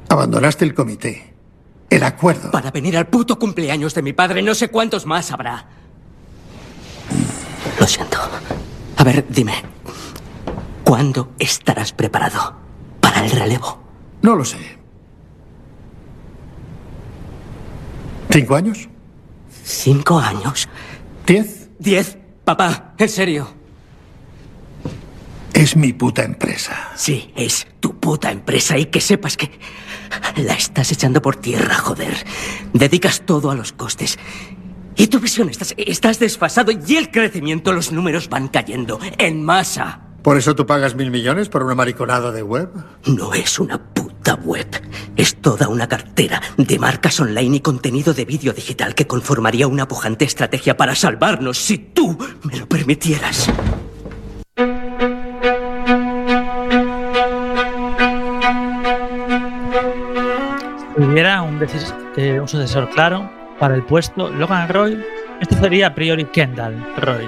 Abandonaste 0.10 0.66
el 0.66 0.74
comité. 0.74 1.34
El 1.90 2.04
acuerdo. 2.04 2.52
Para 2.52 2.72
venir 2.72 2.98
al 2.98 3.08
puto 3.08 3.38
cumpleaños 3.38 3.94
de 3.94 4.02
mi 4.02 4.14
padre, 4.14 4.42
no 4.42 4.56
sé 4.56 4.70
cuántos 4.70 5.06
más 5.06 5.32
habrá. 5.32 5.68
Lo 7.80 7.88
siento. 7.88 8.18
A 8.98 9.04
ver, 9.04 9.26
dime. 9.30 9.54
¿Cuándo 10.84 11.34
estarás 11.40 11.94
preparado 11.94 12.56
para 13.00 13.24
el 13.24 13.32
relevo? 13.32 13.82
No 14.22 14.36
lo 14.36 14.44
sé. 14.44 14.83
¿Cinco 18.30 18.56
años? 18.56 18.90
¿Cinco 19.64 20.20
años? 20.20 20.68
¿Diez? 21.26 21.70
Diez. 21.80 22.18
Papá, 22.44 22.94
en 22.98 23.10
serio. 23.10 23.48
Es 25.54 25.76
mi 25.76 25.94
puta 25.94 26.24
empresa. 26.24 26.92
Sí, 26.96 27.32
es 27.36 27.68
tu 27.80 28.00
puta 28.00 28.32
empresa 28.32 28.78
y 28.78 28.88
que 28.88 29.00
sepas 29.00 29.38
que 29.38 29.52
la 30.38 30.54
estás 30.54 30.92
echando 30.92 31.22
por 31.22 31.38
tierra, 31.38 31.76
joder. 31.76 32.26
Dedicas 32.74 33.22
todo 33.26 33.52
a 33.52 33.56
los 33.56 33.72
costes. 33.72 34.18
Y 34.96 35.08
tu 35.08 35.20
visión, 35.20 35.50
estás, 35.50 35.74
estás 35.78 36.20
desfasado 36.20 36.72
y 36.72 36.96
el 36.96 37.12
crecimiento, 37.12 37.72
los 37.72 37.92
números 37.92 38.30
van 38.30 38.48
cayendo 38.48 39.00
en 39.18 39.44
masa. 39.44 40.02
¿Por 40.22 40.38
eso 40.38 40.56
tú 40.56 40.66
pagas 40.66 40.96
mil 40.96 41.12
millones 41.12 41.50
por 41.50 41.64
una 41.64 41.76
mariconada 41.76 42.32
de 42.32 42.44
web? 42.44 42.70
No 43.06 43.34
es 43.34 43.60
una 43.60 43.78
puta 43.78 44.03
web. 44.32 44.68
Es 45.18 45.36
toda 45.36 45.68
una 45.68 45.88
cartera 45.88 46.42
de 46.58 46.80
marcas 46.80 47.20
online 47.20 47.58
y 47.58 47.60
contenido 47.60 48.14
de 48.14 48.26
vídeo 48.26 48.54
digital 48.54 48.96
que 48.96 49.06
conformaría 49.06 49.68
una 49.68 49.88
pujante 49.88 50.24
estrategia 50.26 50.78
para 50.78 50.96
salvarnos 50.96 51.58
si 51.58 51.78
tú 51.78 52.18
me 52.44 52.58
lo 52.58 52.68
permitieras. 52.68 53.52
Si 60.96 61.04
hubiera 61.04 61.46
eh, 62.16 62.40
un 62.40 62.48
sucesor 62.48 62.90
claro 62.92 63.30
para 63.60 63.76
el 63.76 63.84
puesto, 63.84 64.30
Logan 64.30 64.70
Roy, 64.70 65.04
este 65.42 65.56
sería 65.56 65.88
a 65.88 65.96
priori 65.96 66.26
Kendall 66.26 66.82
Roy. 66.98 67.28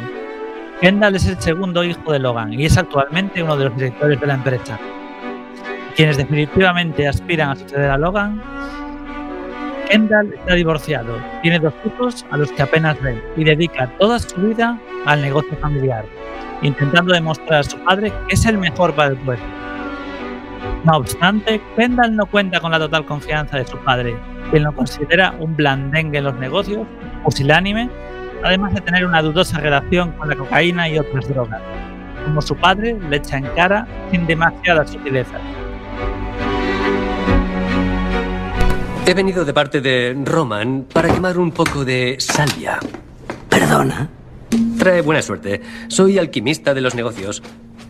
Kendall 0.81 1.15
es 1.15 1.25
el 1.25 1.41
segundo 1.41 1.83
hijo 1.83 2.11
de 2.11 2.19
Logan 2.19 2.53
y 2.53 2.65
es 2.65 2.77
actualmente 2.77 3.43
uno 3.43 3.57
de 3.57 3.65
los 3.65 3.75
directores 3.75 4.19
de 4.19 4.27
la 4.27 4.35
empresa. 4.35 4.79
Quienes 5.95 6.17
definitivamente 6.17 7.07
aspiran 7.07 7.51
a 7.51 7.55
suceder 7.55 7.89
a 7.89 7.97
Logan, 7.97 8.41
Kendall 9.89 10.33
está 10.33 10.55
divorciado, 10.55 11.17
tiene 11.41 11.57
dos 11.57 11.73
hijos 11.85 12.25
a 12.31 12.37
los 12.37 12.51
que 12.51 12.63
apenas 12.63 13.01
ve 13.01 13.23
y 13.37 13.45
dedica 13.45 13.89
toda 13.97 14.19
su 14.19 14.35
vida 14.41 14.77
al 15.05 15.21
negocio 15.21 15.55
familiar, 15.57 16.03
intentando 16.61 17.13
demostrar 17.13 17.61
a 17.61 17.63
su 17.63 17.77
padre 17.77 18.11
que 18.27 18.33
es 18.33 18.45
el 18.45 18.57
mejor 18.57 18.93
para 18.93 19.11
el 19.11 19.17
puesto. 19.17 19.45
No 20.83 20.97
obstante, 20.97 21.61
Kendall 21.77 22.17
no 22.17 22.25
cuenta 22.25 22.59
con 22.59 22.71
la 22.71 22.79
total 22.79 23.05
confianza 23.05 23.57
de 23.57 23.65
su 23.65 23.77
padre, 23.77 24.17
quien 24.51 24.63
lo 24.63 24.73
considera 24.73 25.33
un 25.39 25.55
blandengue 25.55 26.17
en 26.17 26.25
los 26.25 26.35
negocios, 26.35 26.85
pusilánime, 27.23 27.89
además 28.43 28.73
de 28.73 28.81
tener 28.81 29.05
una 29.05 29.21
dudosa 29.21 29.59
relación 29.59 30.11
con 30.13 30.27
la 30.27 30.35
cocaína 30.35 30.89
y 30.89 30.99
otras 30.99 31.29
drogas. 31.29 31.61
Como 32.25 32.41
su 32.41 32.55
padre, 32.57 32.97
le 33.09 33.15
echa 33.15 33.37
en 33.37 33.45
cara 33.55 33.87
sin 34.11 34.27
demasiadas 34.27 34.89
sutilezas. 34.89 35.41
He 39.07 39.13
venido 39.13 39.45
de 39.45 39.53
parte 39.53 39.81
de 39.81 40.17
Roman 40.25 40.87
para 40.91 41.13
quemar 41.13 41.37
un 41.37 41.51
poco 41.51 41.85
de 41.85 42.15
salvia. 42.19 42.79
¿Perdona? 43.49 44.09
Trae 44.79 45.01
buena 45.01 45.21
suerte. 45.21 45.61
Soy 45.87 46.17
alquimista 46.17 46.73
de 46.73 46.81
los 46.81 46.95
negocios. 46.95 47.43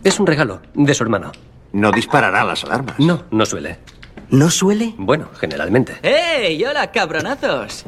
Es 0.04 0.20
un 0.20 0.26
regalo 0.26 0.60
de 0.74 0.94
su 0.94 1.02
hermano. 1.02 1.32
No 1.72 1.90
disparará 1.90 2.44
las 2.44 2.64
alarmas. 2.64 2.98
No, 2.98 3.24
no 3.30 3.46
suele. 3.46 3.78
¿No 4.30 4.50
suele? 4.50 4.94
Bueno, 4.98 5.28
generalmente. 5.38 5.96
¡Ey! 6.02 6.62
¡Hola, 6.64 6.90
cabronazos! 6.92 7.84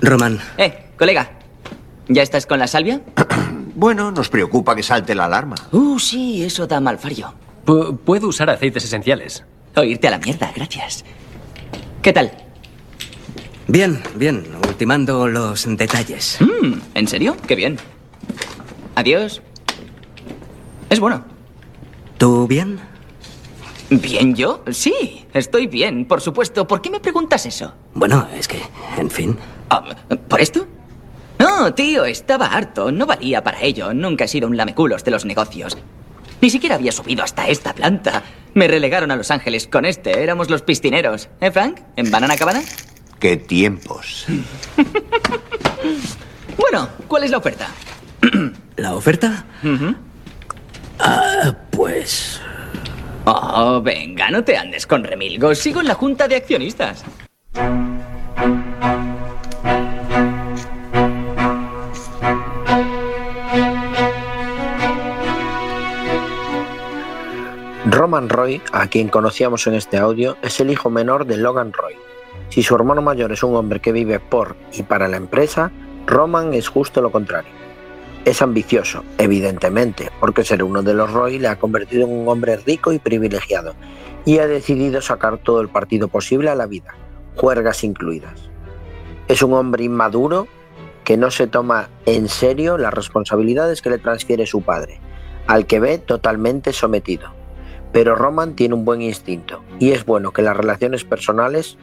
Roman. 0.00 0.38
Eh, 0.56 0.92
colega. 0.96 1.30
¿Ya 2.08 2.22
estás 2.22 2.46
con 2.46 2.58
la 2.58 2.66
salvia? 2.66 3.00
Bueno, 3.72 4.10
nos 4.10 4.28
preocupa 4.28 4.76
que 4.76 4.82
salte 4.82 5.14
la 5.14 5.24
alarma. 5.24 5.54
Uh, 5.72 5.98
sí, 5.98 6.44
eso 6.44 6.66
da 6.66 6.80
mal 6.80 6.98
fario. 6.98 7.32
Pu- 7.70 7.96
puedo 8.04 8.26
usar 8.26 8.50
aceites 8.50 8.82
esenciales. 8.84 9.44
O 9.76 9.84
irte 9.84 10.08
a 10.08 10.10
la 10.10 10.18
mierda, 10.18 10.50
gracias. 10.56 11.04
¿Qué 12.02 12.12
tal? 12.12 12.32
Bien, 13.68 14.02
bien, 14.16 14.44
ultimando 14.66 15.28
los 15.28 15.64
detalles. 15.76 16.38
Mm, 16.40 16.80
¿En 16.94 17.06
serio? 17.06 17.36
Qué 17.46 17.54
bien. 17.54 17.76
Adiós. 18.96 19.40
Es 20.88 20.98
bueno. 20.98 21.24
¿Tú 22.18 22.48
bien? 22.48 22.80
¿Bien 23.88 24.34
yo? 24.34 24.64
Sí, 24.72 25.24
estoy 25.32 25.68
bien, 25.68 26.06
por 26.06 26.20
supuesto. 26.20 26.66
¿Por 26.66 26.82
qué 26.82 26.90
me 26.90 26.98
preguntas 26.98 27.46
eso? 27.46 27.72
Bueno, 27.94 28.26
es 28.36 28.48
que, 28.48 28.60
en 28.98 29.08
fin. 29.12 29.36
Ah, 29.68 29.84
¿Por 30.28 30.40
esto? 30.40 30.66
No, 31.38 31.72
tío, 31.72 32.04
estaba 32.04 32.46
harto. 32.48 32.90
No 32.90 33.06
valía 33.06 33.44
para 33.44 33.62
ello. 33.62 33.94
Nunca 33.94 34.24
he 34.24 34.28
sido 34.28 34.48
un 34.48 34.56
lameculos 34.56 35.04
de 35.04 35.12
los 35.12 35.24
negocios. 35.24 35.78
Ni 36.40 36.50
siquiera 36.50 36.76
había 36.76 36.92
subido 36.92 37.22
hasta 37.22 37.48
esta 37.48 37.74
planta. 37.74 38.22
Me 38.54 38.66
relegaron 38.66 39.10
a 39.10 39.16
Los 39.16 39.30
Ángeles 39.30 39.66
con 39.66 39.84
este. 39.84 40.22
Éramos 40.22 40.50
los 40.50 40.62
piscineros. 40.62 41.28
¿Eh, 41.40 41.50
Frank? 41.50 41.80
¿En 41.96 42.10
Banana 42.10 42.36
Cabana? 42.36 42.62
¡Qué 43.18 43.36
tiempos! 43.36 44.26
Bueno, 46.56 46.88
¿cuál 47.08 47.24
es 47.24 47.30
la 47.30 47.38
oferta? 47.38 47.68
¿La 48.76 48.94
oferta? 48.94 49.44
Ah, 50.98 51.54
pues. 51.70 52.40
Oh, 53.24 53.80
venga, 53.82 54.30
no 54.30 54.44
te 54.44 54.56
andes 54.56 54.86
con 54.86 55.02
remilgos. 55.02 55.58
Sigo 55.58 55.80
en 55.80 55.88
la 55.88 55.94
junta 55.94 56.28
de 56.28 56.36
accionistas. 56.36 57.02
Roman 67.90 68.28
Roy, 68.28 68.62
a 68.70 68.86
quien 68.86 69.08
conocíamos 69.08 69.66
en 69.66 69.74
este 69.74 69.98
audio, 69.98 70.36
es 70.42 70.60
el 70.60 70.70
hijo 70.70 70.90
menor 70.90 71.26
de 71.26 71.36
Logan 71.36 71.72
Roy. 71.72 71.94
Si 72.48 72.62
su 72.62 72.76
hermano 72.76 73.02
mayor 73.02 73.32
es 73.32 73.42
un 73.42 73.56
hombre 73.56 73.80
que 73.80 73.90
vive 73.90 74.20
por 74.20 74.54
y 74.72 74.84
para 74.84 75.08
la 75.08 75.16
empresa, 75.16 75.72
Roman 76.06 76.54
es 76.54 76.68
justo 76.68 77.02
lo 77.02 77.10
contrario. 77.10 77.50
Es 78.24 78.42
ambicioso, 78.42 79.02
evidentemente, 79.18 80.12
porque 80.20 80.44
ser 80.44 80.62
uno 80.62 80.84
de 80.84 80.94
los 80.94 81.12
Roy 81.12 81.40
le 81.40 81.48
ha 81.48 81.58
convertido 81.58 82.06
en 82.06 82.12
un 82.12 82.28
hombre 82.28 82.58
rico 82.58 82.92
y 82.92 83.00
privilegiado, 83.00 83.74
y 84.24 84.38
ha 84.38 84.46
decidido 84.46 85.02
sacar 85.02 85.38
todo 85.38 85.60
el 85.60 85.68
partido 85.68 86.06
posible 86.06 86.48
a 86.48 86.54
la 86.54 86.66
vida, 86.66 86.94
juergas 87.34 87.82
incluidas. 87.82 88.50
Es 89.26 89.42
un 89.42 89.52
hombre 89.52 89.82
inmaduro 89.82 90.46
que 91.02 91.16
no 91.16 91.32
se 91.32 91.48
toma 91.48 91.88
en 92.06 92.28
serio 92.28 92.78
las 92.78 92.94
responsabilidades 92.94 93.82
que 93.82 93.90
le 93.90 93.98
transfiere 93.98 94.46
su 94.46 94.62
padre, 94.62 95.00
al 95.48 95.66
que 95.66 95.80
ve 95.80 95.98
totalmente 95.98 96.72
sometido. 96.72 97.39
Pero 97.92 98.14
Roman 98.14 98.54
tiene 98.54 98.74
un 98.74 98.84
buen 98.84 99.02
instinto 99.02 99.62
y 99.78 99.92
es 99.92 100.04
bueno 100.04 100.32
que 100.32 100.42
las 100.42 100.56
relaciones 100.56 101.04
personales, 101.04 101.76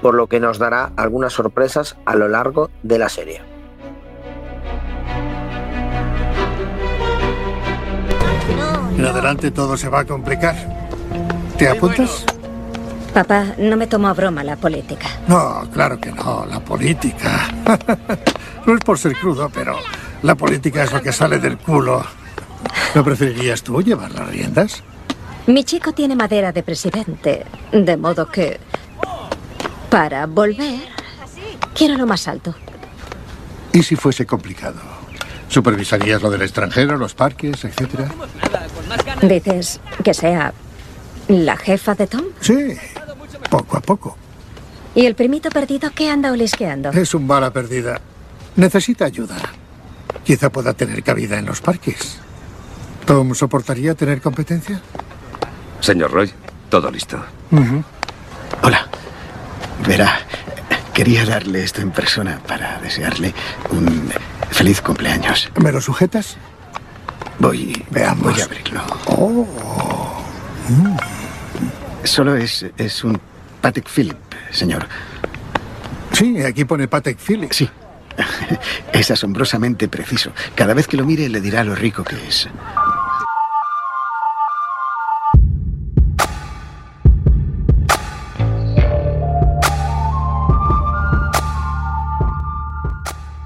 por 0.00 0.14
lo 0.14 0.26
que 0.26 0.40
nos 0.40 0.58
dará 0.58 0.92
algunas 0.96 1.32
sorpresas 1.32 1.96
a 2.04 2.16
lo 2.16 2.28
largo 2.28 2.70
de 2.82 2.98
la 2.98 3.08
serie. 3.08 3.40
En 8.96 9.04
adelante 9.04 9.50
todo 9.50 9.76
se 9.76 9.88
va 9.88 10.00
a 10.00 10.04
complicar. 10.04 10.54
¿Te 11.58 11.68
apuntas? 11.68 12.24
Papá, 13.12 13.54
no 13.58 13.76
me 13.76 13.86
tomo 13.86 14.08
a 14.08 14.14
broma 14.14 14.42
la 14.42 14.56
política. 14.56 15.06
No, 15.28 15.68
claro 15.72 16.00
que 16.00 16.10
no, 16.12 16.46
la 16.46 16.60
política. 16.60 17.48
no 18.66 18.74
es 18.74 18.80
por 18.80 18.98
ser 18.98 19.14
crudo, 19.14 19.50
pero 19.52 19.76
la 20.22 20.34
política 20.34 20.84
es 20.84 20.92
lo 20.92 21.02
que 21.02 21.12
sale 21.12 21.38
del 21.38 21.58
culo. 21.58 22.02
¿No 22.94 23.04
preferirías 23.04 23.62
tú 23.62 23.82
llevar 23.82 24.12
las 24.12 24.28
riendas? 24.28 24.82
Mi 25.52 25.64
chico 25.64 25.92
tiene 25.92 26.16
madera 26.16 26.50
de 26.50 26.62
presidente, 26.62 27.44
de 27.72 27.96
modo 27.98 28.30
que... 28.30 28.58
Para 29.90 30.24
volver, 30.24 30.80
quiero 31.74 31.98
lo 31.98 32.06
más 32.06 32.26
alto. 32.26 32.54
¿Y 33.70 33.82
si 33.82 33.94
fuese 33.94 34.24
complicado? 34.24 34.80
¿Supervisarías 35.48 36.22
lo 36.22 36.30
del 36.30 36.40
extranjero, 36.40 36.96
los 36.96 37.12
parques, 37.12 37.66
etcétera? 37.66 38.10
Dices 39.20 39.78
que 40.02 40.14
sea 40.14 40.54
la 41.28 41.58
jefa 41.58 41.94
de 41.96 42.06
Tom. 42.06 42.24
Sí, 42.40 42.74
poco 43.50 43.76
a 43.76 43.80
poco. 43.82 44.16
¿Y 44.94 45.04
el 45.04 45.14
primito 45.14 45.50
perdido 45.50 45.90
qué 45.94 46.08
anda 46.08 46.32
olisqueando? 46.32 46.92
Es 46.92 47.12
un 47.12 47.28
bala 47.28 47.52
perdida. 47.52 48.00
Necesita 48.56 49.04
ayuda. 49.04 49.36
Quizá 50.24 50.50
pueda 50.50 50.72
tener 50.72 51.02
cabida 51.02 51.38
en 51.38 51.44
los 51.44 51.60
parques. 51.60 52.16
¿Tom 53.04 53.34
soportaría 53.34 53.94
tener 53.94 54.22
competencia? 54.22 54.80
Señor 55.82 56.12
Roy, 56.12 56.32
todo 56.70 56.90
listo. 56.90 57.22
Hola. 58.62 58.86
Verá, 59.86 60.20
quería 60.94 61.24
darle 61.26 61.64
esto 61.64 61.80
en 61.80 61.90
persona 61.90 62.40
para 62.46 62.78
desearle 62.78 63.34
un 63.70 64.10
feliz 64.50 64.80
cumpleaños. 64.80 65.50
¿Me 65.60 65.72
lo 65.72 65.80
sujetas? 65.80 66.36
Voy, 67.40 67.84
Veamos. 67.90 68.22
voy 68.32 68.40
a 68.40 68.44
abrirlo. 68.44 68.80
Oh. 69.06 70.22
Mm. 70.68 70.96
Solo 72.04 72.36
es, 72.36 72.64
es 72.76 73.02
un 73.02 73.20
Patek 73.60 73.88
Philippe, 73.88 74.36
señor. 74.52 74.86
Sí, 76.12 76.40
aquí 76.42 76.64
pone 76.64 76.86
Patek 76.86 77.18
Philippe. 77.18 77.54
Sí. 77.54 77.68
Es 78.92 79.10
asombrosamente 79.10 79.88
preciso. 79.88 80.30
Cada 80.54 80.74
vez 80.74 80.86
que 80.86 80.96
lo 80.96 81.04
mire 81.04 81.28
le 81.28 81.40
dirá 81.40 81.64
lo 81.64 81.74
rico 81.74 82.04
que 82.04 82.14
es. 82.28 82.48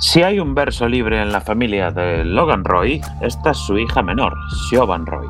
Si 0.08 0.22
hay 0.22 0.38
un 0.38 0.54
verso 0.54 0.88
libre 0.88 1.20
en 1.20 1.32
la 1.32 1.40
familia 1.40 1.90
de 1.90 2.24
Logan 2.24 2.62
Roy, 2.62 3.00
esta 3.20 3.50
es 3.50 3.56
su 3.56 3.76
hija 3.76 4.02
menor, 4.02 4.36
Siobhan 4.68 5.04
Roy. 5.04 5.26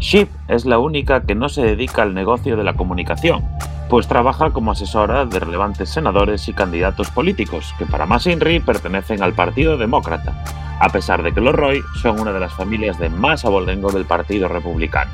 Ship 0.00 0.26
es 0.48 0.66
la 0.66 0.80
única 0.80 1.20
que 1.20 1.36
no 1.36 1.48
se 1.48 1.62
dedica 1.62 2.02
al 2.02 2.12
negocio 2.12 2.56
de 2.56 2.64
la 2.64 2.74
comunicación, 2.74 3.44
pues 3.88 4.08
trabaja 4.08 4.50
como 4.50 4.72
asesora 4.72 5.26
de 5.26 5.38
relevantes 5.38 5.90
senadores 5.90 6.48
y 6.48 6.54
candidatos 6.54 7.12
políticos 7.12 7.72
que 7.78 7.86
para 7.86 8.04
más 8.04 8.26
Inri 8.26 8.58
pertenecen 8.58 9.22
al 9.22 9.34
Partido 9.34 9.78
Demócrata, 9.78 10.34
a 10.80 10.88
pesar 10.88 11.22
de 11.22 11.32
que 11.32 11.40
los 11.40 11.54
Roy 11.54 11.80
son 12.02 12.18
una 12.18 12.32
de 12.32 12.40
las 12.40 12.54
familias 12.54 12.98
de 12.98 13.10
más 13.10 13.44
abolengo 13.44 13.92
del 13.92 14.06
Partido 14.06 14.48
Republicano. 14.48 15.12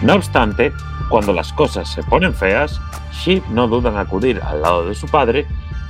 No 0.00 0.14
obstante, 0.14 0.72
cuando 1.10 1.34
las 1.34 1.52
cosas 1.52 1.86
se 1.86 2.02
ponen 2.02 2.32
feas, 2.32 2.80
Ship 3.12 3.42
no 3.50 3.68
duda 3.68 3.90
en 3.90 3.98
acudir 3.98 4.40
al 4.42 4.62
lado 4.62 4.88
de 4.88 4.94
su 4.94 5.06
padre, 5.06 5.46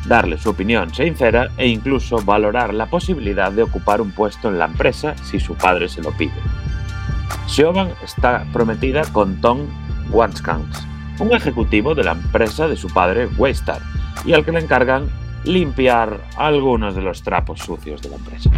darle 0.06 0.38
su 0.38 0.50
opinión 0.50 0.94
sincera 0.94 1.48
e 1.56 1.68
incluso 1.68 2.18
valorar 2.24 2.72
la 2.72 2.86
posibilidad 2.86 3.52
de 3.52 3.62
ocupar 3.62 4.00
un 4.00 4.12
puesto 4.12 4.48
en 4.48 4.58
la 4.58 4.66
empresa 4.66 5.14
si 5.24 5.40
su 5.40 5.54
padre 5.54 5.88
se 5.88 6.02
lo 6.02 6.12
pide. 6.12 6.40
Siobhan 7.46 7.90
está 8.02 8.44
prometida 8.52 9.02
con 9.12 9.40
Tom 9.40 9.60
Wanskans, 10.10 10.86
un 11.18 11.32
ejecutivo 11.32 11.94
de 11.94 12.04
la 12.04 12.12
empresa 12.12 12.68
de 12.68 12.76
su 12.76 12.88
padre 12.88 13.28
Waystar, 13.36 13.80
y 14.24 14.32
al 14.32 14.44
que 14.44 14.52
le 14.52 14.60
encargan 14.60 15.08
limpiar 15.44 16.20
algunos 16.36 16.94
de 16.94 17.02
los 17.02 17.22
trapos 17.22 17.60
sucios 17.60 18.02
de 18.02 18.10
la 18.10 18.16
empresa. 18.16 18.50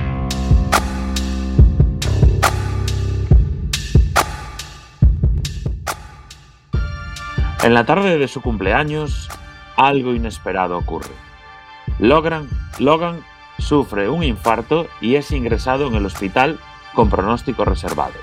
En 7.62 7.74
la 7.74 7.84
tarde 7.84 8.16
de 8.16 8.26
su 8.26 8.40
cumpleaños, 8.40 9.28
algo 9.76 10.14
inesperado 10.14 10.78
ocurre. 10.78 11.29
Logan, 12.00 12.48
Logan 12.78 13.20
sufre 13.58 14.08
un 14.08 14.22
infarto 14.22 14.86
y 15.02 15.16
es 15.16 15.32
ingresado 15.32 15.86
en 15.86 15.94
el 15.94 16.06
hospital 16.06 16.58
con 16.94 17.10
pronóstico 17.10 17.66
reservado. 17.66 18.14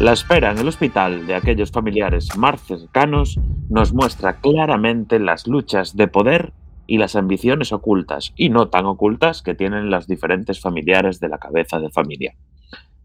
La 0.00 0.12
espera 0.12 0.50
en 0.50 0.58
el 0.58 0.66
hospital 0.66 1.24
de 1.28 1.36
aquellos 1.36 1.70
familiares 1.70 2.36
más 2.36 2.60
cercanos 2.62 3.38
nos 3.70 3.92
muestra 3.92 4.40
claramente 4.40 5.20
las 5.20 5.46
luchas 5.46 5.96
de 5.96 6.08
poder 6.08 6.52
y 6.88 6.98
las 6.98 7.14
ambiciones 7.14 7.72
ocultas 7.72 8.32
y 8.34 8.48
no 8.48 8.68
tan 8.68 8.86
ocultas 8.86 9.42
que 9.42 9.54
tienen 9.54 9.90
las 9.90 10.08
diferentes 10.08 10.60
familiares 10.60 11.20
de 11.20 11.28
la 11.28 11.38
cabeza 11.38 11.78
de 11.78 11.90
familia. 11.90 12.34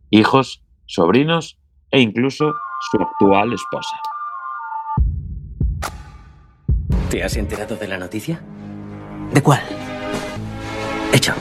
Hijos, 0.10 0.64
sobrinos 0.88 1.60
e 1.92 2.00
incluso 2.00 2.56
su 2.92 2.98
actual 3.00 3.54
esposa. 3.54 3.96
¿Te 7.12 7.24
has 7.24 7.38
enterado 7.38 7.76
de 7.76 7.88
la 7.88 8.00
noticia? 8.00 8.42
¿De 9.34 9.42
cuál? 9.42 9.62
Hecho. 11.12 11.34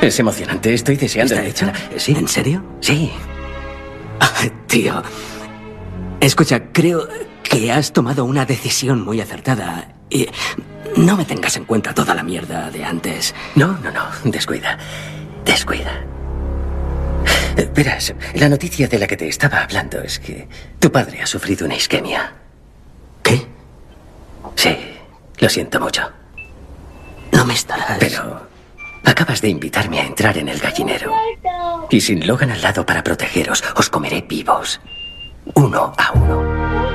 Es 0.00 0.18
emocionante, 0.18 0.74
estoy 0.74 0.96
deseando. 0.96 1.34
¿Está 1.34 1.46
hecho? 1.46 1.72
¿Sí? 1.96 2.12
¿En 2.12 2.28
serio? 2.28 2.64
Sí. 2.80 3.12
Ah, 4.20 4.32
tío. 4.66 5.02
Escucha, 6.20 6.72
creo 6.72 7.08
que 7.42 7.70
has 7.70 7.92
tomado 7.92 8.24
una 8.24 8.44
decisión 8.44 9.04
muy 9.04 9.20
acertada. 9.20 9.94
Y 10.10 10.28
no 10.96 11.16
me 11.16 11.24
tengas 11.24 11.56
en 11.56 11.64
cuenta 11.64 11.94
toda 11.94 12.14
la 12.14 12.22
mierda 12.22 12.70
de 12.70 12.84
antes. 12.84 13.34
No, 13.54 13.78
no, 13.78 13.90
no. 13.92 14.04
Descuida. 14.24 14.78
Descuida. 15.44 16.04
Verás, 17.74 18.14
la 18.34 18.48
noticia 18.48 18.86
de 18.86 18.98
la 18.98 19.06
que 19.06 19.16
te 19.16 19.28
estaba 19.28 19.62
hablando 19.62 20.00
es 20.00 20.18
que 20.18 20.48
tu 20.78 20.90
padre 20.90 21.22
ha 21.22 21.26
sufrido 21.26 21.66
una 21.66 21.74
isquemia. 21.74 22.32
¿Qué? 23.22 23.46
Sí, 24.54 24.76
lo 25.40 25.48
siento 25.48 25.80
mucho. 25.80 26.02
No 27.32 27.44
me 27.44 27.54
estarás. 27.54 27.98
Pero 27.98 28.42
acabas 29.04 29.40
de 29.40 29.48
invitarme 29.48 30.00
a 30.00 30.06
entrar 30.06 30.36
en 30.38 30.48
el 30.48 30.58
gallinero. 30.58 31.12
Y 31.90 32.00
sin 32.00 32.26
Logan 32.26 32.50
al 32.50 32.62
lado 32.62 32.84
para 32.84 33.02
protegeros, 33.02 33.62
os 33.76 33.88
comeré 33.88 34.22
vivos. 34.22 34.80
Uno 35.54 35.92
a 35.96 36.12
uno. 36.12 36.88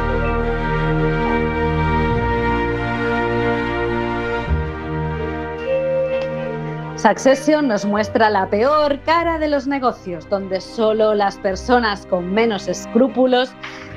Succession 7.03 7.67
nos 7.67 7.83
muestra 7.83 8.29
la 8.29 8.49
peor 8.49 8.97
cara 9.01 9.37
de 9.37 9.49
los 9.49 9.67
negocios, 9.67 10.29
donde 10.29 10.61
solo 10.61 11.13
las 11.13 11.37
personas 11.37 12.05
con 12.05 12.33
menos 12.33 12.69
escrúpulos 12.69 13.53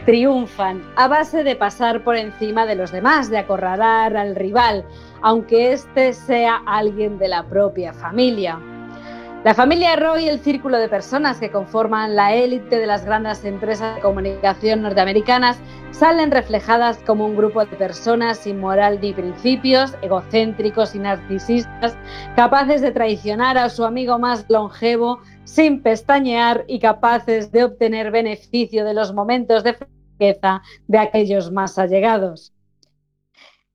triunfan 0.07 0.83
a 0.95 1.09
base 1.09 1.43
de 1.43 1.57
pasar 1.57 2.05
por 2.05 2.17
encima 2.17 2.65
de 2.65 2.77
los 2.77 2.93
demás, 2.93 3.29
de 3.29 3.39
acorralar 3.39 4.17
al 4.17 4.37
rival, 4.37 4.85
aunque 5.21 5.73
éste 5.73 6.13
sea 6.13 6.63
alguien 6.65 7.19
de 7.19 7.29
la 7.29 7.43
propia 7.43 7.93
familia. 7.93 8.59
La 9.45 9.55
familia 9.55 9.95
Roy 9.97 10.29
el 10.29 10.41
círculo 10.41 10.79
de 10.79 10.89
personas 10.89 11.39
que 11.39 11.51
conforman 11.51 12.17
la 12.17 12.35
élite 12.35 12.79
de 12.79 12.87
las 12.87 13.05
grandes 13.05 13.45
empresas 13.45 13.95
de 13.95 14.01
comunicación 14.01 14.83
norteamericanas 14.83 15.59
salen 15.91 16.31
reflejadas 16.31 16.99
como 17.07 17.27
un 17.27 17.37
grupo 17.37 17.65
de 17.65 17.77
personas 17.77 18.39
sin 18.39 18.59
moral 18.59 18.99
ni 19.01 19.13
principios, 19.13 19.95
egocéntricos 20.03 20.95
y 20.95 20.99
narcisistas, 20.99 21.97
capaces 22.35 22.81
de 22.81 22.93
traicionar 22.93 23.59
a 23.59 23.69
su 23.69 23.85
amigo 23.85 24.19
más 24.19 24.47
longevo 24.49 25.21
sin 25.45 25.81
pestañear 25.81 26.65
y 26.67 26.81
capaces 26.81 27.53
de 27.53 27.65
obtener 27.65 28.11
beneficio 28.11 28.85
de 28.85 28.95
los 28.95 29.13
momentos 29.13 29.63
de 29.63 29.75
de 30.19 30.99
aquellos 30.99 31.51
más 31.51 31.79
allegados. 31.79 32.53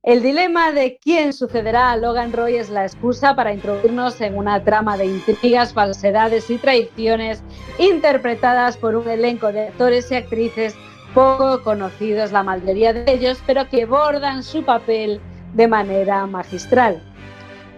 El 0.02 0.20
dilema 0.20 0.72
de 0.72 0.98
quién 1.00 1.32
sucederá 1.32 1.92
a 1.92 1.96
Logan 1.96 2.32
Roy 2.32 2.56
es 2.56 2.70
la 2.70 2.84
excusa 2.84 3.36
para 3.36 3.52
introducirnos 3.52 4.20
en 4.20 4.36
una 4.36 4.64
trama 4.64 4.96
de 4.96 5.06
intrigas, 5.06 5.72
falsedades 5.72 6.50
y 6.50 6.58
traiciones 6.58 7.40
interpretadas 7.78 8.76
por 8.76 8.96
un 8.96 9.08
elenco 9.08 9.52
de 9.52 9.68
actores 9.68 10.10
y 10.10 10.16
actrices 10.16 10.74
poco 11.14 11.62
conocidos, 11.62 12.32
la 12.32 12.42
mayoría 12.42 12.92
de 12.92 13.04
ellos, 13.12 13.40
pero 13.46 13.68
que 13.68 13.86
bordan 13.86 14.42
su 14.42 14.64
papel 14.64 15.20
de 15.54 15.68
manera 15.68 16.26
magistral. 16.26 17.00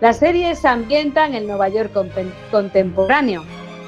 La 0.01 0.15
serie 0.15 0.55
se 0.55 0.69
ambienta 0.69 1.27
en 1.27 1.35
el 1.35 1.47
Nueva 1.47 1.69
York 1.69 1.93
contemporáneo. 2.51 3.45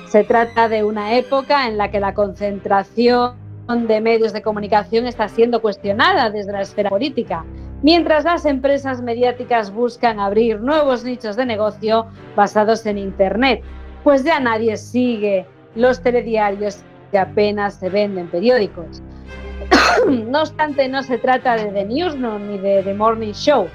Se 0.09 0.25
trata 0.25 0.69
de 0.69 0.85
una 0.85 1.15
época 1.15 1.67
en 1.67 1.79
la 1.79 1.91
que 1.91 2.01
la 2.01 2.13
concentración 2.13 3.46
de 3.69 4.01
medios 4.01 4.33
de 4.33 4.43
comunicación 4.43 5.07
está 5.07 5.29
siendo 5.29 5.61
cuestionada 5.61 6.31
desde 6.31 6.53
la 6.53 6.63
esfera 6.63 6.91
política 6.91 7.45
mientras 7.83 8.25
las 8.25 8.45
empresas 8.47 9.03
mediáticas 9.03 9.73
buscan 9.73 10.21
abrir 10.21 10.61
nuevos 10.61 11.05
nichos 11.05 11.37
de 11.37 11.47
negocio 11.47 12.07
basados 12.35 12.87
en 12.87 12.99
Internet, 12.99 13.63
pues 14.03 14.25
ya 14.25 14.41
nadie 14.41 14.77
sigue 14.77 15.47
los 15.75 16.03
telediarios 16.03 16.83
que 17.11 17.19
apenas 17.19 17.75
se 17.75 17.89
venden 17.89 18.29
periódicos. 18.29 19.03
no 20.09 20.41
obstante, 20.41 20.89
no 20.89 21.03
se 21.03 21.19
trata 21.19 21.57
de 21.57 21.67
The 21.67 21.85
Newsroom 21.85 22.51
ni 22.51 22.59
de 22.59 22.83
The 22.83 22.95
Morning 22.95 23.33
Show. 23.33 23.69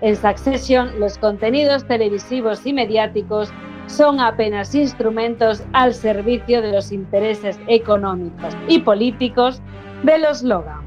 En 0.00 0.14
Succession, 0.14 1.00
los 1.00 1.18
contenidos 1.18 1.84
televisivos 1.86 2.64
y 2.64 2.72
mediáticos 2.72 3.52
son 3.88 4.20
apenas 4.20 4.74
instrumentos 4.74 5.62
al 5.72 5.94
servicio 5.94 6.62
de 6.62 6.72
los 6.72 6.92
intereses 6.92 7.58
económicos 7.66 8.56
y 8.68 8.80
políticos 8.80 9.60
de 10.02 10.18
los 10.18 10.42
Logan. 10.42 10.86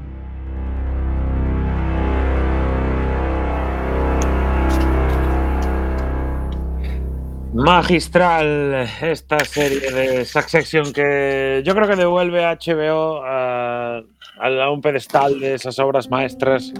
Magistral 7.54 8.88
esta 9.02 9.40
serie 9.40 9.90
de 9.92 10.24
Succession 10.24 10.90
que 10.90 11.62
yo 11.66 11.74
creo 11.74 11.86
que 11.86 11.96
devuelve 11.96 12.46
a 12.46 12.56
HBO 12.56 13.22
a, 13.22 14.00
a 14.38 14.70
un 14.70 14.80
pedestal 14.80 15.38
de 15.38 15.54
esas 15.54 15.78
obras 15.78 16.08
maestras 16.08 16.72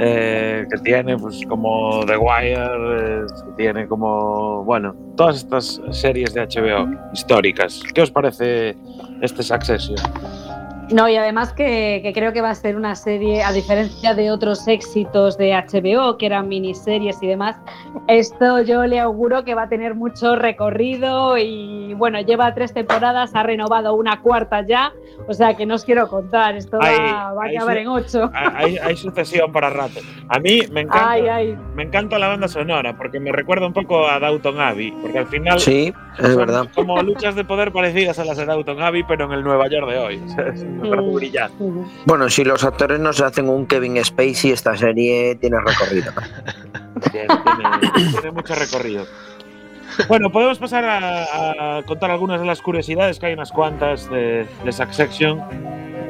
eh, 0.00 0.64
que 0.70 0.78
tiene, 0.78 1.18
pues 1.18 1.44
como 1.48 2.04
The 2.06 2.16
Wire, 2.16 2.54
eh, 2.54 3.26
que 3.44 3.52
tiene 3.56 3.88
como, 3.88 4.62
bueno, 4.64 4.94
todas 5.16 5.38
estas 5.38 5.80
series 5.90 6.34
de 6.34 6.42
HBO 6.42 6.88
históricas. 7.12 7.82
¿Qué 7.92 8.02
os 8.02 8.10
parece 8.10 8.76
este 9.20 9.42
Succession? 9.42 9.96
No, 10.90 11.06
y 11.06 11.16
además 11.16 11.52
que, 11.52 12.00
que, 12.02 12.14
creo 12.14 12.32
que 12.32 12.40
va 12.40 12.48
a 12.50 12.54
ser 12.54 12.74
una 12.74 12.94
serie, 12.94 13.42
a 13.42 13.52
diferencia 13.52 14.14
de 14.14 14.30
otros 14.30 14.66
éxitos 14.66 15.36
de 15.36 15.52
HBO, 15.52 16.16
que 16.16 16.24
eran 16.24 16.48
miniseries 16.48 17.22
y 17.22 17.26
demás, 17.26 17.56
esto 18.06 18.62
yo 18.62 18.86
le 18.86 18.98
auguro 18.98 19.44
que 19.44 19.54
va 19.54 19.64
a 19.64 19.68
tener 19.68 19.94
mucho 19.94 20.34
recorrido 20.36 21.36
y 21.36 21.92
bueno, 21.92 22.18
lleva 22.22 22.54
tres 22.54 22.72
temporadas, 22.72 23.34
ha 23.34 23.42
renovado 23.42 23.94
una 23.96 24.22
cuarta 24.22 24.62
ya, 24.66 24.92
o 25.26 25.34
sea 25.34 25.54
que 25.54 25.66
no 25.66 25.74
os 25.74 25.84
quiero 25.84 26.08
contar, 26.08 26.56
esto 26.56 26.78
Hay- 26.80 26.96
va, 26.96 27.32
va 27.34 27.44
a 27.44 27.48
acabar 27.48 27.74
su- 27.76 27.80
en 27.82 27.88
ocho. 27.88 28.30
Hay, 28.32 28.78
hay 28.78 28.96
sucesión 28.96 29.52
para 29.52 29.68
rato. 29.68 30.00
A 30.28 30.38
mí 30.38 30.60
me 30.72 30.80
encanta, 30.82 31.10
Ay, 31.10 31.28
ay. 31.28 31.56
me 31.74 31.82
encanta 31.82 32.18
la 32.18 32.28
banda 32.28 32.48
sonora 32.48 32.96
porque 32.96 33.20
me 33.20 33.30
recuerda 33.30 33.66
un 33.66 33.74
poco 33.74 34.06
a 34.08 34.18
Downton 34.18 34.58
Abbey, 34.58 34.92
porque 35.02 35.18
al 35.18 35.26
final 35.26 35.60
Sí, 35.60 35.92
es 36.18 36.28
son 36.28 36.36
verdad. 36.36 36.68
como 36.74 37.02
luchas 37.02 37.34
de 37.34 37.44
poder 37.44 37.72
parecidas 37.72 38.18
a 38.18 38.24
las 38.24 38.36
de 38.36 38.44
Downton 38.46 38.82
Abbey, 38.82 39.04
pero 39.06 39.24
en 39.26 39.32
el 39.32 39.42
Nueva 39.44 39.68
York 39.68 39.88
de 39.88 39.98
hoy. 39.98 40.22
O 40.24 40.28
sea, 40.34 40.48
es- 40.48 40.64
me 40.64 40.88
parece 40.88 41.10
brillante. 41.14 41.64
Bueno, 42.06 42.28
si 42.28 42.44
los 42.44 42.64
actores 42.64 42.98
no 43.00 43.12
se 43.12 43.24
hacen 43.24 43.48
un 43.48 43.66
Kevin 43.66 44.02
Spacey, 44.04 44.50
esta 44.52 44.76
serie 44.76 45.34
tiene 45.36 45.56
recorrido. 45.60 46.12
Tiene, 47.12 47.28
tiene- 47.28 48.10
tiene 48.12 48.30
mucho 48.32 48.54
recorrido. 48.56 49.04
Bueno, 50.08 50.30
podemos 50.30 50.58
pasar 50.58 50.84
a, 50.84 51.78
a 51.78 51.82
contar 51.84 52.10
algunas 52.10 52.40
de 52.40 52.46
las 52.46 52.60
curiosidades, 52.60 53.18
que 53.18 53.26
hay 53.26 53.34
unas 53.34 53.52
cuantas 53.52 54.08
de, 54.10 54.46
de 54.64 54.72
Succession. 54.72 55.40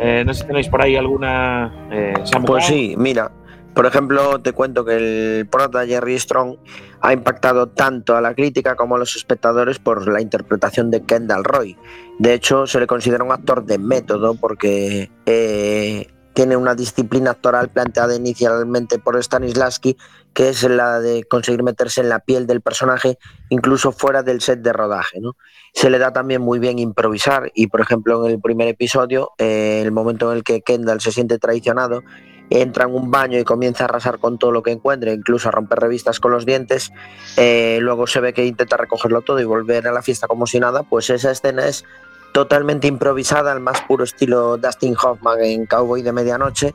Eh, 0.01 0.23
no 0.27 0.33
sé 0.33 0.41
si 0.43 0.47
tenéis 0.47 0.69
por 0.69 0.83
ahí 0.83 0.97
alguna. 0.97 1.73
Eh. 1.91 2.15
Pues 2.47 2.67
sí, 2.67 2.95
mira, 2.97 3.31
por 3.79 3.87
ejemplo, 3.87 4.41
te 4.41 4.55
cuento 4.55 4.85
que 4.85 4.97
el 4.97 5.47
prota 5.47 5.87
Jerry 5.87 6.18
Strong 6.18 6.57
ha 7.01 7.12
impactado 7.12 7.68
tanto 7.68 8.16
a 8.16 8.20
la 8.20 8.35
crítica 8.35 8.74
como 8.74 8.97
a 8.97 8.99
los 8.99 9.14
espectadores 9.14 9.79
por 9.79 10.09
la 10.09 10.20
interpretación 10.20 10.91
de 10.91 11.05
Kendall 11.05 11.45
Roy. 11.45 11.79
De 12.18 12.35
hecho, 12.35 12.66
se 12.66 12.81
le 12.81 12.89
considera 12.89 13.22
un 13.22 13.31
actor 13.31 13.64
de 13.64 13.79
método 13.79 14.35
porque 14.35 15.12
eh, 15.26 16.09
tiene 16.33 16.57
una 16.57 16.74
disciplina 16.74 17.31
actoral 17.31 17.68
planteada 17.68 18.16
inicialmente 18.16 18.99
por 18.99 19.22
Stanislavski, 19.22 19.97
que 20.33 20.49
es 20.49 20.64
la 20.64 20.99
de 20.99 21.22
conseguir 21.22 21.62
meterse 21.62 22.01
en 22.01 22.09
la 22.09 22.18
piel 22.18 22.49
del 22.49 22.61
personaje 22.61 23.16
incluso 23.49 23.93
fuera 23.93 24.24
del 24.24 24.41
set 24.41 24.61
de 24.61 24.72
rodaje. 24.72 25.20
¿no? 25.20 25.37
Se 25.72 25.89
le 25.89 25.99
da 25.99 26.12
también 26.12 26.43
muy 26.43 26.59
bien 26.59 26.81
improvisar 26.81 27.51
y, 27.55 27.68
por 27.68 27.81
ejemplo, 27.81 28.24
en 28.26 28.33
el 28.33 28.41
primer 28.41 28.66
episodio, 28.66 29.31
eh, 29.39 29.83
el 29.85 29.93
momento 29.93 30.33
en 30.33 30.39
el 30.39 30.45
que 30.45 30.62
Kendall 30.62 31.01
se 31.01 31.12
siente 31.12 31.39
traicionado, 31.39 32.03
entra 32.51 32.85
en 32.85 32.95
un 32.95 33.11
baño 33.11 33.39
y 33.39 33.45
comienza 33.45 33.85
a 33.85 33.87
arrasar 33.87 34.19
con 34.19 34.39
todo 34.39 34.53
lo 34.53 34.63
que 34.63 34.71
encuentre, 34.71 35.13
incluso 35.13 35.49
a 35.49 35.53
romper 35.53 35.81
revistas 35.81 36.21
con 36.21 36.33
los 36.33 36.47
dientes, 36.47 36.93
eh, 37.37 37.79
luego 37.81 38.07
se 38.07 38.21
ve 38.21 38.33
que 38.33 38.45
intenta 38.45 38.77
recogerlo 38.77 39.23
todo 39.23 39.41
y 39.41 39.45
volver 39.45 39.87
a 39.87 39.93
la 39.93 40.03
fiesta 40.03 40.27
como 40.27 40.47
si 40.47 40.61
nada, 40.61 40.83
pues 40.83 41.11
esa 41.11 41.31
escena 41.31 41.67
es 41.67 41.85
totalmente 42.33 42.87
improvisada 42.87 43.53
al 43.53 43.61
más 43.61 43.81
puro 43.83 44.05
estilo 44.05 44.59
Dustin 44.59 44.97
Hoffman 45.03 45.41
en 45.43 45.67
Cowboy 45.67 46.03
de 46.03 46.13
Medianoche 46.13 46.75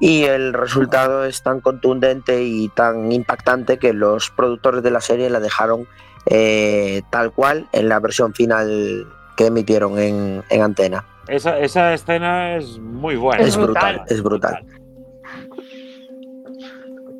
y 0.00 0.24
el 0.24 0.52
resultado 0.52 1.24
es 1.24 1.42
tan 1.42 1.60
contundente 1.60 2.42
y 2.44 2.68
tan 2.68 3.10
impactante 3.10 3.78
que 3.78 3.92
los 3.92 4.30
productores 4.30 4.82
de 4.82 4.90
la 4.90 5.00
serie 5.00 5.28
la 5.28 5.40
dejaron 5.40 5.88
eh, 6.26 7.02
tal 7.10 7.32
cual 7.32 7.68
en 7.72 7.88
la 7.88 7.98
versión 7.98 8.32
final 8.32 9.06
que 9.36 9.46
emitieron 9.46 9.98
en, 9.98 10.44
en 10.50 10.62
antena. 10.62 11.04
Esa, 11.28 11.58
esa 11.58 11.92
escena 11.94 12.56
es 12.56 12.78
muy 12.78 13.16
buena. 13.16 13.42
Es 13.42 13.56
brutal, 13.56 14.02
es 14.08 14.22
brutal. 14.22 14.64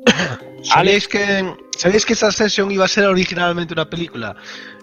¿Sabéis 0.63 1.07
que, 1.09 1.53
¿Sabéis 1.77 2.05
que 2.05 2.13
esta 2.13 2.31
sesión 2.31 2.71
iba 2.71 2.85
a 2.85 2.87
ser 2.87 3.05
originalmente 3.05 3.73
una 3.73 3.89
película? 3.89 4.35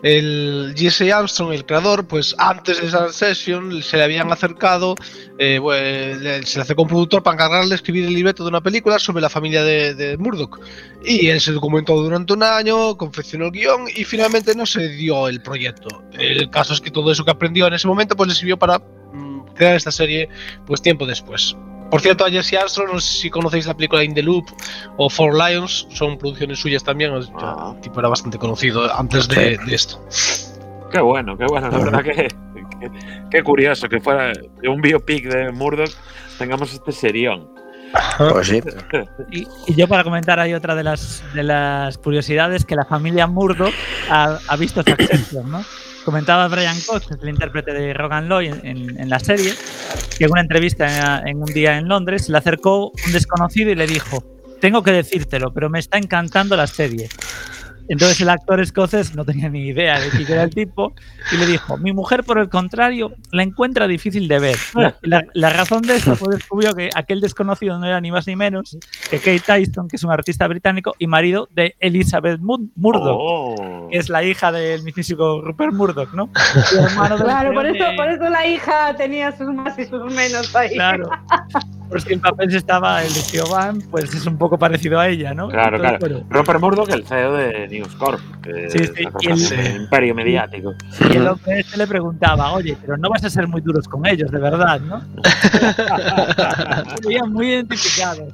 El 0.03 0.75
Jesse 0.77 1.11
Armstrong, 1.12 1.53
el 1.55 1.64
creador, 1.64 2.07
pues 2.07 2.35
antes 2.39 2.81
de 2.81 2.89
esa 2.89 3.11
sesión 3.12 3.83
se 3.83 3.97
le 3.97 4.05
habían 4.05 4.31
acercado, 4.31 4.95
eh, 5.39 5.59
bueno, 5.59 6.18
le- 6.21 6.43
se 6.45 6.59
le 6.59 6.62
acercó 6.62 6.83
un 6.83 6.89
productor 6.89 7.23
para 7.23 7.35
encargarle 7.35 7.71
de 7.71 7.75
escribir 7.77 8.05
el 8.05 8.12
libreto 8.14 8.43
de 8.43 8.51
una 8.51 8.61
película 8.61 8.99
sobre 8.99 9.23
la 9.23 9.31
familia 9.31 9.62
de, 9.64 9.95
de 9.95 10.18
Murdoch. 10.18 10.59
Y 11.03 11.29
él 11.29 11.41
se 11.41 11.53
documentó 11.53 11.97
durante 11.97 12.33
un 12.35 12.43
año, 12.43 12.97
confeccionó 12.99 13.47
el 13.47 13.53
guion 13.53 13.87
y 13.95 14.05
finalmente 14.05 14.55
no 14.55 14.66
se 14.66 14.89
dio 14.89 15.29
el 15.29 15.41
proyecto. 15.41 16.03
El 16.12 16.51
caso 16.51 16.75
es 16.75 16.81
que 16.83 16.91
todo 16.91 17.11
eso 17.11 17.25
que 17.25 17.31
aprendió 17.31 17.66
en 17.66 17.73
ese 17.75 17.89
momento 17.89 18.16
pues 18.16 18.29
le 18.29 18.35
sirvió 18.35 18.59
para 18.59 18.79
mm, 18.79 19.55
crear 19.55 19.77
esta 19.77 19.91
serie 19.93 20.29
pues 20.66 20.83
tiempo 20.83 21.07
después. 21.07 21.57
Por 21.91 22.01
cierto, 22.01 22.24
a 22.24 22.30
Jesse 22.30 22.55
Armstrong, 22.55 22.93
no 22.93 23.01
sé 23.01 23.20
si 23.20 23.30
conocéis 23.30 23.66
la 23.66 23.74
película 23.74 24.05
In 24.05 24.14
the 24.14 24.22
Loop 24.22 24.47
o 24.97 25.11
Four 25.11 25.34
Lions, 25.34 25.86
son 25.91 26.16
producciones 26.18 26.61
suyas 26.61 26.84
también. 26.84 27.12
El 27.12 27.26
tipo 27.80 28.01
era 28.01 28.09
bastante 28.09 28.38
conocido 28.38 28.93
antes 28.95 29.26
de, 29.28 29.59
de 29.59 29.74
esto. 29.74 30.01
Qué 30.93 31.01
bueno, 31.01 31.36
qué 31.36 31.47
bueno. 31.47 31.68
La 31.70 31.78
verdad 31.78 32.03
que, 32.03 32.28
qué, 32.80 32.91
qué 33.30 33.43
curioso 33.43 33.88
que 33.88 34.01
fuera 34.01 34.32
que 34.61 34.68
un 34.68 34.80
biopic 34.80 35.26
de 35.26 35.51
Murdoch 35.53 35.91
tengamos 36.38 36.72
este 36.72 36.93
serión. 36.93 37.49
Pues 38.18 38.49
sí. 38.49 38.61
Y, 39.32 39.47
y 39.66 39.74
yo 39.74 39.86
para 39.86 40.05
comentar 40.05 40.41
hay 40.41 40.55
otra 40.55 40.74
de 40.74 40.82
las, 40.82 41.22
de 41.34 41.43
las 41.43 41.99
curiosidades 41.99 42.64
que 42.64 42.74
la 42.74 42.84
familia 42.84 43.26
Murdoch 43.26 43.74
ha, 44.11 44.38
ha 44.47 44.57
visto 44.57 44.82
Succession, 44.82 45.51
¿no? 45.51 45.64
Comentaba 46.11 46.48
Brian 46.48 46.76
Cox, 46.88 47.06
el 47.22 47.28
intérprete 47.28 47.72
de 47.72 47.94
Rogan 47.94 48.28
Loy 48.28 48.48
en, 48.48 48.66
en- 48.66 48.98
en 49.00 49.08
la 49.08 49.20
serie, 49.20 49.52
que 50.18 50.24
en 50.24 50.32
una 50.32 50.40
entrevista 50.40 51.20
en, 51.20 51.28
en 51.28 51.36
un 51.38 51.44
día 51.44 51.78
en 51.78 51.86
Londres 51.86 52.28
le 52.28 52.36
acercó 52.36 52.90
un 53.06 53.12
desconocido 53.12 53.70
y 53.70 53.76
le 53.76 53.86
dijo, 53.86 54.20
tengo 54.61 54.82
que 54.82 54.90
decírtelo, 54.90 55.52
pero 55.54 55.70
me 55.70 55.78
está 55.78 55.98
encantando 55.98 56.56
la 56.56 56.66
serie. 56.66 57.08
Entonces 57.91 58.20
el 58.20 58.28
actor 58.30 58.61
escocés 58.61 59.14
no 59.14 59.24
tenía 59.24 59.49
ni 59.49 59.66
idea 59.66 59.99
de 60.01 60.09
quién 60.11 60.30
era 60.30 60.45
el 60.45 60.51
tipo 60.55 60.95
y 61.32 61.36
le 61.36 61.45
dijo, 61.47 61.76
mi 61.76 61.93
mujer 61.93 62.22
por 62.24 62.38
el 62.38 62.49
contrario 62.49 63.12
la 63.32 63.43
encuentra 63.43 63.86
difícil 63.88 64.28
de 64.28 64.38
ver. 64.38 64.57
La, 65.03 65.24
la 65.34 65.51
razón 65.51 65.82
de 65.82 65.97
esto 65.97 66.14
fue 66.16 66.34
descubrió 66.34 66.72
que 66.74 66.88
aquel 66.95 67.20
desconocido 67.20 67.78
no 67.78 67.86
era 67.86 68.01
ni 68.01 68.11
más 68.12 68.26
ni 68.28 68.36
menos 68.36 68.78
que 69.11 69.18
Kate 69.18 69.41
Tyson, 69.45 69.88
que 69.88 69.97
es 69.97 70.05
un 70.05 70.12
artista 70.12 70.47
británico 70.47 70.95
y 70.99 71.07
marido 71.09 71.49
de 71.53 71.74
Elizabeth 71.80 72.41
Mur- 72.41 72.68
Murdoch, 72.76 73.18
Oh. 73.20 73.88
que 73.91 73.99
es 73.99 74.09
la 74.09 74.22
hija 74.22 74.53
del 74.53 74.82
místico 74.84 75.43
Rupert 75.43 75.72
Murdoch, 75.74 76.12
¿no? 76.14 76.30
Claro, 77.18 77.53
por 77.53 77.66
eso, 77.66 77.84
por 77.97 78.09
eso 78.09 78.28
la 78.30 78.47
hija 78.47 78.95
tenía 78.97 79.36
sus 79.36 79.53
más 79.53 79.78
y 79.78 79.84
sus 79.84 80.05
menos 80.14 80.55
ahí. 80.55 80.70
Claro. 80.74 81.11
Pues 81.91 82.05
que 82.05 82.14
el 82.14 82.20
papel 82.20 82.55
estaba 82.55 83.03
el 83.03 83.09
de 83.12 83.20
Siobhan, 83.20 83.80
pues 83.91 84.14
es 84.14 84.24
un 84.24 84.38
poco 84.38 84.57
parecido 84.59 85.01
a 85.01 85.09
ella, 85.09 85.34
¿no? 85.34 85.49
Claro, 85.49 85.76
Entonces, 85.76 85.99
claro. 85.99 86.14
bueno, 86.20 86.26
Rupert 86.30 86.61
Murdoch, 86.61 86.88
el 86.91 87.05
CEO 87.05 87.32
de 87.34 87.66
News 87.68 87.95
Corp, 87.97 88.20
Sí, 88.68 88.78
sí, 88.84 89.05
y 89.20 89.28
el- 89.28 89.76
imperio 89.82 90.14
mediático. 90.14 90.72
Y 91.12 91.16
el 91.16 91.26
hombre 91.26 91.61
este 91.61 91.76
le 91.76 91.86
preguntaba, 91.88 92.53
oye, 92.53 92.76
pero 92.80 92.97
no 92.97 93.11
vas 93.11 93.24
a 93.24 93.30
ser 93.30 93.49
muy 93.49 93.61
duros 93.61 93.88
con 93.88 94.07
ellos, 94.07 94.30
de 94.30 94.38
verdad, 94.38 94.80
¿no? 94.80 95.03
Muy 97.28 97.49
identificados. 97.49 98.32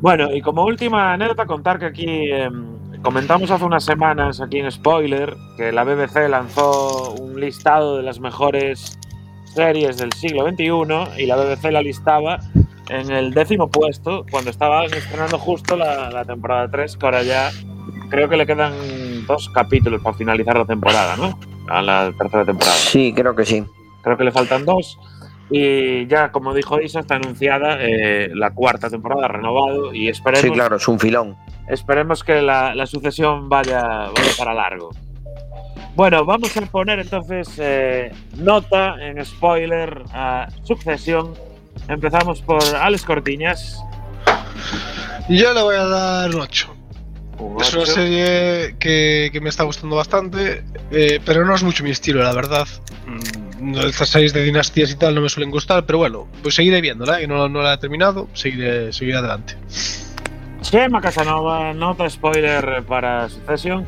Bueno, 0.00 0.34
y 0.34 0.40
como 0.40 0.64
última 0.64 1.12
anécdota, 1.12 1.44
contar 1.46 1.78
que 1.78 1.86
aquí 1.86 2.06
em, 2.32 2.66
comentamos 3.02 3.50
hace 3.50 3.64
unas 3.64 3.84
semanas, 3.84 4.40
aquí 4.40 4.58
en 4.58 4.70
Spoiler, 4.70 5.34
que 5.56 5.72
la 5.72 5.84
BBC 5.84 6.28
lanzó 6.28 7.12
un 7.14 7.38
listado 7.38 7.98
de 7.98 8.02
las 8.04 8.18
mejores 8.20 8.98
series 9.54 9.98
del 9.98 10.12
siglo 10.12 10.48
XXI 10.48 11.22
y 11.22 11.26
la 11.26 11.36
BBC 11.36 11.70
la 11.70 11.82
listaba 11.82 12.38
en 12.88 13.10
el 13.10 13.32
décimo 13.32 13.68
puesto 13.70 14.24
cuando 14.30 14.50
estaban 14.50 14.84
estrenando 14.92 15.38
justo 15.38 15.76
la, 15.76 16.10
la 16.10 16.24
temporada 16.24 16.68
3, 16.70 16.96
que 16.96 17.06
ahora 17.06 17.22
ya 17.22 17.50
creo 18.08 18.28
que 18.28 18.36
le 18.36 18.46
quedan 18.46 18.72
dos 19.26 19.48
capítulos 19.50 20.02
para 20.02 20.16
finalizar 20.16 20.56
la 20.58 20.64
temporada, 20.64 21.16
¿no? 21.16 21.38
A 21.68 21.82
la 21.82 22.12
tercera 22.18 22.44
temporada. 22.44 22.72
Sí, 22.74 23.12
creo 23.14 23.34
que 23.36 23.44
sí. 23.44 23.64
Creo 24.02 24.16
que 24.16 24.24
le 24.24 24.32
faltan 24.32 24.64
dos. 24.64 24.98
Y 25.52 26.06
ya, 26.06 26.30
como 26.32 26.54
dijo 26.54 26.80
Isa, 26.80 27.00
está 27.00 27.16
anunciada 27.16 27.76
eh, 27.80 28.30
la 28.34 28.50
cuarta 28.52 28.88
temporada, 28.90 29.28
renovado. 29.28 29.92
Y 29.94 30.08
esperemos, 30.08 30.42
Sí, 30.42 30.50
claro, 30.50 30.76
es 30.76 30.88
un 30.88 30.98
filón. 30.98 31.36
esperemos 31.68 32.24
que 32.24 32.40
la, 32.40 32.74
la 32.74 32.86
sucesión 32.86 33.48
vaya, 33.48 33.82
vaya 33.82 34.30
para 34.38 34.54
largo. 34.54 34.90
Bueno, 35.96 36.24
vamos 36.24 36.56
a 36.56 36.60
poner 36.62 37.00
entonces 37.00 37.48
eh, 37.58 38.12
nota 38.36 38.94
en 39.00 39.24
spoiler 39.24 40.02
a 40.12 40.48
sucesión. 40.64 41.34
Empezamos 41.88 42.40
por 42.42 42.62
Alex 42.76 43.04
Cortiñas. 43.04 43.80
Yo 45.28 45.52
le 45.52 45.62
voy 45.62 45.76
a 45.76 45.84
dar 45.84 46.34
un 46.34 46.40
8. 46.40 46.76
Un 47.38 47.60
Es 47.60 47.74
una 47.74 47.86
serie 47.86 48.76
que, 48.78 49.30
que 49.32 49.40
me 49.40 49.48
está 49.48 49.64
gustando 49.64 49.96
bastante, 49.96 50.64
eh, 50.90 51.20
pero 51.24 51.44
no 51.44 51.54
es 51.54 51.62
mucho 51.62 51.82
mi 51.82 51.90
estilo, 51.90 52.22
la 52.22 52.32
verdad. 52.32 52.66
Mm, 53.06 53.72
no, 53.72 53.80
Estas 53.82 54.10
series 54.10 54.32
de 54.32 54.42
dinastías 54.42 54.90
y 54.90 54.96
tal 54.96 55.14
no 55.14 55.20
me 55.20 55.28
suelen 55.28 55.50
gustar, 55.50 55.86
pero 55.86 55.98
bueno, 55.98 56.28
pues 56.42 56.54
seguiré 56.54 56.80
viéndola, 56.80 57.18
que 57.18 57.26
no, 57.26 57.48
no 57.48 57.62
la 57.62 57.74
he 57.74 57.78
terminado, 57.78 58.28
seguiré, 58.34 58.92
seguiré 58.92 59.18
adelante. 59.18 59.56
Chema 60.60 61.00
Casanova, 61.00 61.72
nota 61.72 62.08
spoiler 62.08 62.82
para 62.86 63.28
sucesión. 63.28 63.86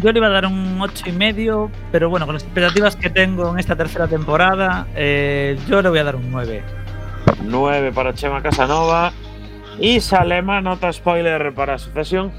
Yo 0.00 0.12
le 0.12 0.18
iba 0.18 0.26
a 0.26 0.30
dar 0.30 0.46
un 0.46 0.80
ocho 0.80 1.04
y 1.08 1.12
medio, 1.12 1.70
pero 1.90 2.10
bueno, 2.10 2.26
con 2.26 2.34
las 2.34 2.42
expectativas 2.42 2.96
que 2.96 3.08
tengo 3.10 3.50
en 3.50 3.58
esta 3.58 3.76
tercera 3.76 4.06
temporada, 4.06 4.86
eh, 4.94 5.58
yo 5.68 5.80
le 5.80 5.88
voy 5.88 5.98
a 6.00 6.04
dar 6.04 6.16
un 6.16 6.30
9. 6.30 6.62
9 7.44 7.92
para 7.92 8.14
Chema 8.14 8.42
Casanova. 8.42 9.12
Y 9.78 10.00
Salema, 10.00 10.60
nota 10.60 10.92
spoiler 10.92 11.54
para 11.54 11.78
sucesión. 11.78 12.30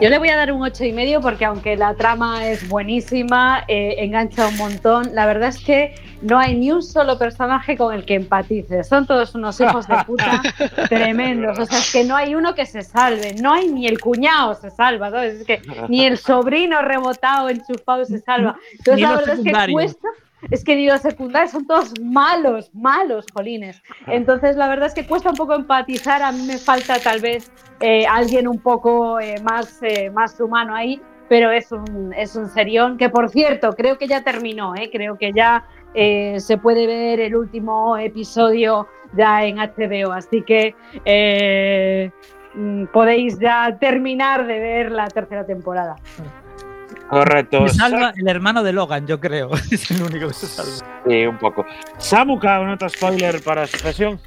Yo 0.00 0.08
le 0.08 0.18
voy 0.18 0.28
a 0.28 0.36
dar 0.36 0.52
un 0.52 0.62
ocho 0.62 0.84
y 0.84 0.92
medio 0.92 1.20
porque 1.20 1.44
aunque 1.44 1.76
la 1.76 1.94
trama 1.94 2.46
es 2.46 2.68
buenísima, 2.68 3.64
eh, 3.68 3.96
engancha 3.98 4.46
un 4.46 4.56
montón. 4.56 5.14
La 5.14 5.26
verdad 5.26 5.48
es 5.48 5.58
que 5.58 5.94
no 6.22 6.38
hay 6.38 6.56
ni 6.56 6.70
un 6.70 6.82
solo 6.82 7.18
personaje 7.18 7.76
con 7.76 7.94
el 7.94 8.04
que 8.04 8.14
empatice. 8.14 8.84
Son 8.84 9.06
todos 9.06 9.34
unos 9.34 9.60
hijos 9.60 9.86
de 9.86 9.96
puta 10.04 10.42
tremendos. 10.88 11.58
O 11.58 11.66
sea, 11.66 11.78
es 11.78 11.92
que 11.92 12.04
no 12.04 12.16
hay 12.16 12.34
uno 12.34 12.54
que 12.54 12.66
se 12.66 12.82
salve. 12.82 13.34
No 13.40 13.52
hay 13.52 13.68
ni 13.68 13.86
el 13.86 14.00
cuñado 14.00 14.54
se 14.54 14.70
salva, 14.70 15.10
¿sabes? 15.10 15.40
Es 15.40 15.46
que 15.46 15.62
ni 15.88 16.04
el 16.04 16.18
sobrino 16.18 16.82
rebotado, 16.82 17.48
enchufado 17.48 18.04
se 18.04 18.20
salva. 18.20 18.56
Entonces 18.72 18.96
Ni 18.96 19.02
la 19.02 19.16
verdad 19.16 19.38
es 19.38 19.44
que 19.44 19.72
cuesta. 19.72 20.08
Es 20.50 20.64
que 20.64 20.76
los 20.86 21.00
secundarios 21.00 21.50
son 21.50 21.66
todos 21.66 21.92
malos, 22.00 22.70
malos, 22.74 23.26
jolines. 23.34 23.82
Entonces, 24.06 24.56
la 24.56 24.68
verdad 24.68 24.86
es 24.86 24.94
que 24.94 25.06
cuesta 25.06 25.30
un 25.30 25.36
poco 25.36 25.54
empatizar. 25.54 26.22
A 26.22 26.32
mí 26.32 26.42
me 26.46 26.58
falta 26.58 26.98
tal 27.00 27.20
vez 27.20 27.50
eh, 27.80 28.06
alguien 28.06 28.46
un 28.46 28.58
poco 28.58 29.20
eh, 29.20 29.36
más, 29.42 29.82
eh, 29.82 30.10
más 30.10 30.40
humano 30.40 30.74
ahí, 30.74 31.00
pero 31.28 31.50
es 31.50 31.72
un, 31.72 32.12
es 32.16 32.36
un 32.36 32.48
serión 32.48 32.96
que, 32.96 33.08
por 33.08 33.28
cierto, 33.30 33.72
creo 33.72 33.98
que 33.98 34.06
ya 34.06 34.22
terminó. 34.22 34.74
¿eh? 34.76 34.90
Creo 34.92 35.18
que 35.18 35.32
ya 35.32 35.66
se 35.94 36.58
puede 36.62 36.86
ver 36.86 37.18
el 37.18 37.34
último 37.34 37.96
episodio 37.96 38.86
ya 39.16 39.44
en 39.44 39.56
HBO. 39.56 40.12
Así 40.12 40.42
que 40.42 40.76
mm, 42.54 42.84
podéis 42.92 43.38
ya 43.40 43.76
terminar 43.80 44.46
de 44.46 44.60
ver 44.60 44.92
la 44.92 45.08
tercera 45.08 45.44
temporada. 45.44 45.96
Correcto. 47.08 47.62
Me 47.62 47.68
salva 47.70 48.12
el 48.16 48.28
hermano 48.28 48.62
de 48.62 48.72
Logan, 48.72 49.06
yo 49.06 49.18
creo. 49.20 49.50
Es 49.70 49.90
el 49.90 50.02
único 50.02 50.28
que 50.28 50.34
se 50.34 50.46
salva. 50.46 51.02
Sí, 51.06 51.26
un 51.26 51.38
poco. 51.38 51.64
Samuka, 51.98 52.58
nota 52.60 52.88
spoiler 52.88 53.42
para 53.42 53.66
sucesión. 53.66 54.20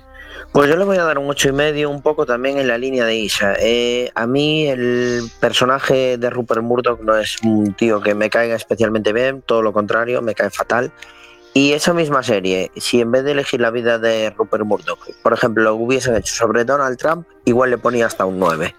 Pues 0.52 0.70
yo 0.70 0.76
le 0.76 0.84
voy 0.84 0.98
a 0.98 1.04
dar 1.04 1.18
un 1.18 1.30
ocho 1.30 1.50
y 1.50 1.52
medio, 1.52 1.90
un 1.90 2.02
poco 2.02 2.26
también 2.26 2.58
en 2.58 2.68
la 2.68 2.78
línea 2.78 3.06
de 3.06 3.16
Isa. 3.16 3.54
Eh, 3.60 4.12
a 4.16 4.28
mí 4.28 4.68
el 4.68 5.24
personaje 5.40 6.18
de 6.18 6.30
Rupert 6.30 6.62
Murdoch 6.62 7.00
no 7.02 7.16
es 7.18 7.38
un 7.44 7.74
tío 7.74 8.02
que 8.02 8.16
me 8.16 8.30
caiga 8.30 8.56
especialmente 8.56 9.14
bien, 9.14 9.42
todo 9.44 9.62
lo 9.62 9.72
contrario, 9.72 10.22
me 10.22 10.36
cae 10.36 10.50
fatal. 10.50 10.92
Y 11.54 11.74
esa 11.74 11.94
misma 11.94 12.24
serie, 12.24 12.72
si 12.78 13.02
en 13.02 13.12
vez 13.12 13.24
de 13.24 13.32
elegir 13.32 13.60
la 13.60 13.72
vida 13.72 13.98
de 14.00 14.30
Rupert 14.32 14.64
Murdoch, 14.64 15.00
por 15.22 15.34
ejemplo, 15.34 15.64
lo 15.64 15.76
hubiesen 15.76 16.16
hecho 16.16 16.34
sobre 16.34 16.64
Donald 16.64 16.98
Trump, 16.98 17.28
igual 17.46 17.70
le 17.70 17.78
ponía 17.78 18.06
hasta 18.06 18.26
un 18.26 18.40
9. 18.40 18.74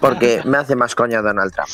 Porque 0.00 0.40
me 0.44 0.58
hace 0.58 0.76
más 0.76 0.94
coña 0.94 1.22
Donald 1.22 1.52
Trump. 1.52 1.68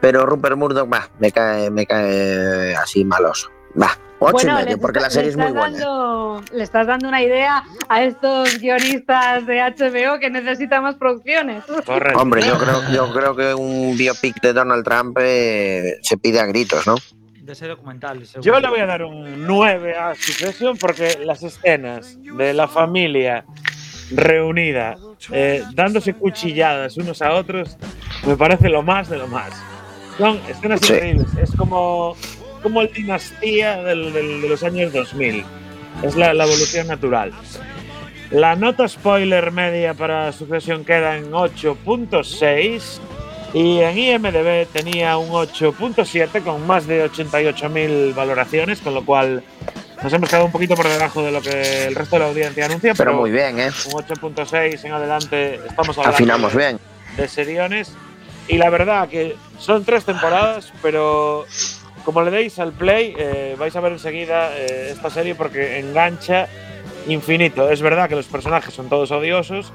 Pero 0.00 0.26
Rupert 0.26 0.56
Murdoch, 0.56 0.92
va, 0.92 1.08
me 1.18 1.32
cae, 1.32 1.70
me 1.70 1.86
cae 1.86 2.74
así 2.76 3.04
maloso. 3.04 3.50
Va, 3.80 3.96
ocho 4.18 4.32
Bueno, 4.32 4.60
y 4.60 4.64
medio, 4.64 4.78
porque 4.78 4.98
está- 4.98 5.08
la 5.08 5.10
serie 5.10 5.30
es 5.30 5.36
muy 5.36 5.52
buena. 5.52 5.78
dando- 5.78 6.42
le 6.52 6.62
estás 6.62 6.86
dando 6.86 7.08
una 7.08 7.22
idea 7.22 7.62
a 7.88 8.02
estos 8.02 8.58
guionistas 8.58 9.46
de 9.46 9.60
HBO 9.60 10.18
que 10.18 10.30
necesitan 10.30 10.82
más 10.82 10.94
producciones. 10.96 11.64
Hombre, 12.16 12.42
yo 12.46 12.58
creo, 12.58 12.82
yo 12.92 13.12
creo 13.12 13.36
que 13.36 13.54
un 13.54 13.96
biopic 13.96 14.40
de 14.40 14.52
Donald 14.52 14.84
Trump 14.84 15.16
eh, 15.20 15.98
se 16.02 16.16
pide 16.16 16.40
a 16.40 16.46
gritos, 16.46 16.86
¿no? 16.86 16.94
De 17.42 17.52
ese 17.52 17.66
documental. 17.66 18.26
seguro. 18.26 18.42
Yo 18.54 18.60
le 18.60 18.68
voy 18.68 18.80
a 18.80 18.86
dar 18.86 19.02
un 19.04 19.46
9 19.46 19.96
a 19.96 20.14
sucesión 20.14 20.76
porque 20.76 21.18
las 21.24 21.42
escenas 21.42 22.18
de 22.22 22.52
la 22.54 22.68
familia 22.68 23.44
reunida, 24.10 24.96
eh, 25.32 25.62
dándose 25.74 26.14
cuchilladas 26.14 26.96
unos 26.96 27.20
a 27.22 27.32
otros, 27.34 27.76
me 28.26 28.36
parece 28.36 28.68
lo 28.68 28.82
más 28.82 29.08
de 29.08 29.18
lo 29.18 29.26
más. 29.28 29.50
Son 30.16 30.38
escenas 30.48 30.80
Sí. 30.80 30.92
increíbles. 30.94 31.26
Es 31.40 31.54
como, 31.56 32.16
como 32.62 32.80
el 32.80 32.92
dinastía 32.92 33.82
del- 33.82 34.12
del- 34.12 34.42
de 34.42 34.48
los 34.48 34.62
años 34.62 34.92
2000. 34.92 35.44
Es 36.02 36.16
la, 36.16 36.34
la 36.34 36.44
evolución 36.44 36.86
natural. 36.88 37.32
La 38.30 38.56
nota 38.56 38.86
spoiler 38.86 39.52
media 39.52 39.94
para 39.94 40.32
sucesión 40.32 40.84
queda 40.84 41.16
en 41.16 41.32
8.6 41.32 43.00
y 43.54 43.78
en 43.78 43.96
IMDB 43.98 44.66
tenía 44.72 45.16
un 45.16 45.30
8.7 45.30 46.42
con 46.42 46.66
más 46.66 46.86
de 46.86 47.04
88.000 47.10 48.12
valoraciones, 48.14 48.80
con 48.80 48.94
lo 48.94 49.04
cual 49.06 49.42
nos 50.02 50.12
hemos 50.12 50.28
quedado 50.28 50.46
un 50.46 50.52
poquito 50.52 50.74
por 50.74 50.86
debajo 50.88 51.22
de 51.22 51.32
lo 51.32 51.40
que 51.40 51.86
el 51.86 51.94
resto 51.94 52.16
de 52.16 52.20
la 52.20 52.28
audiencia 52.28 52.66
anuncia. 52.66 52.94
Pero 52.94 53.14
muy 53.14 53.30
bien, 53.30 53.58
¿eh? 53.58 53.70
Un 53.86 54.02
8.6 54.02 54.84
en 54.84 54.92
adelante 54.92 55.54
estamos 55.66 55.96
hablando 55.98 56.14
Afinamos 56.14 56.52
de, 56.52 56.58
bien. 56.58 56.78
de 57.16 57.28
seriones. 57.28 57.92
Y 58.46 58.56
la 58.56 58.70
verdad 58.70 59.08
que 59.08 59.36
son 59.58 59.84
tres 59.84 60.04
temporadas, 60.04 60.72
pero 60.80 61.44
como 62.04 62.22
le 62.22 62.30
deis 62.30 62.58
al 62.58 62.72
play, 62.72 63.14
eh, 63.18 63.56
vais 63.58 63.74
a 63.76 63.80
ver 63.80 63.92
enseguida 63.92 64.56
eh, 64.56 64.90
esta 64.92 65.10
serie 65.10 65.34
porque 65.34 65.78
engancha 65.78 66.48
infinito. 67.06 67.70
Es 67.70 67.82
verdad 67.82 68.08
que 68.08 68.14
los 68.16 68.26
personajes 68.26 68.72
son 68.72 68.88
todos 68.88 69.10
odiosos, 69.10 69.72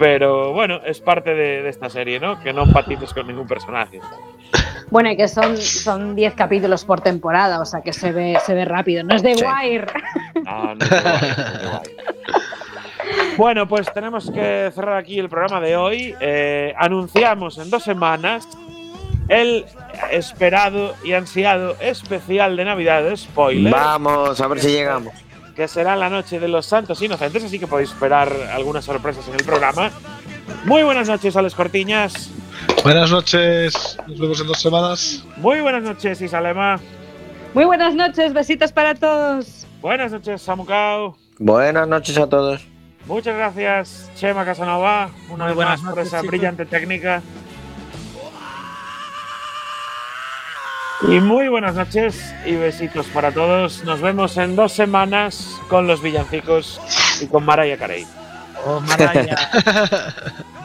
pero 0.00 0.52
bueno, 0.54 0.80
es 0.84 0.98
parte 0.98 1.34
de, 1.34 1.62
de 1.62 1.68
esta 1.68 1.90
serie, 1.90 2.18
¿no? 2.18 2.40
Que 2.40 2.52
no 2.54 2.62
empatices 2.62 3.12
con 3.12 3.26
ningún 3.28 3.46
personaje. 3.46 4.00
Bueno, 4.90 5.10
y 5.10 5.16
que 5.16 5.28
son, 5.28 5.56
son 5.58 6.16
10 6.16 6.34
capítulos 6.34 6.84
por 6.86 7.02
temporada, 7.02 7.60
o 7.60 7.64
sea 7.66 7.82
que 7.82 7.92
se 7.92 8.10
ve, 8.10 8.36
se 8.44 8.54
ve 8.54 8.64
rápido. 8.64 9.04
No 9.04 9.14
es 9.14 9.22
de 9.22 9.36
Sí. 9.36 9.44
Wire. 9.44 9.86
No, 10.42 10.74
no 10.74 10.84
es 10.84 10.90
de 10.90 10.96
Wire, 10.96 11.04
no 11.36 11.52
es 11.52 11.60
de 11.60 11.66
Wire. 11.68 13.36
Bueno, 13.36 13.68
pues 13.68 13.92
tenemos 13.92 14.30
que 14.30 14.70
cerrar 14.74 14.96
aquí 14.96 15.18
el 15.18 15.28
programa 15.28 15.60
de 15.60 15.76
hoy. 15.76 16.14
Eh, 16.20 16.74
anunciamos 16.78 17.58
en 17.58 17.68
dos 17.70 17.84
semanas 17.84 18.48
el 19.28 19.64
esperado 20.10 20.94
y 21.04 21.12
ansiado 21.12 21.76
especial 21.80 22.56
de 22.56 22.64
Navidad 22.64 23.02
de 23.02 23.16
spoiler. 23.16 23.72
Vamos, 23.72 24.40
a 24.40 24.48
ver 24.48 24.60
si 24.60 24.68
llegamos. 24.70 25.12
Que 25.60 25.68
será 25.68 25.94
la 25.94 26.08
noche 26.08 26.40
de 26.40 26.48
los 26.48 26.64
santos 26.64 27.02
inocentes, 27.02 27.44
así 27.44 27.58
que 27.58 27.66
podéis 27.66 27.90
esperar 27.90 28.32
algunas 28.50 28.82
sorpresas 28.82 29.28
en 29.28 29.34
el 29.34 29.44
programa. 29.44 29.90
Muy 30.64 30.82
buenas 30.84 31.06
noches, 31.06 31.36
Alex 31.36 31.54
Cortiñas. 31.54 32.30
Buenas 32.82 33.10
noches, 33.10 33.98
nos 34.06 34.18
vemos 34.18 34.40
en 34.40 34.46
dos 34.46 34.58
semanas. 34.58 35.22
Muy 35.36 35.60
buenas 35.60 35.82
noches, 35.82 36.18
Isalema. 36.22 36.80
Muy 37.52 37.66
buenas 37.66 37.94
noches, 37.94 38.32
besitos 38.32 38.72
para 38.72 38.94
todos. 38.94 39.66
Buenas 39.82 40.10
noches, 40.12 40.40
Samucao. 40.40 41.18
Buenas 41.38 41.86
noches 41.86 42.16
a 42.16 42.26
todos. 42.26 42.66
Muchas 43.04 43.36
gracias, 43.36 44.10
Chema 44.16 44.46
Casanova. 44.46 45.10
Una 45.28 45.44
Muy 45.44 45.46
vez 45.48 45.56
buenas 45.56 45.82
más 45.82 45.90
por 45.90 45.98
noches, 45.98 46.06
esa 46.08 46.20
chicos. 46.22 46.30
brillante 46.30 46.64
técnica. 46.64 47.20
Y 51.02 51.18
muy 51.20 51.48
buenas 51.48 51.74
noches 51.74 52.34
y 52.44 52.56
besitos 52.56 53.06
para 53.06 53.32
todos. 53.32 53.84
Nos 53.84 54.00
vemos 54.00 54.36
en 54.36 54.54
dos 54.54 54.72
semanas 54.72 55.58
con 55.68 55.86
los 55.86 56.02
villancicos 56.02 56.80
y 57.22 57.26
con 57.26 57.44
Mariah 57.44 57.78
Carey. 57.78 58.06
Oh, 58.66 58.80
Mariah. 58.80 59.38